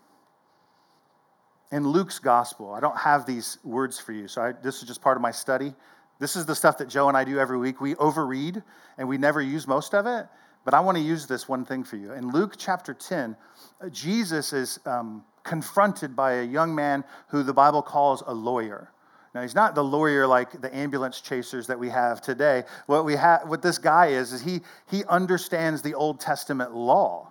in 1.70 1.86
Luke's 1.86 2.18
gospel, 2.18 2.72
I 2.74 2.80
don't 2.80 2.98
have 2.98 3.26
these 3.26 3.58
words 3.64 3.98
for 3.98 4.12
you, 4.12 4.28
so 4.28 4.42
I, 4.42 4.52
this 4.52 4.82
is 4.82 4.88
just 4.88 5.00
part 5.00 5.16
of 5.16 5.22
my 5.22 5.30
study. 5.30 5.72
This 6.20 6.36
is 6.36 6.44
the 6.44 6.54
stuff 6.54 6.76
that 6.78 6.88
Joe 6.88 7.08
and 7.08 7.16
I 7.16 7.24
do 7.24 7.38
every 7.38 7.58
week. 7.58 7.80
We 7.80 7.94
overread 7.94 8.62
and 8.98 9.08
we 9.08 9.16
never 9.16 9.40
use 9.40 9.66
most 9.66 9.94
of 9.94 10.06
it, 10.06 10.26
but 10.66 10.74
I 10.74 10.80
want 10.80 10.98
to 10.98 11.02
use 11.02 11.26
this 11.26 11.48
one 11.48 11.64
thing 11.64 11.82
for 11.82 11.96
you. 11.96 12.12
In 12.12 12.30
Luke 12.30 12.54
chapter 12.58 12.92
10, 12.92 13.34
uh, 13.80 13.88
Jesus 13.88 14.52
is 14.52 14.78
um, 14.84 15.24
confronted 15.44 16.14
by 16.14 16.34
a 16.34 16.44
young 16.44 16.74
man 16.74 17.04
who 17.28 17.42
the 17.42 17.54
Bible 17.54 17.80
calls 17.80 18.22
a 18.26 18.34
lawyer. 18.34 18.92
Now 19.34 19.40
he's 19.40 19.54
not 19.54 19.74
the 19.74 19.82
lawyer 19.82 20.26
like 20.26 20.60
the 20.60 20.74
ambulance 20.76 21.22
chasers 21.22 21.66
that 21.68 21.78
we 21.78 21.88
have 21.88 22.20
today. 22.20 22.64
What 22.84 23.06
we 23.06 23.16
have, 23.16 23.48
what 23.48 23.62
this 23.62 23.78
guy 23.78 24.08
is, 24.08 24.34
is 24.34 24.42
he 24.42 24.60
he 24.90 25.04
understands 25.04 25.80
the 25.80 25.94
Old 25.94 26.20
Testament 26.20 26.74
law, 26.74 27.30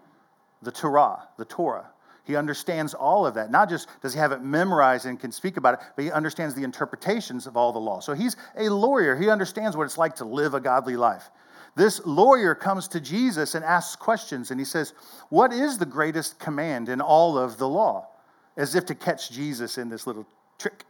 the 0.63 0.71
Torah, 0.71 1.27
the 1.37 1.45
Torah. 1.45 1.91
He 2.29 2.35
understands 2.35 2.93
all 2.93 3.25
of 3.25 3.33
that. 3.33 3.49
Not 3.49 3.69
just 3.69 3.89
does 4.03 4.13
he 4.13 4.19
have 4.19 4.31
it 4.31 4.43
memorized 4.43 5.07
and 5.07 5.19
can 5.19 5.31
speak 5.31 5.57
about 5.57 5.73
it, 5.73 5.79
but 5.95 6.05
he 6.05 6.11
understands 6.11 6.53
the 6.53 6.63
interpretations 6.63 7.47
of 7.47 7.57
all 7.57 7.73
the 7.73 7.79
law. 7.79 8.01
So 8.01 8.13
he's 8.13 8.35
a 8.55 8.69
lawyer. 8.69 9.15
He 9.15 9.31
understands 9.31 9.75
what 9.75 9.85
it's 9.85 9.97
like 9.97 10.17
to 10.17 10.25
live 10.25 10.53
a 10.53 10.59
godly 10.59 10.95
life. 10.95 11.31
This 11.75 11.99
lawyer 12.05 12.53
comes 12.53 12.87
to 12.89 12.99
Jesus 12.99 13.55
and 13.55 13.65
asks 13.65 13.95
questions, 13.95 14.51
and 14.51 14.59
he 14.59 14.63
says, 14.63 14.93
What 15.29 15.51
is 15.51 15.79
the 15.79 15.87
greatest 15.87 16.37
command 16.37 16.87
in 16.87 17.01
all 17.01 17.35
of 17.35 17.57
the 17.57 17.67
law? 17.67 18.07
As 18.55 18.75
if 18.75 18.85
to 18.85 18.93
catch 18.93 19.31
Jesus 19.31 19.79
in 19.79 19.89
this 19.89 20.05
little 20.05 20.27
trick. 20.59 20.85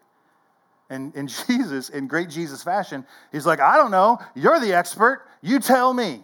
And, 0.90 1.16
and 1.16 1.30
Jesus, 1.48 1.88
in 1.88 2.08
great 2.08 2.30
Jesus 2.30 2.62
fashion, 2.62 3.06
he's 3.32 3.46
like, 3.46 3.62
I 3.62 3.78
don't 3.78 3.92
know. 3.92 4.20
You're 4.36 4.60
the 4.60 4.74
expert. 4.74 5.26
You 5.42 5.62
tell 5.62 5.94
me. 5.94 6.22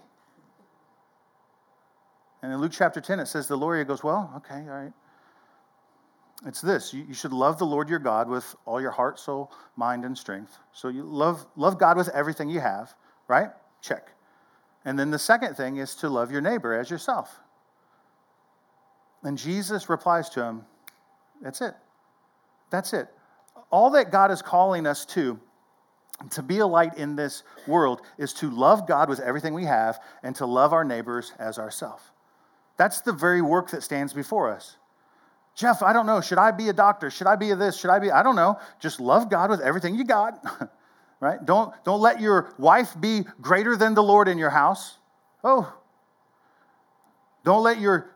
And 2.41 2.51
in 2.51 2.59
Luke 2.59 2.73
chapter 2.73 2.99
10, 2.99 3.21
it 3.21 3.27
says 3.27 3.47
the 3.47 3.55
lawyer 3.55 3.85
goes, 3.85 4.03
Well, 4.03 4.29
okay, 4.35 4.59
all 4.67 4.75
right. 4.75 4.91
It's 6.45 6.61
this 6.61 6.93
you, 6.93 7.13
should 7.13 7.33
love 7.33 7.57
the 7.57 7.65
Lord 7.65 7.89
your 7.89 7.99
God 7.99 8.29
with 8.29 8.55
all 8.65 8.79
your 8.79 8.91
heart, 8.91 9.19
soul, 9.19 9.51
mind, 9.75 10.05
and 10.05 10.17
strength. 10.17 10.57
So 10.73 10.89
you 10.89 11.03
love, 11.03 11.45
love 11.55 11.79
God 11.79 11.97
with 11.97 12.09
everything 12.09 12.49
you 12.49 12.59
have, 12.59 12.93
right? 13.27 13.49
Check. 13.81 14.09
And 14.85 14.97
then 14.97 15.09
the 15.09 15.19
second 15.19 15.55
thing 15.55 15.77
is 15.77 15.95
to 15.97 16.09
love 16.09 16.31
your 16.31 16.41
neighbor 16.41 16.73
as 16.73 16.89
yourself. 16.89 17.39
And 19.23 19.37
Jesus 19.37 19.89
replies 19.89 20.29
to 20.29 20.43
him, 20.43 20.65
That's 21.41 21.61
it. 21.61 21.73
That's 22.69 22.93
it. 22.93 23.07
All 23.71 23.89
that 23.91 24.11
God 24.11 24.29
is 24.29 24.43
calling 24.43 24.85
us 24.85 25.05
to, 25.07 25.39
to 26.29 26.43
be 26.43 26.59
a 26.59 26.67
light 26.67 26.97
in 26.97 27.15
this 27.15 27.41
world, 27.65 28.01
is 28.19 28.33
to 28.33 28.51
love 28.51 28.87
God 28.87 29.09
with 29.09 29.19
everything 29.19 29.55
we 29.55 29.65
have 29.65 29.99
and 30.21 30.35
to 30.35 30.45
love 30.45 30.73
our 30.73 30.83
neighbors 30.83 31.33
as 31.39 31.57
ourselves. 31.57 32.03
That's 32.77 33.01
the 33.01 33.13
very 33.13 33.41
work 33.41 33.71
that 33.71 33.81
stands 33.81 34.13
before 34.13 34.51
us. 34.51 34.77
Jeff, 35.55 35.81
I 35.81 35.93
don't 35.93 36.05
know. 36.05 36.19
Should 36.19 36.37
I 36.37 36.51
be 36.51 36.67
a 36.67 36.73
doctor? 36.73 37.09
Should 37.09 37.27
I 37.27 37.37
be 37.37 37.51
a 37.51 37.55
this? 37.55 37.77
Should 37.77 37.89
I 37.89 37.99
be? 37.99 38.11
I 38.11 38.23
don't 38.23 38.35
know. 38.35 38.59
Just 38.79 38.99
love 38.99 39.29
God 39.29 39.49
with 39.49 39.61
everything 39.61 39.95
you 39.95 40.03
got. 40.03 40.43
right? 41.21 41.43
Don't, 41.43 41.73
don't 41.85 42.01
let 42.01 42.19
your 42.19 42.53
wife 42.57 42.93
be 42.99 43.23
greater 43.41 43.77
than 43.77 43.93
the 43.93 44.03
Lord 44.03 44.27
in 44.27 44.37
your 44.37 44.49
house. 44.49 44.97
Oh. 45.43 45.73
Don't 47.45 47.63
let 47.63 47.79
your 47.79 48.11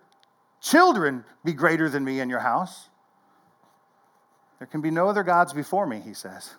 children 0.62 1.24
be 1.46 1.54
greater 1.54 1.88
than 1.88 2.04
me 2.04 2.20
in 2.20 2.30
your 2.30 2.40
house. 2.40 2.90
There 4.58 4.68
can 4.68 4.82
be 4.82 4.92
no 4.92 5.08
other 5.08 5.24
gods 5.24 5.54
before 5.54 5.88
me, 5.88 6.02
he 6.02 6.14
says. 6.14 6.54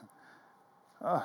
Oh. 1.02 1.24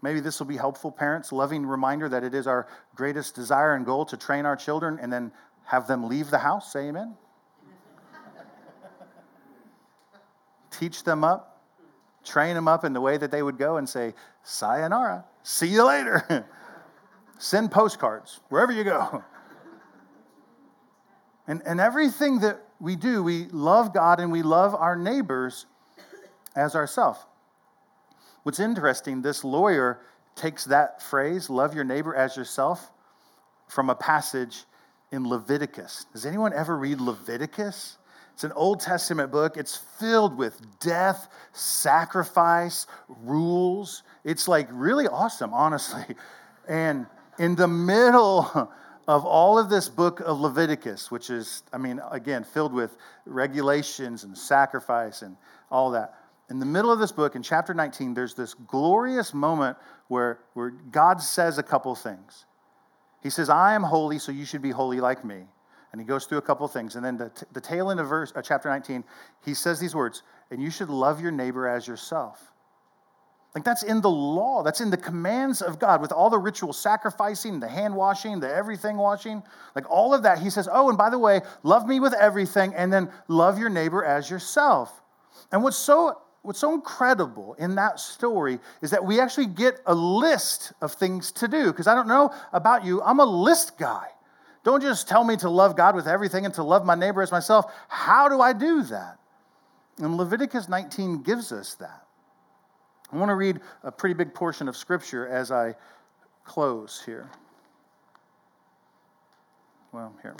Maybe 0.00 0.20
this 0.20 0.40
will 0.40 0.46
be 0.46 0.56
helpful, 0.56 0.90
parents. 0.90 1.32
Loving 1.32 1.66
reminder 1.66 2.08
that 2.08 2.24
it 2.24 2.34
is 2.34 2.46
our 2.46 2.66
greatest 2.94 3.34
desire 3.34 3.74
and 3.74 3.84
goal 3.84 4.06
to 4.06 4.16
train 4.16 4.46
our 4.46 4.56
children 4.56 4.98
and 5.00 5.12
then 5.12 5.30
have 5.64 5.86
them 5.86 6.08
leave 6.08 6.30
the 6.30 6.38
house. 6.38 6.72
Say 6.72 6.88
amen. 6.88 7.14
Teach 10.70 11.04
them 11.04 11.22
up, 11.22 11.62
train 12.24 12.54
them 12.54 12.66
up 12.66 12.84
in 12.84 12.92
the 12.92 13.00
way 13.00 13.16
that 13.16 13.30
they 13.30 13.42
would 13.42 13.58
go 13.58 13.76
and 13.76 13.88
say, 13.88 14.14
Sayonara, 14.42 15.24
see 15.42 15.68
you 15.68 15.84
later. 15.84 16.46
Send 17.38 17.70
postcards 17.70 18.40
wherever 18.48 18.72
you 18.72 18.84
go. 18.84 19.22
And, 21.46 21.62
and 21.66 21.80
everything 21.80 22.40
that 22.40 22.62
we 22.80 22.96
do, 22.96 23.22
we 23.22 23.46
love 23.46 23.92
God 23.92 24.20
and 24.20 24.30
we 24.30 24.42
love 24.42 24.74
our 24.74 24.96
neighbors 24.96 25.66
as 26.54 26.74
ourselves. 26.74 27.18
What's 28.42 28.60
interesting, 28.60 29.22
this 29.22 29.44
lawyer 29.44 30.00
takes 30.34 30.64
that 30.66 31.02
phrase, 31.02 31.50
love 31.50 31.74
your 31.74 31.84
neighbor 31.84 32.14
as 32.14 32.36
yourself, 32.36 32.90
from 33.68 33.90
a 33.90 33.94
passage 33.94 34.64
in 35.12 35.28
Leviticus. 35.28 36.06
Does 36.12 36.26
anyone 36.26 36.52
ever 36.52 36.76
read 36.76 37.00
Leviticus? 37.00 37.98
It's 38.32 38.44
an 38.44 38.52
Old 38.52 38.80
Testament 38.80 39.30
book. 39.30 39.56
It's 39.56 39.76
filled 39.76 40.36
with 40.36 40.60
death, 40.80 41.28
sacrifice, 41.52 42.86
rules. 43.08 44.02
It's 44.24 44.48
like 44.48 44.68
really 44.72 45.06
awesome, 45.06 45.52
honestly. 45.52 46.16
And 46.68 47.06
in 47.38 47.54
the 47.54 47.68
middle 47.68 48.70
of 49.08 49.24
all 49.26 49.58
of 49.58 49.68
this 49.68 49.88
book 49.88 50.20
of 50.20 50.40
Leviticus, 50.40 51.10
which 51.10 51.28
is, 51.28 51.64
I 51.72 51.78
mean, 51.78 52.00
again, 52.10 52.44
filled 52.44 52.72
with 52.72 52.96
regulations 53.26 54.24
and 54.24 54.36
sacrifice 54.36 55.22
and 55.22 55.36
all 55.70 55.90
that, 55.90 56.14
in 56.50 56.58
the 56.58 56.66
middle 56.66 56.92
of 56.92 56.98
this 56.98 57.12
book, 57.12 57.34
in 57.34 57.42
chapter 57.42 57.74
19, 57.74 58.14
there's 58.14 58.34
this 58.34 58.54
glorious 58.54 59.34
moment 59.34 59.76
where, 60.08 60.40
where 60.54 60.70
God 60.70 61.20
says 61.20 61.58
a 61.58 61.62
couple 61.62 61.94
things. 61.94 62.46
He 63.22 63.30
says, 63.30 63.48
I 63.48 63.74
am 63.74 63.82
holy, 63.82 64.18
so 64.18 64.32
you 64.32 64.44
should 64.44 64.62
be 64.62 64.70
holy 64.70 65.00
like 65.00 65.24
me. 65.24 65.44
And 65.92 66.00
he 66.00 66.06
goes 66.06 66.24
through 66.24 66.38
a 66.38 66.42
couple 66.42 66.66
of 66.66 66.72
things. 66.72 66.96
And 66.96 67.04
then 67.04 67.16
the, 67.16 67.30
the 67.52 67.60
tail 67.60 67.90
end 67.90 68.00
of 68.00 68.08
verse, 68.08 68.32
uh, 68.34 68.42
chapter 68.42 68.68
19, 68.68 69.04
he 69.44 69.54
says 69.54 69.78
these 69.78 69.94
words, 69.94 70.22
and 70.50 70.62
you 70.62 70.70
should 70.70 70.88
love 70.88 71.20
your 71.20 71.30
neighbor 71.30 71.68
as 71.68 71.86
yourself. 71.86 72.52
Like 73.54 73.64
that's 73.64 73.82
in 73.82 74.00
the 74.00 74.10
law, 74.10 74.62
that's 74.62 74.80
in 74.80 74.88
the 74.88 74.96
commands 74.96 75.60
of 75.60 75.78
God 75.78 76.00
with 76.00 76.10
all 76.10 76.30
the 76.30 76.38
ritual 76.38 76.72
sacrificing, 76.72 77.60
the 77.60 77.68
hand 77.68 77.94
washing, 77.94 78.40
the 78.40 78.52
everything 78.52 78.96
washing, 78.96 79.42
like 79.74 79.88
all 79.90 80.14
of 80.14 80.22
that. 80.22 80.38
He 80.38 80.48
says, 80.48 80.68
Oh, 80.72 80.88
and 80.88 80.96
by 80.96 81.10
the 81.10 81.18
way, 81.18 81.42
love 81.62 81.86
me 81.86 82.00
with 82.00 82.14
everything, 82.14 82.74
and 82.74 82.90
then 82.90 83.10
love 83.28 83.58
your 83.58 83.68
neighbor 83.68 84.02
as 84.02 84.30
yourself. 84.30 85.02
And 85.52 85.62
what's 85.62 85.76
so 85.76 86.22
what's 86.42 86.58
so 86.58 86.74
incredible 86.74 87.54
in 87.54 87.76
that 87.76 88.00
story 88.00 88.58
is 88.82 88.90
that 88.90 89.04
we 89.04 89.20
actually 89.20 89.46
get 89.46 89.80
a 89.86 89.94
list 89.94 90.72
of 90.80 90.92
things 90.92 91.32
to 91.32 91.48
do. 91.48 91.66
Because 91.66 91.86
I 91.86 91.94
don't 91.94 92.08
know 92.08 92.34
about 92.52 92.84
you, 92.84 93.00
I'm 93.02 93.20
a 93.20 93.24
list 93.24 93.78
guy. 93.78 94.08
Don't 94.64 94.82
just 94.82 95.08
tell 95.08 95.24
me 95.24 95.36
to 95.38 95.48
love 95.48 95.76
God 95.76 95.94
with 95.96 96.06
everything 96.06 96.44
and 96.44 96.54
to 96.54 96.62
love 96.62 96.84
my 96.84 96.94
neighbor 96.94 97.22
as 97.22 97.32
myself. 97.32 97.72
How 97.88 98.28
do 98.28 98.40
I 98.40 98.52
do 98.52 98.82
that? 98.84 99.18
And 99.98 100.16
Leviticus 100.16 100.68
19 100.68 101.22
gives 101.22 101.52
us 101.52 101.74
that. 101.74 102.06
I 103.12 103.16
want 103.16 103.28
to 103.28 103.34
read 103.34 103.60
a 103.82 103.92
pretty 103.92 104.14
big 104.14 104.32
portion 104.32 104.68
of 104.68 104.76
scripture 104.76 105.28
as 105.28 105.50
I 105.50 105.74
close 106.44 107.02
here. 107.04 107.28
Well, 109.92 110.14
here. 110.22 110.34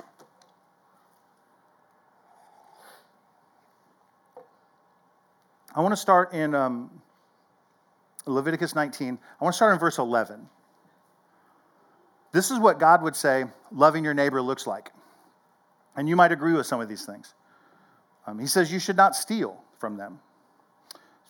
I 5.75 5.81
want 5.81 5.93
to 5.93 5.97
start 5.97 6.33
in 6.33 6.55
um, 6.55 6.91
Leviticus 8.27 8.75
19. 8.75 9.19
I 9.41 9.45
want 9.45 9.55
to 9.55 9.57
start 9.57 9.73
in 9.73 9.79
verse 9.79 9.99
11. 9.99 10.49
This 12.33 12.51
is 12.51 12.59
what 12.59 12.79
God 12.79 13.03
would 13.03 13.17
say 13.17 13.45
loving 13.71 14.05
your 14.05 14.15
neighbor 14.15 14.41
looks 14.43 14.67
like. 14.67 14.91
And 15.97 16.09
you 16.09 16.17
might 16.17 16.33
agree 16.33 16.53
with 16.53 16.67
some 16.67 16.81
of 16.81 16.89
these 16.89 17.05
things. 17.05 17.35
Um, 18.27 18.39
he 18.39 18.47
says, 18.47 18.73
You 18.73 18.79
should 18.79 18.97
not 18.97 19.15
steal 19.15 19.63
from 19.79 19.97
them. 19.97 20.21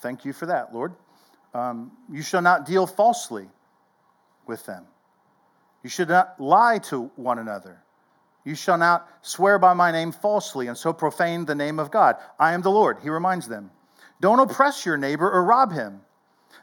Thank 0.00 0.24
you 0.24 0.32
for 0.32 0.46
that, 0.46 0.74
Lord. 0.74 0.94
Um, 1.54 1.92
you 2.10 2.22
shall 2.22 2.42
not 2.42 2.66
deal 2.66 2.86
falsely 2.86 3.48
with 4.46 4.64
them. 4.66 4.84
You 5.82 5.90
should 5.90 6.08
not 6.08 6.40
lie 6.40 6.78
to 6.84 7.10
one 7.16 7.38
another. 7.38 7.82
You 8.44 8.54
shall 8.54 8.78
not 8.78 9.08
swear 9.22 9.58
by 9.58 9.72
my 9.72 9.92
name 9.92 10.10
falsely 10.10 10.66
and 10.66 10.76
so 10.76 10.92
profane 10.92 11.44
the 11.44 11.54
name 11.54 11.78
of 11.78 11.90
God. 11.90 12.16
I 12.38 12.52
am 12.52 12.62
the 12.62 12.70
Lord, 12.70 12.98
he 13.02 13.10
reminds 13.10 13.48
them. 13.48 13.70
Don't 14.22 14.38
oppress 14.38 14.86
your 14.86 14.96
neighbor 14.96 15.28
or 15.28 15.44
rob 15.44 15.72
him. 15.72 16.00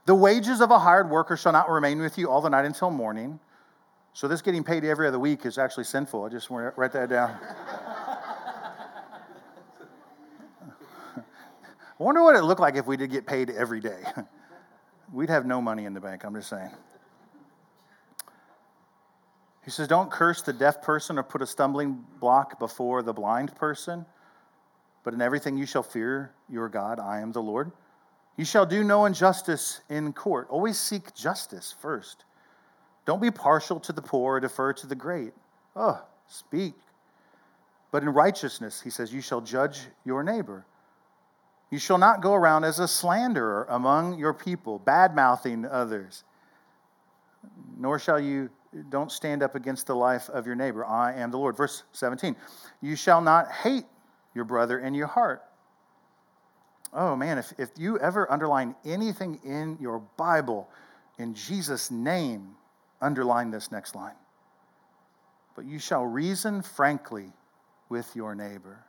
The 0.06 0.16
wages 0.16 0.62
of 0.62 0.72
a 0.72 0.80
hired 0.80 1.10
worker 1.10 1.36
shall 1.36 1.52
not 1.52 1.70
remain 1.70 2.00
with 2.00 2.18
you 2.18 2.32
all 2.32 2.40
the 2.40 2.50
night 2.50 2.64
until 2.64 2.90
morning. 2.90 3.38
So, 4.14 4.30
this 4.30 4.42
getting 4.42 4.64
paid 4.64 4.86
every 4.86 5.08
other 5.08 5.20
week 5.20 5.46
is 5.46 5.58
actually 5.58 5.84
sinful. 5.84 6.24
I 6.24 6.30
just 6.30 6.50
want 6.50 6.74
to 6.74 6.80
write 6.80 6.94
that 6.94 7.10
down. 7.10 7.38
I 11.18 11.22
wonder 12.00 12.24
what 12.24 12.38
it 12.38 12.44
looked 12.44 12.62
like 12.62 12.76
if 12.78 12.88
we 12.88 12.96
did 12.96 13.12
get 13.12 13.28
paid 13.28 13.50
every 13.50 13.82
day. 13.82 14.04
We'd 15.14 15.30
have 15.30 15.46
no 15.46 15.62
money 15.62 15.84
in 15.84 15.94
the 15.94 16.00
bank, 16.00 16.24
I'm 16.24 16.34
just 16.36 16.50
saying. 16.50 16.72
He 19.66 19.70
says, 19.70 19.90
Don't 19.90 20.10
curse 20.10 20.42
the 20.42 20.54
deaf 20.54 20.82
person 20.82 21.20
or 21.20 21.24
put 21.24 21.42
a 21.42 21.46
stumbling 21.46 22.06
block 22.22 22.58
before 22.58 23.04
the 23.04 23.12
blind 23.14 23.54
person, 23.56 24.06
but 25.04 25.14
in 25.14 25.22
everything 25.22 25.58
you 25.58 25.66
shall 25.66 25.84
fear 25.84 26.32
your 26.50 26.70
God. 26.70 27.00
I 27.00 27.20
am 27.20 27.32
the 27.32 27.42
Lord. 27.42 27.72
You 28.38 28.46
shall 28.46 28.66
do 28.66 28.84
no 28.84 29.06
injustice 29.06 29.82
in 29.90 30.14
court. 30.14 30.48
Always 30.50 30.78
seek 30.78 31.14
justice 31.14 31.76
first. 31.82 32.24
Don't 33.06 33.22
be 33.22 33.32
partial 33.32 33.80
to 33.82 33.92
the 33.92 34.02
poor 34.02 34.36
or 34.36 34.40
defer 34.40 34.72
to 34.74 34.88
the 34.88 34.96
great. 34.96 35.34
Oh, 35.76 36.02
speak. 36.28 36.76
But 37.92 38.04
in 38.04 38.10
righteousness, 38.10 38.82
he 38.82 38.90
says, 38.90 39.12
you 39.12 39.22
shall 39.22 39.42
judge 39.42 39.82
your 40.06 40.24
neighbor. 40.24 40.66
You 41.72 41.80
shall 41.80 41.98
not 41.98 42.22
go 42.22 42.34
around 42.34 42.64
as 42.64 42.80
a 42.80 42.88
slanderer 42.88 43.66
among 43.70 44.18
your 44.18 44.34
people, 44.34 44.80
bad 44.80 45.16
mouthing 45.16 45.66
others. 45.66 46.24
Nor 47.78 48.00
shall 48.00 48.20
you, 48.20 48.50
don't 48.90 49.12
stand 49.12 49.44
up 49.44 49.56
against 49.56 49.88
the 49.88 49.96
life 49.96 50.30
of 50.30 50.46
your 50.46 50.56
neighbor. 50.56 50.86
I 50.86 51.14
am 51.14 51.32
the 51.32 51.38
Lord. 51.38 51.58
Verse 51.58 51.84
17. 51.94 52.36
You 52.82 52.96
shall 52.96 53.22
not 53.22 53.52
hate 53.52 53.86
your 54.40 54.46
brother 54.46 54.80
in 54.80 54.94
your 54.94 55.08
heart. 55.08 55.44
Oh 56.94 57.14
man, 57.18 57.38
if, 57.38 57.52
if 57.58 57.72
you 57.78 58.00
ever 58.00 58.32
underline 58.32 58.74
anything 58.86 59.38
in 59.44 59.78
your 59.82 60.00
Bible 60.16 60.70
in 61.18 61.34
Jesus' 61.34 61.92
name, 61.92 62.56
underline 63.02 63.52
this 63.52 63.70
next 63.70 63.96
line. 63.96 64.16
But 65.58 65.66
you 65.66 65.78
shall 65.78 66.06
reason 66.06 66.62
frankly 66.62 67.34
with 67.90 68.16
your 68.16 68.34
neighbor. 68.34 68.80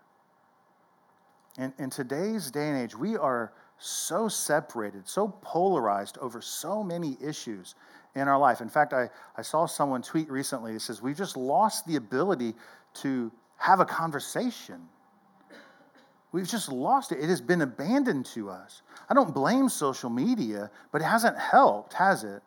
In, 1.58 1.74
in 1.78 1.90
today's 1.90 2.52
day 2.52 2.68
and 2.68 2.78
age, 2.78 2.96
we 2.96 3.16
are 3.16 3.52
so 3.78 4.28
separated, 4.28 5.08
so 5.08 5.26
polarized 5.42 6.16
over 6.18 6.40
so 6.40 6.84
many 6.84 7.16
issues 7.20 7.74
in 8.14 8.28
our 8.28 8.38
life. 8.38 8.60
In 8.60 8.68
fact, 8.68 8.92
I, 8.92 9.10
I 9.36 9.42
saw 9.42 9.66
someone 9.66 10.00
tweet 10.00 10.30
recently 10.30 10.74
that 10.74 10.80
says, 10.80 11.02
We've 11.02 11.16
just 11.16 11.36
lost 11.36 11.86
the 11.86 11.96
ability 11.96 12.54
to 13.02 13.32
have 13.56 13.80
a 13.80 13.84
conversation. 13.84 14.80
We've 16.32 16.48
just 16.48 16.70
lost 16.70 17.12
it. 17.12 17.18
It 17.18 17.28
has 17.28 17.40
been 17.40 17.62
abandoned 17.62 18.26
to 18.26 18.50
us. 18.50 18.82
I 19.08 19.14
don't 19.14 19.34
blame 19.34 19.68
social 19.68 20.10
media, 20.10 20.70
but 20.92 21.00
it 21.00 21.04
hasn't 21.04 21.38
helped, 21.38 21.92
has 21.94 22.22
it? 22.22 22.42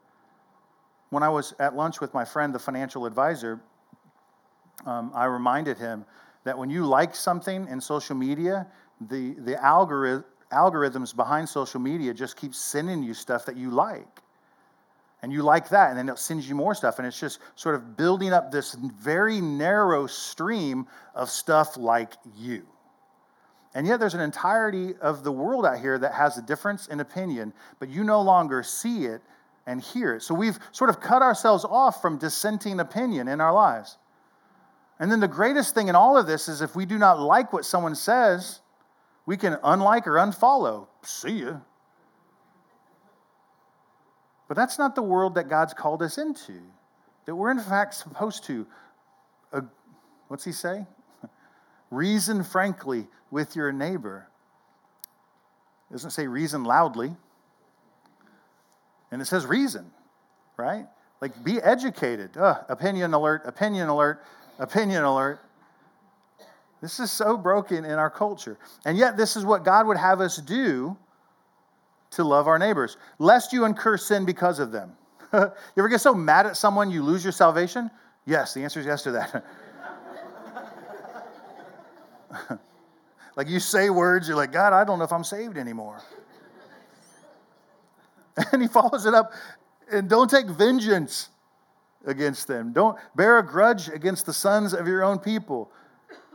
When 1.10 1.22
I 1.22 1.30
was 1.30 1.54
at 1.60 1.76
lunch 1.76 2.00
with 2.00 2.14
my 2.14 2.24
friend, 2.24 2.56
the 2.56 2.60
financial 2.60 3.06
advisor, 3.06 3.62
um, 4.86 5.12
I 5.14 5.26
reminded 5.26 5.78
him 5.78 6.06
that 6.44 6.58
when 6.58 6.70
you 6.70 6.86
like 6.86 7.14
something 7.14 7.68
in 7.68 7.80
social 7.82 8.16
media, 8.16 8.68
the, 9.10 9.34
the 9.34 9.62
algorithm, 9.64 10.26
algorithms 10.52 11.16
behind 11.16 11.50
social 11.50 11.80
media 11.80 12.14
just 12.14 12.38
keep 12.38 12.54
sending 12.54 13.02
you 13.02 13.14
stuff 13.14 13.46
that 13.46 13.58
you 13.58 13.72
like. 13.72 14.22
And 15.22 15.32
you 15.32 15.42
like 15.42 15.70
that, 15.70 15.90
and 15.90 15.98
then 15.98 16.10
it 16.10 16.20
sends 16.20 16.48
you 16.50 16.54
more 16.54 16.76
stuff. 16.76 17.00
And 17.00 17.08
it's 17.08 17.20
just 17.20 17.40
sort 17.56 17.76
of 17.76 17.96
building 17.96 18.34
up 18.34 18.52
this 18.52 18.74
very 18.74 19.40
narrow 19.40 20.06
stream 20.06 20.86
of 21.16 21.30
stuff 21.30 21.78
like 21.78 22.14
you. 22.36 22.68
And 23.76 23.88
yet, 23.88 24.00
there's 24.00 24.14
an 24.14 24.22
entirety 24.22 24.94
of 25.02 25.24
the 25.24 25.32
world 25.32 25.66
out 25.66 25.80
here 25.80 25.98
that 25.98 26.14
has 26.14 26.38
a 26.38 26.42
difference 26.42 26.88
in 26.88 27.00
opinion, 27.00 27.54
but 27.80 27.90
you 27.90 28.04
no 28.04 28.22
longer 28.22 28.62
see 28.62 29.06
it 29.06 29.22
and 29.66 29.82
hear 29.82 30.16
it. 30.16 30.22
So 30.22 30.36
we've 30.36 30.60
sort 30.72 30.90
of 30.90 31.00
cut 31.00 31.22
ourselves 31.22 31.66
off 31.66 32.02
from 32.02 32.18
dissenting 32.18 32.80
opinion 32.80 33.28
in 33.28 33.42
our 33.42 33.54
lives. 33.54 33.98
And 35.00 35.12
then 35.12 35.20
the 35.20 35.28
greatest 35.28 35.74
thing 35.74 35.88
in 35.88 35.96
all 35.96 36.18
of 36.18 36.28
this 36.28 36.48
is 36.48 36.62
if 36.62 36.76
we 36.76 36.86
do 36.86 36.98
not 36.98 37.20
like 37.20 37.52
what 37.52 37.66
someone 37.66 37.96
says, 37.96 38.62
we 39.26 39.38
can 39.38 39.58
unlike 39.64 40.06
or 40.06 40.14
unfollow. 40.14 40.88
See 41.02 41.44
ya. 41.44 41.58
But 44.48 44.58
that's 44.58 44.78
not 44.78 44.96
the 44.96 45.02
world 45.02 45.36
that 45.36 45.50
God's 45.50 45.74
called 45.74 46.04
us 46.04 46.18
into. 46.18 46.62
That 47.26 47.36
we're 47.36 47.52
in 47.52 47.60
fact 47.60 47.96
supposed 47.96 48.44
to, 48.46 48.68
uh, 49.52 49.62
what's 50.28 50.44
he 50.44 50.52
say? 50.52 50.86
Reason 51.94 52.44
frankly 52.44 53.08
with 53.32 53.56
your 53.56 53.72
neighbor. 53.72 54.28
It 55.90 55.94
doesn't 55.94 56.12
say 56.12 56.28
reason 56.28 56.64
loudly. 56.64 57.16
And 59.12 59.22
it 59.22 59.26
says 59.26 59.46
reason, 59.46 59.92
right? 60.58 60.88
Like 61.22 61.44
be 61.44 61.62
educated. 61.62 62.36
Uh, 62.36 62.62
opinion 62.68 63.14
alert, 63.14 63.44
opinion 63.46 63.90
alert, 63.90 64.24
opinion 64.60 65.04
alert. 65.04 65.40
This 66.82 67.00
is 67.00 67.12
so 67.12 67.38
broken 67.38 67.86
in 67.86 67.94
our 67.94 68.10
culture. 68.10 68.58
And 68.86 68.98
yet, 68.98 69.16
this 69.16 69.38
is 69.38 69.46
what 69.46 69.64
God 69.64 69.88
would 69.88 69.98
have 69.98 70.20
us 70.20 70.38
do 70.38 70.98
to 72.12 72.24
love 72.24 72.48
our 72.48 72.60
neighbors, 72.60 72.98
lest 73.20 73.54
you 73.54 73.66
incur 73.66 73.98
sin 73.98 74.26
because 74.26 74.60
of 74.60 74.72
them. 74.72 74.92
you 75.34 75.52
ever 75.78 75.88
get 75.88 76.02
so 76.02 76.14
mad 76.14 76.46
at 76.46 76.58
someone 76.58 76.92
you 76.92 77.02
lose 77.02 77.24
your 77.24 77.32
salvation? 77.32 77.90
Yes, 78.26 78.54
the 78.54 78.64
answer 78.64 78.80
is 78.80 78.86
yes 78.86 79.04
to 79.04 79.12
that. 79.12 79.46
like 83.36 83.48
you 83.48 83.60
say 83.60 83.90
words, 83.90 84.28
you're 84.28 84.38
like, 84.38 84.52
God, 84.52 84.74
I 84.74 84.84
don't 84.84 85.00
know 85.00 85.06
if 85.06 85.14
I'm 85.14 85.24
saved 85.24 85.58
anymore. 85.58 86.02
And 88.52 88.64
he 88.64 88.68
follows 88.68 89.06
it 89.06 89.14
up, 89.14 89.32
and 89.92 90.10
don't 90.10 90.28
take 90.28 90.48
vengeance 90.48 91.30
against 92.06 92.48
them. 92.48 92.74
Don't 92.74 92.98
bear 93.16 93.38
a 93.38 93.46
grudge 93.46 93.90
against 93.90 94.26
the 94.26 94.34
sons 94.34 94.74
of 94.74 94.88
your 94.88 95.04
own 95.04 95.20
people. 95.20 95.72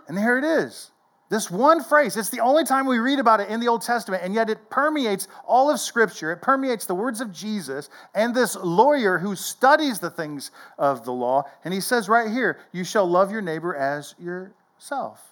And 0.06 0.16
here 0.16 0.38
it 0.38 0.44
is. 0.44 0.92
This 1.30 1.50
one 1.50 1.84
phrase, 1.84 2.16
it's 2.16 2.30
the 2.30 2.40
only 2.40 2.64
time 2.64 2.86
we 2.86 2.98
read 2.98 3.18
about 3.18 3.40
it 3.40 3.50
in 3.50 3.60
the 3.60 3.68
Old 3.68 3.82
Testament, 3.82 4.22
and 4.22 4.32
yet 4.32 4.48
it 4.48 4.70
permeates 4.70 5.28
all 5.46 5.70
of 5.70 5.78
Scripture. 5.78 6.32
It 6.32 6.40
permeates 6.40 6.86
the 6.86 6.94
words 6.94 7.20
of 7.20 7.32
Jesus 7.32 7.90
and 8.14 8.34
this 8.34 8.56
lawyer 8.56 9.18
who 9.18 9.36
studies 9.36 9.98
the 9.98 10.08
things 10.08 10.50
of 10.78 11.04
the 11.04 11.12
law. 11.12 11.42
And 11.64 11.74
he 11.74 11.82
says 11.82 12.08
right 12.08 12.30
here, 12.30 12.58
You 12.72 12.82
shall 12.82 13.06
love 13.06 13.30
your 13.30 13.42
neighbor 13.42 13.74
as 13.74 14.14
yourself. 14.18 15.22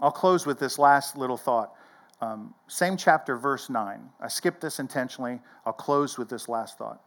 I'll 0.00 0.10
close 0.10 0.46
with 0.46 0.58
this 0.58 0.78
last 0.78 1.16
little 1.16 1.36
thought. 1.36 1.74
Um, 2.20 2.54
same 2.68 2.96
chapter, 2.96 3.36
verse 3.36 3.70
9. 3.70 4.00
I 4.20 4.28
skipped 4.28 4.60
this 4.60 4.78
intentionally. 4.78 5.40
I'll 5.66 5.72
close 5.72 6.18
with 6.18 6.28
this 6.28 6.48
last 6.48 6.78
thought. 6.78 7.02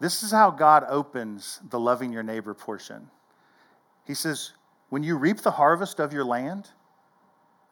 This 0.00 0.22
is 0.22 0.30
how 0.32 0.50
God 0.50 0.84
opens 0.88 1.60
the 1.70 1.78
loving 1.80 2.12
your 2.12 2.22
neighbor 2.22 2.54
portion. 2.54 3.08
He 4.06 4.14
says, 4.14 4.52
When 4.90 5.02
you 5.02 5.16
reap 5.16 5.38
the 5.38 5.52
harvest 5.52 6.00
of 6.00 6.12
your 6.12 6.24
land, 6.24 6.70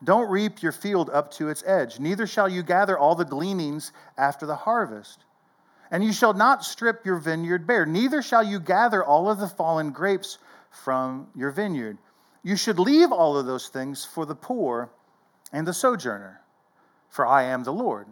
Don't 0.02 0.30
reap 0.30 0.62
your 0.62 0.72
field 0.72 1.10
up 1.10 1.30
to 1.32 1.48
its 1.48 1.62
edge, 1.66 2.00
neither 2.00 2.26
shall 2.26 2.48
you 2.48 2.62
gather 2.62 2.98
all 2.98 3.14
the 3.14 3.24
gleanings 3.24 3.92
after 4.16 4.46
the 4.46 4.56
harvest. 4.56 5.24
And 5.90 6.04
you 6.04 6.12
shall 6.12 6.32
not 6.32 6.64
strip 6.64 7.04
your 7.04 7.16
vineyard 7.16 7.66
bare, 7.66 7.84
neither 7.84 8.22
shall 8.22 8.42
you 8.42 8.60
gather 8.60 9.04
all 9.04 9.30
of 9.30 9.38
the 9.38 9.48
fallen 9.48 9.90
grapes 9.90 10.38
from 10.70 11.28
your 11.34 11.50
vineyard. 11.50 11.98
You 12.42 12.56
should 12.56 12.78
leave 12.78 13.12
all 13.12 13.36
of 13.36 13.46
those 13.46 13.68
things 13.68 14.04
for 14.04 14.24
the 14.24 14.34
poor 14.34 14.90
and 15.52 15.66
the 15.66 15.74
sojourner, 15.74 16.40
for 17.08 17.26
I 17.26 17.44
am 17.44 17.64
the 17.64 17.72
Lord. 17.72 18.06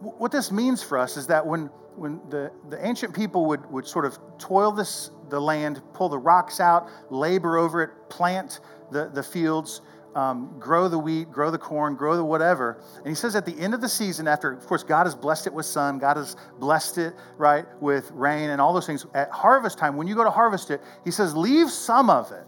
What 0.00 0.32
this 0.32 0.50
means 0.50 0.82
for 0.82 0.96
us 0.96 1.16
is 1.16 1.26
that 1.26 1.46
when, 1.46 1.66
when 1.96 2.20
the, 2.30 2.50
the 2.70 2.84
ancient 2.86 3.14
people 3.14 3.46
would, 3.46 3.70
would 3.70 3.86
sort 3.86 4.06
of 4.06 4.18
toil 4.38 4.72
this, 4.72 5.10
the 5.28 5.40
land, 5.40 5.82
pull 5.92 6.08
the 6.08 6.18
rocks 6.18 6.58
out, 6.58 6.88
labor 7.10 7.58
over 7.58 7.82
it, 7.82 7.90
plant 8.08 8.60
the, 8.90 9.10
the 9.12 9.22
fields, 9.22 9.82
um, 10.14 10.54
grow 10.58 10.88
the 10.88 10.98
wheat, 10.98 11.30
grow 11.30 11.50
the 11.50 11.58
corn, 11.58 11.96
grow 11.96 12.16
the 12.16 12.24
whatever. 12.24 12.80
And 12.98 13.08
he 13.08 13.14
says 13.14 13.34
at 13.34 13.44
the 13.44 13.58
end 13.58 13.74
of 13.74 13.80
the 13.80 13.88
season, 13.88 14.28
after, 14.28 14.52
of 14.52 14.66
course, 14.66 14.84
God 14.84 15.04
has 15.04 15.14
blessed 15.14 15.46
it 15.46 15.52
with 15.52 15.66
sun, 15.66 15.98
God 15.98 16.16
has 16.16 16.36
blessed 16.60 16.98
it, 16.98 17.14
right, 17.36 17.66
with 17.82 18.10
rain 18.12 18.50
and 18.50 18.60
all 18.60 18.72
those 18.72 18.86
things. 18.86 19.04
At 19.12 19.30
harvest 19.30 19.76
time, 19.76 19.96
when 19.96 20.06
you 20.06 20.14
go 20.14 20.24
to 20.24 20.30
harvest 20.30 20.70
it, 20.70 20.80
he 21.04 21.10
says, 21.10 21.36
leave 21.36 21.68
some 21.70 22.08
of 22.08 22.32
it. 22.32 22.46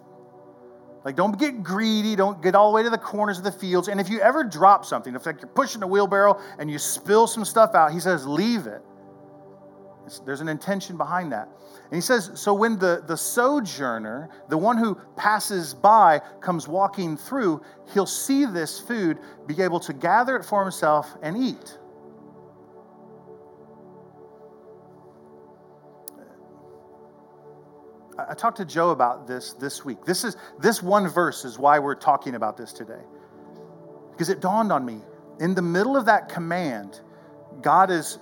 Like, 1.06 1.14
don't 1.14 1.38
get 1.38 1.62
greedy. 1.62 2.16
Don't 2.16 2.42
get 2.42 2.56
all 2.56 2.72
the 2.72 2.74
way 2.74 2.82
to 2.82 2.90
the 2.90 2.98
corners 2.98 3.38
of 3.38 3.44
the 3.44 3.52
fields. 3.52 3.86
And 3.86 4.00
if 4.00 4.08
you 4.08 4.18
ever 4.18 4.42
drop 4.42 4.84
something, 4.84 5.14
if 5.14 5.24
like 5.24 5.40
you're 5.40 5.46
pushing 5.46 5.80
a 5.84 5.86
wheelbarrow 5.86 6.40
and 6.58 6.68
you 6.68 6.80
spill 6.80 7.28
some 7.28 7.44
stuff 7.44 7.76
out, 7.76 7.92
he 7.92 8.00
says, 8.00 8.26
leave 8.26 8.66
it. 8.66 8.82
There's 10.24 10.40
an 10.40 10.48
intention 10.48 10.96
behind 10.96 11.30
that. 11.30 11.48
And 11.84 11.94
he 11.94 12.00
says, 12.00 12.32
so 12.34 12.52
when 12.52 12.76
the, 12.76 13.04
the 13.06 13.16
sojourner, 13.16 14.30
the 14.48 14.58
one 14.58 14.78
who 14.78 14.96
passes 15.16 15.74
by, 15.74 16.20
comes 16.40 16.66
walking 16.66 17.16
through, 17.16 17.62
he'll 17.94 18.04
see 18.04 18.44
this 18.44 18.80
food, 18.80 19.18
be 19.46 19.62
able 19.62 19.78
to 19.78 19.92
gather 19.92 20.34
it 20.36 20.44
for 20.44 20.60
himself 20.60 21.14
and 21.22 21.36
eat. 21.36 21.78
I 28.18 28.34
talked 28.34 28.56
to 28.58 28.64
Joe 28.64 28.90
about 28.90 29.26
this 29.26 29.52
this 29.54 29.84
week. 29.84 30.04
This 30.04 30.24
is 30.24 30.36
this 30.58 30.82
one 30.82 31.08
verse 31.08 31.44
is 31.44 31.58
why 31.58 31.78
we're 31.78 31.94
talking 31.94 32.34
about 32.34 32.56
this 32.56 32.72
today. 32.72 33.02
Because 34.12 34.30
it 34.30 34.40
dawned 34.40 34.72
on 34.72 34.84
me 34.84 35.00
in 35.40 35.54
the 35.54 35.62
middle 35.62 35.96
of 35.96 36.06
that 36.06 36.28
command, 36.28 37.00
God 37.60 37.90
is 37.90 38.18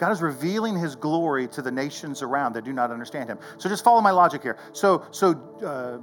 God 0.00 0.12
is 0.12 0.22
revealing 0.22 0.78
his 0.78 0.96
glory 0.96 1.46
to 1.48 1.60
the 1.60 1.70
nations 1.70 2.22
around 2.22 2.54
that 2.54 2.64
do 2.64 2.72
not 2.72 2.90
understand 2.90 3.28
him. 3.28 3.38
So 3.58 3.68
just 3.68 3.84
follow 3.84 4.00
my 4.00 4.10
logic 4.10 4.42
here. 4.42 4.56
So, 4.72 5.04
so 5.10 5.32
uh, 5.62 5.98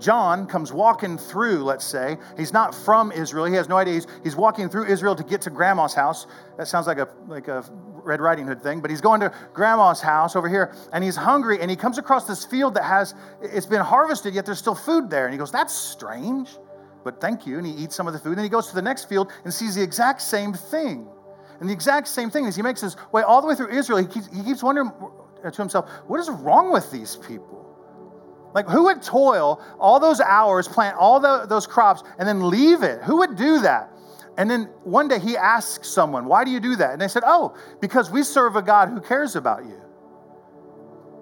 John 0.00 0.46
comes 0.48 0.72
walking 0.72 1.16
through, 1.16 1.62
let's 1.62 1.84
say. 1.84 2.18
He's 2.36 2.52
not 2.52 2.74
from 2.74 3.12
Israel. 3.12 3.44
He 3.44 3.54
has 3.54 3.68
no 3.68 3.76
idea. 3.76 3.94
He's, 3.94 4.06
he's 4.24 4.34
walking 4.34 4.68
through 4.68 4.86
Israel 4.86 5.14
to 5.14 5.22
get 5.22 5.40
to 5.42 5.50
grandma's 5.50 5.94
house. 5.94 6.26
That 6.58 6.66
sounds 6.66 6.88
like 6.88 6.98
a, 6.98 7.08
like 7.28 7.46
a 7.46 7.64
Red 8.04 8.20
Riding 8.20 8.46
Hood 8.46 8.62
thing, 8.62 8.80
but 8.80 8.90
he's 8.90 9.00
going 9.00 9.20
to 9.20 9.32
grandma's 9.52 10.00
house 10.00 10.36
over 10.36 10.48
here 10.48 10.74
and 10.92 11.02
he's 11.02 11.16
hungry 11.16 11.60
and 11.60 11.70
he 11.70 11.76
comes 11.76 11.98
across 11.98 12.26
this 12.26 12.44
field 12.44 12.74
that 12.74 12.84
has, 12.84 13.14
it's 13.42 13.66
been 13.66 13.80
harvested, 13.80 14.34
yet 14.34 14.46
there's 14.46 14.58
still 14.58 14.74
food 14.74 15.10
there. 15.10 15.24
And 15.24 15.32
he 15.32 15.38
goes, 15.38 15.50
That's 15.50 15.74
strange, 15.74 16.56
but 17.02 17.20
thank 17.20 17.46
you. 17.46 17.58
And 17.58 17.66
he 17.66 17.72
eats 17.72 17.96
some 17.96 18.06
of 18.06 18.12
the 18.12 18.18
food. 18.18 18.30
And 18.30 18.38
then 18.38 18.44
he 18.44 18.50
goes 18.50 18.68
to 18.68 18.74
the 18.74 18.82
next 18.82 19.08
field 19.08 19.32
and 19.44 19.52
sees 19.52 19.74
the 19.74 19.82
exact 19.82 20.22
same 20.22 20.52
thing. 20.52 21.06
And 21.60 21.68
the 21.68 21.72
exact 21.72 22.08
same 22.08 22.30
thing 22.30 22.46
as 22.46 22.56
he 22.56 22.62
makes 22.62 22.80
his 22.80 22.96
way 23.12 23.22
all 23.22 23.40
the 23.40 23.46
way 23.46 23.54
through 23.54 23.70
Israel, 23.70 23.98
he 23.98 24.06
keeps, 24.06 24.26
he 24.34 24.42
keeps 24.42 24.62
wondering 24.62 24.90
uh, 25.44 25.50
to 25.50 25.56
himself, 25.56 25.88
what 26.06 26.18
is 26.20 26.28
wrong 26.30 26.72
with 26.72 26.90
these 26.90 27.16
people? 27.16 27.64
Like, 28.54 28.68
who 28.68 28.84
would 28.84 29.02
toil 29.02 29.60
all 29.80 29.98
those 29.98 30.20
hours, 30.20 30.68
plant 30.68 30.96
all 30.96 31.18
the, 31.18 31.44
those 31.46 31.66
crops, 31.66 32.02
and 32.18 32.28
then 32.28 32.48
leave 32.48 32.82
it? 32.82 33.02
Who 33.02 33.18
would 33.18 33.36
do 33.36 33.60
that? 33.60 33.90
And 34.36 34.50
then 34.50 34.64
one 34.82 35.08
day 35.08 35.18
he 35.18 35.36
asks 35.36 35.88
someone, 35.88 36.26
Why 36.26 36.44
do 36.44 36.50
you 36.50 36.60
do 36.60 36.76
that? 36.76 36.92
And 36.92 37.00
they 37.00 37.08
said, 37.08 37.22
Oh, 37.26 37.56
because 37.80 38.10
we 38.10 38.22
serve 38.22 38.56
a 38.56 38.62
God 38.62 38.88
who 38.88 39.00
cares 39.00 39.36
about 39.36 39.64
you. 39.64 39.80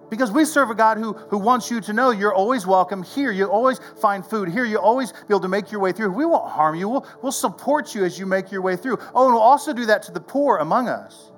Because 0.09 0.31
we 0.31 0.45
serve 0.45 0.69
a 0.69 0.75
God 0.75 0.99
who, 0.99 1.15
who 1.15 1.39
wants 1.39 1.71
you 1.71 1.81
to 1.81 1.93
know 1.95 2.11
you're 2.11 2.35
always 2.35 2.67
welcome 2.67 3.03
here. 3.03 3.33
You 3.33 3.47
always 3.47 3.81
find 4.01 4.25
food 4.25 4.51
here. 4.51 4.65
You 4.65 4.79
always 4.79 5.11
be 5.13 5.19
able 5.31 5.41
to 5.41 5.49
make 5.49 5.73
your 5.73 5.81
way 5.81 5.93
through. 5.93 6.11
We 6.11 6.27
won't 6.27 6.51
harm 6.51 6.75
you. 6.75 6.87
We'll, 6.87 7.07
we'll 7.23 7.33
support 7.33 7.95
you 7.95 8.05
as 8.05 8.19
you 8.19 8.27
make 8.27 8.53
your 8.53 8.61
way 8.61 8.77
through. 8.77 8.99
Oh, 9.15 9.25
and 9.25 9.35
we'll 9.35 9.43
also 9.43 9.73
do 9.73 9.87
that 9.87 10.03
to 10.03 10.13
the 10.13 10.21
poor 10.21 10.59
among 10.59 10.89
us. 10.89 11.33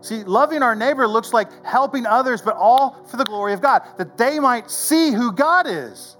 See, 0.00 0.24
loving 0.24 0.62
our 0.62 0.74
neighbor 0.74 1.06
looks 1.06 1.32
like 1.32 1.48
helping 1.64 2.06
others, 2.06 2.40
but 2.40 2.56
all 2.56 3.04
for 3.10 3.18
the 3.18 3.24
glory 3.24 3.52
of 3.52 3.60
God, 3.60 3.82
that 3.98 4.16
they 4.16 4.38
might 4.38 4.70
see 4.70 5.12
who 5.12 5.32
God 5.32 5.66
is. 5.66 6.16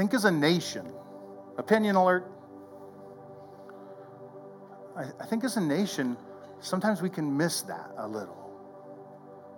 Think 0.00 0.14
as 0.14 0.24
a 0.24 0.30
nation 0.30 0.90
Opinion 1.58 1.94
alert. 1.94 2.24
I, 4.96 5.04
I 5.20 5.26
think 5.26 5.44
as 5.44 5.58
a 5.58 5.60
nation, 5.60 6.16
sometimes 6.60 7.02
we 7.02 7.10
can 7.10 7.36
miss 7.36 7.60
that 7.62 7.90
a 7.98 8.08
little. 8.08 8.50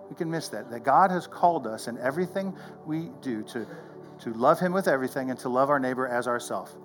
We 0.09 0.17
can 0.17 0.29
miss 0.29 0.49
that. 0.49 0.69
That 0.69 0.83
God 0.83 1.11
has 1.11 1.27
called 1.27 1.65
us 1.65 1.87
in 1.87 1.97
everything 1.97 2.53
we 2.85 3.09
do 3.21 3.43
to, 3.43 3.65
to 4.19 4.33
love 4.33 4.59
Him 4.59 4.73
with 4.73 4.89
everything 4.89 5.29
and 5.29 5.39
to 5.39 5.47
love 5.47 5.69
our 5.69 5.79
neighbor 5.79 6.09
as 6.09 6.27
ourselves. 6.27 6.75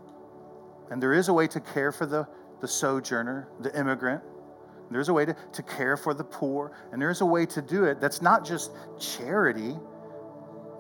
And 0.92 1.02
there 1.02 1.12
is 1.12 1.26
a 1.26 1.32
way 1.32 1.48
to 1.48 1.58
care 1.58 1.90
for 1.90 2.06
the, 2.06 2.28
the 2.60 2.68
sojourner, 2.68 3.48
the 3.58 3.76
immigrant. 3.76 4.22
There's 4.88 5.08
a 5.08 5.12
way 5.12 5.24
to, 5.24 5.34
to 5.54 5.62
care 5.64 5.96
for 5.96 6.14
the 6.14 6.22
poor. 6.22 6.70
And 6.92 7.02
there's 7.02 7.22
a 7.22 7.26
way 7.26 7.44
to 7.46 7.60
do 7.60 7.86
it 7.86 8.00
that's 8.00 8.22
not 8.22 8.44
just 8.44 8.70
charity, 9.00 9.76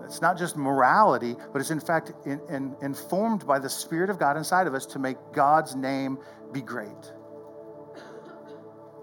it's 0.04 0.20
not 0.22 0.38
just 0.38 0.56
morality, 0.56 1.36
but 1.52 1.60
it's 1.60 1.70
in 1.70 1.80
fact 1.80 2.12
in, 2.24 2.40
in, 2.48 2.76
informed 2.82 3.46
by 3.46 3.58
the 3.58 3.68
Spirit 3.68 4.10
of 4.10 4.18
God 4.18 4.36
inside 4.36 4.66
of 4.66 4.74
us 4.74 4.86
to 4.86 4.98
make 4.98 5.16
God's 5.32 5.74
name 5.74 6.18
be 6.52 6.60
great. 6.60 7.12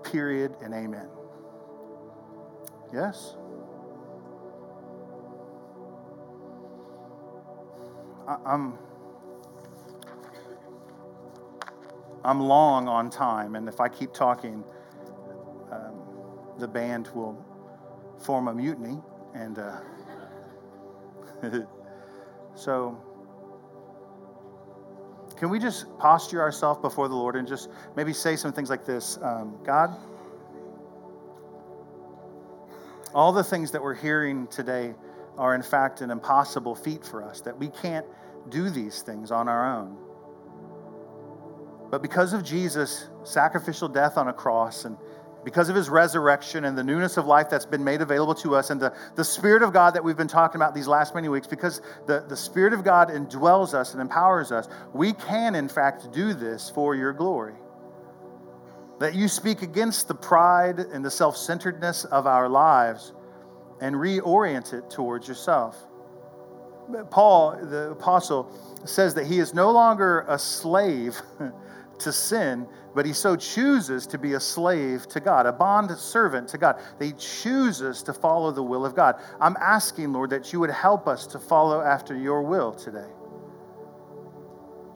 Period 0.04 0.56
and 0.62 0.74
amen. 0.74 1.08
Yes? 2.94 3.36
I, 8.28 8.38
I'm. 8.46 8.78
I'm 12.24 12.40
long 12.40 12.88
on 12.88 13.12
time, 13.12 13.56
and 13.56 13.70
if 13.70 13.80
I 13.80 13.88
keep 13.88 14.12
talking, 14.12 14.64
um, 15.72 15.94
the 16.58 16.68
band 16.68 17.08
will 17.14 17.38
form 18.18 18.48
a 18.48 18.54
mutiny, 18.54 18.98
and 19.36 19.60
uh, 19.60 19.78
so, 22.56 22.98
can 25.38 25.50
we 25.50 25.60
just 25.60 25.86
posture 25.98 26.42
ourselves 26.42 26.82
before 26.82 27.08
the 27.08 27.16
Lord 27.16 27.36
and 27.36 27.48
just 27.48 27.70
maybe 27.96 28.14
say 28.14 28.36
some 28.36 28.54
things 28.54 28.70
like 28.70 28.86
this 28.86 29.18
um, 29.22 29.58
God, 29.64 29.96
all 33.14 33.32
the 33.32 33.44
things 33.44 33.72
that 33.72 33.82
we're 33.82 33.96
hearing 33.96 34.48
today 34.48 34.94
are 35.38 35.56
in 35.56 35.62
fact 35.62 36.02
an 36.02 36.12
impossible 36.12 36.76
feat 36.76 37.06
for 37.06 37.24
us, 37.24 37.42
that 37.42 37.58
we 37.58 37.68
can't 37.68 38.06
do 38.50 38.70
these 38.70 39.02
things 39.02 39.32
on 39.32 39.48
our 39.48 39.78
own. 39.78 39.98
But 41.90 42.02
because 42.02 42.34
of 42.34 42.44
Jesus' 42.44 43.08
sacrificial 43.24 43.88
death 43.88 44.18
on 44.18 44.28
a 44.28 44.34
cross 44.34 44.86
and 44.86 44.98
because 45.46 45.70
of 45.70 45.76
his 45.76 45.88
resurrection 45.90 46.66
and 46.66 46.76
the 46.76 46.84
newness 46.84 47.18
of 47.18 47.28
life 47.28 47.50
that's 47.50 47.68
been 47.68 47.84
made 47.84 48.02
available 48.02 48.34
to 48.34 48.56
us 48.56 48.72
and 48.72 48.82
the, 48.82 48.94
the 49.16 49.24
Spirit 49.24 49.62
of 49.62 49.72
God 49.72 49.94
that 49.94 50.04
we've 50.04 50.18
been 50.18 50.28
talking 50.28 50.60
about 50.60 50.74
these 50.74 50.88
last 50.88 51.14
many 51.14 51.30
weeks, 51.30 51.46
because 51.46 51.82
the, 52.08 52.26
the 52.28 52.36
Spirit 52.36 52.74
of 52.74 52.84
God 52.84 53.10
indwells 53.10 53.76
us 53.76 53.94
and 53.94 54.02
empowers 54.02 54.52
us, 54.52 54.68
we 54.92 55.14
can, 55.14 55.54
in 55.54 55.70
fact, 55.70 56.12
do 56.12 56.34
this 56.34 56.70
for 56.72 56.96
your 56.96 57.14
glory. 57.14 57.54
That 59.00 59.14
you 59.14 59.28
speak 59.28 59.62
against 59.62 60.08
the 60.08 60.16
pride 60.16 60.80
and 60.80 61.06
the 61.06 61.12
self 61.12 61.38
centeredness 61.38 62.06
of 62.06 62.26
our 62.26 62.50
lives 62.50 63.14
and 63.82 63.96
reorient 63.96 64.74
it 64.74 64.90
towards 64.90 65.28
yourself. 65.28 65.78
Paul, 67.12 67.58
the 67.62 67.92
apostle, 67.92 68.52
says 68.86 69.14
that 69.16 69.28
he 69.28 69.40
is 69.40 69.54
no 69.54 69.72
longer 69.72 70.26
a 70.28 70.40
slave 70.40 71.22
to 72.00 72.12
sin, 72.12 72.68
but 72.94 73.06
he 73.06 73.14
so 73.14 73.36
chooses 73.36 74.08
to 74.08 74.18
be 74.18 74.34
a 74.34 74.40
slave 74.40 75.08
to 75.10 75.20
God, 75.20 75.46
a 75.46 75.52
bond 75.52 75.92
servant 75.92 76.48
to 76.50 76.58
God. 76.58 76.82
He 77.00 77.14
chooses 77.14 78.04
to 78.04 78.14
follow 78.14 78.52
the 78.52 78.64
will 78.64 78.86
of 78.86 78.96
God. 78.96 79.16
I'm 79.40 79.58
asking, 79.60 80.14
Lord, 80.14 80.30
that 80.32 80.54
you 80.54 80.60
would 80.60 80.72
help 80.72 81.08
us 81.08 81.28
to 81.28 81.40
follow 81.40 81.82
after 81.82 82.16
your 82.16 82.42
will 82.42 82.74
today. 82.74 83.10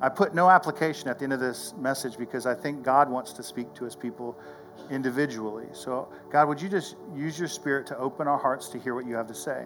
I 0.01 0.07
put 0.07 0.33
no 0.33 0.49
application 0.49 1.09
at 1.09 1.19
the 1.19 1.25
end 1.25 1.33
of 1.33 1.41
this 1.41 1.73
message 1.77 2.17
because 2.17 2.45
I 2.45 2.55
think 2.55 2.83
God 2.83 3.09
wants 3.09 3.33
to 3.33 3.43
speak 3.43 3.73
to 3.75 3.83
his 3.83 3.95
people 3.95 4.39
individually. 4.89 5.67
So, 5.73 6.07
God, 6.31 6.47
would 6.47 6.61
you 6.61 6.69
just 6.69 6.95
use 7.13 7.37
your 7.37 7.49
spirit 7.49 7.85
to 7.87 7.97
open 7.97 8.27
our 8.27 8.37
hearts 8.37 8.69
to 8.69 8.79
hear 8.79 8.95
what 8.95 9.05
you 9.05 9.15
have 9.15 9.27
to 9.27 9.35
say? 9.35 9.65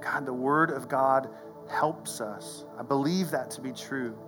God, 0.00 0.24
the 0.24 0.32
word 0.32 0.70
of 0.70 0.88
God 0.88 1.28
helps 1.70 2.20
us. 2.20 2.64
I 2.78 2.82
believe 2.82 3.30
that 3.30 3.50
to 3.52 3.60
be 3.60 3.72
true. 3.72 4.18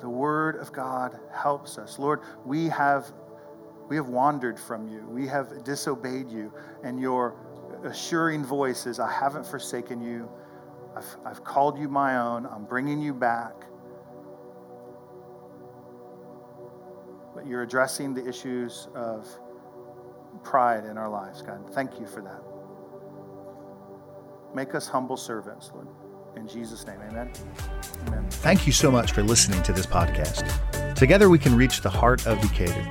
The 0.00 0.08
Word 0.08 0.56
of 0.56 0.72
God 0.72 1.18
helps 1.32 1.78
us. 1.78 1.98
Lord, 1.98 2.20
we 2.44 2.68
have, 2.68 3.12
we 3.88 3.96
have 3.96 4.08
wandered 4.08 4.58
from 4.58 4.88
you, 4.88 5.06
we 5.08 5.26
have 5.26 5.64
disobeyed 5.64 6.30
you, 6.30 6.52
and 6.82 7.00
your 7.00 7.36
assuring 7.84 8.44
voice 8.44 8.86
is, 8.86 9.00
I 9.00 9.10
haven't 9.10 9.46
forsaken 9.46 10.00
you. 10.00 10.28
I've, 10.96 11.16
I've 11.24 11.44
called 11.44 11.78
you 11.78 11.88
my 11.88 12.18
own. 12.18 12.46
I'm 12.46 12.64
bringing 12.64 13.00
you 13.00 13.14
back. 13.14 13.54
But 17.34 17.46
you're 17.46 17.62
addressing 17.62 18.14
the 18.14 18.26
issues 18.28 18.88
of 18.94 19.26
pride 20.42 20.84
in 20.84 20.98
our 20.98 21.08
lives, 21.08 21.42
God. 21.42 21.72
Thank 21.72 21.98
you 21.98 22.06
for 22.06 22.20
that. 22.22 22.42
Make 24.54 24.74
us 24.74 24.86
humble 24.86 25.16
servants, 25.16 25.70
Lord. 25.74 25.88
In 26.36 26.48
Jesus' 26.48 26.86
name, 26.86 26.98
amen. 27.08 27.30
Amen. 28.06 28.26
Thank 28.30 28.66
you 28.66 28.72
so 28.72 28.90
much 28.90 29.12
for 29.12 29.22
listening 29.22 29.62
to 29.64 29.72
this 29.72 29.86
podcast. 29.86 30.94
Together 30.94 31.28
we 31.28 31.38
can 31.38 31.56
reach 31.56 31.80
the 31.80 31.90
heart 31.90 32.26
of 32.26 32.40
Decatur. 32.40 32.88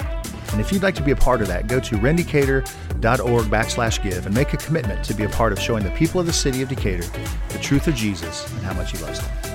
And 0.51 0.59
if 0.59 0.71
you'd 0.71 0.83
like 0.83 0.95
to 0.95 1.03
be 1.03 1.11
a 1.11 1.15
part 1.15 1.41
of 1.41 1.47
that, 1.47 1.67
go 1.67 1.79
to 1.79 1.95
rendecatur.org 1.95 3.45
backslash 3.45 4.03
give 4.03 4.25
and 4.25 4.35
make 4.35 4.53
a 4.53 4.57
commitment 4.57 5.03
to 5.05 5.13
be 5.13 5.23
a 5.23 5.29
part 5.29 5.53
of 5.53 5.59
showing 5.59 5.83
the 5.83 5.91
people 5.91 6.19
of 6.19 6.27
the 6.27 6.33
city 6.33 6.61
of 6.61 6.69
Decatur 6.69 7.05
the 7.49 7.59
truth 7.59 7.87
of 7.87 7.95
Jesus 7.95 8.51
and 8.53 8.61
how 8.61 8.73
much 8.73 8.91
he 8.91 8.97
loves 8.99 9.19
them. 9.19 9.50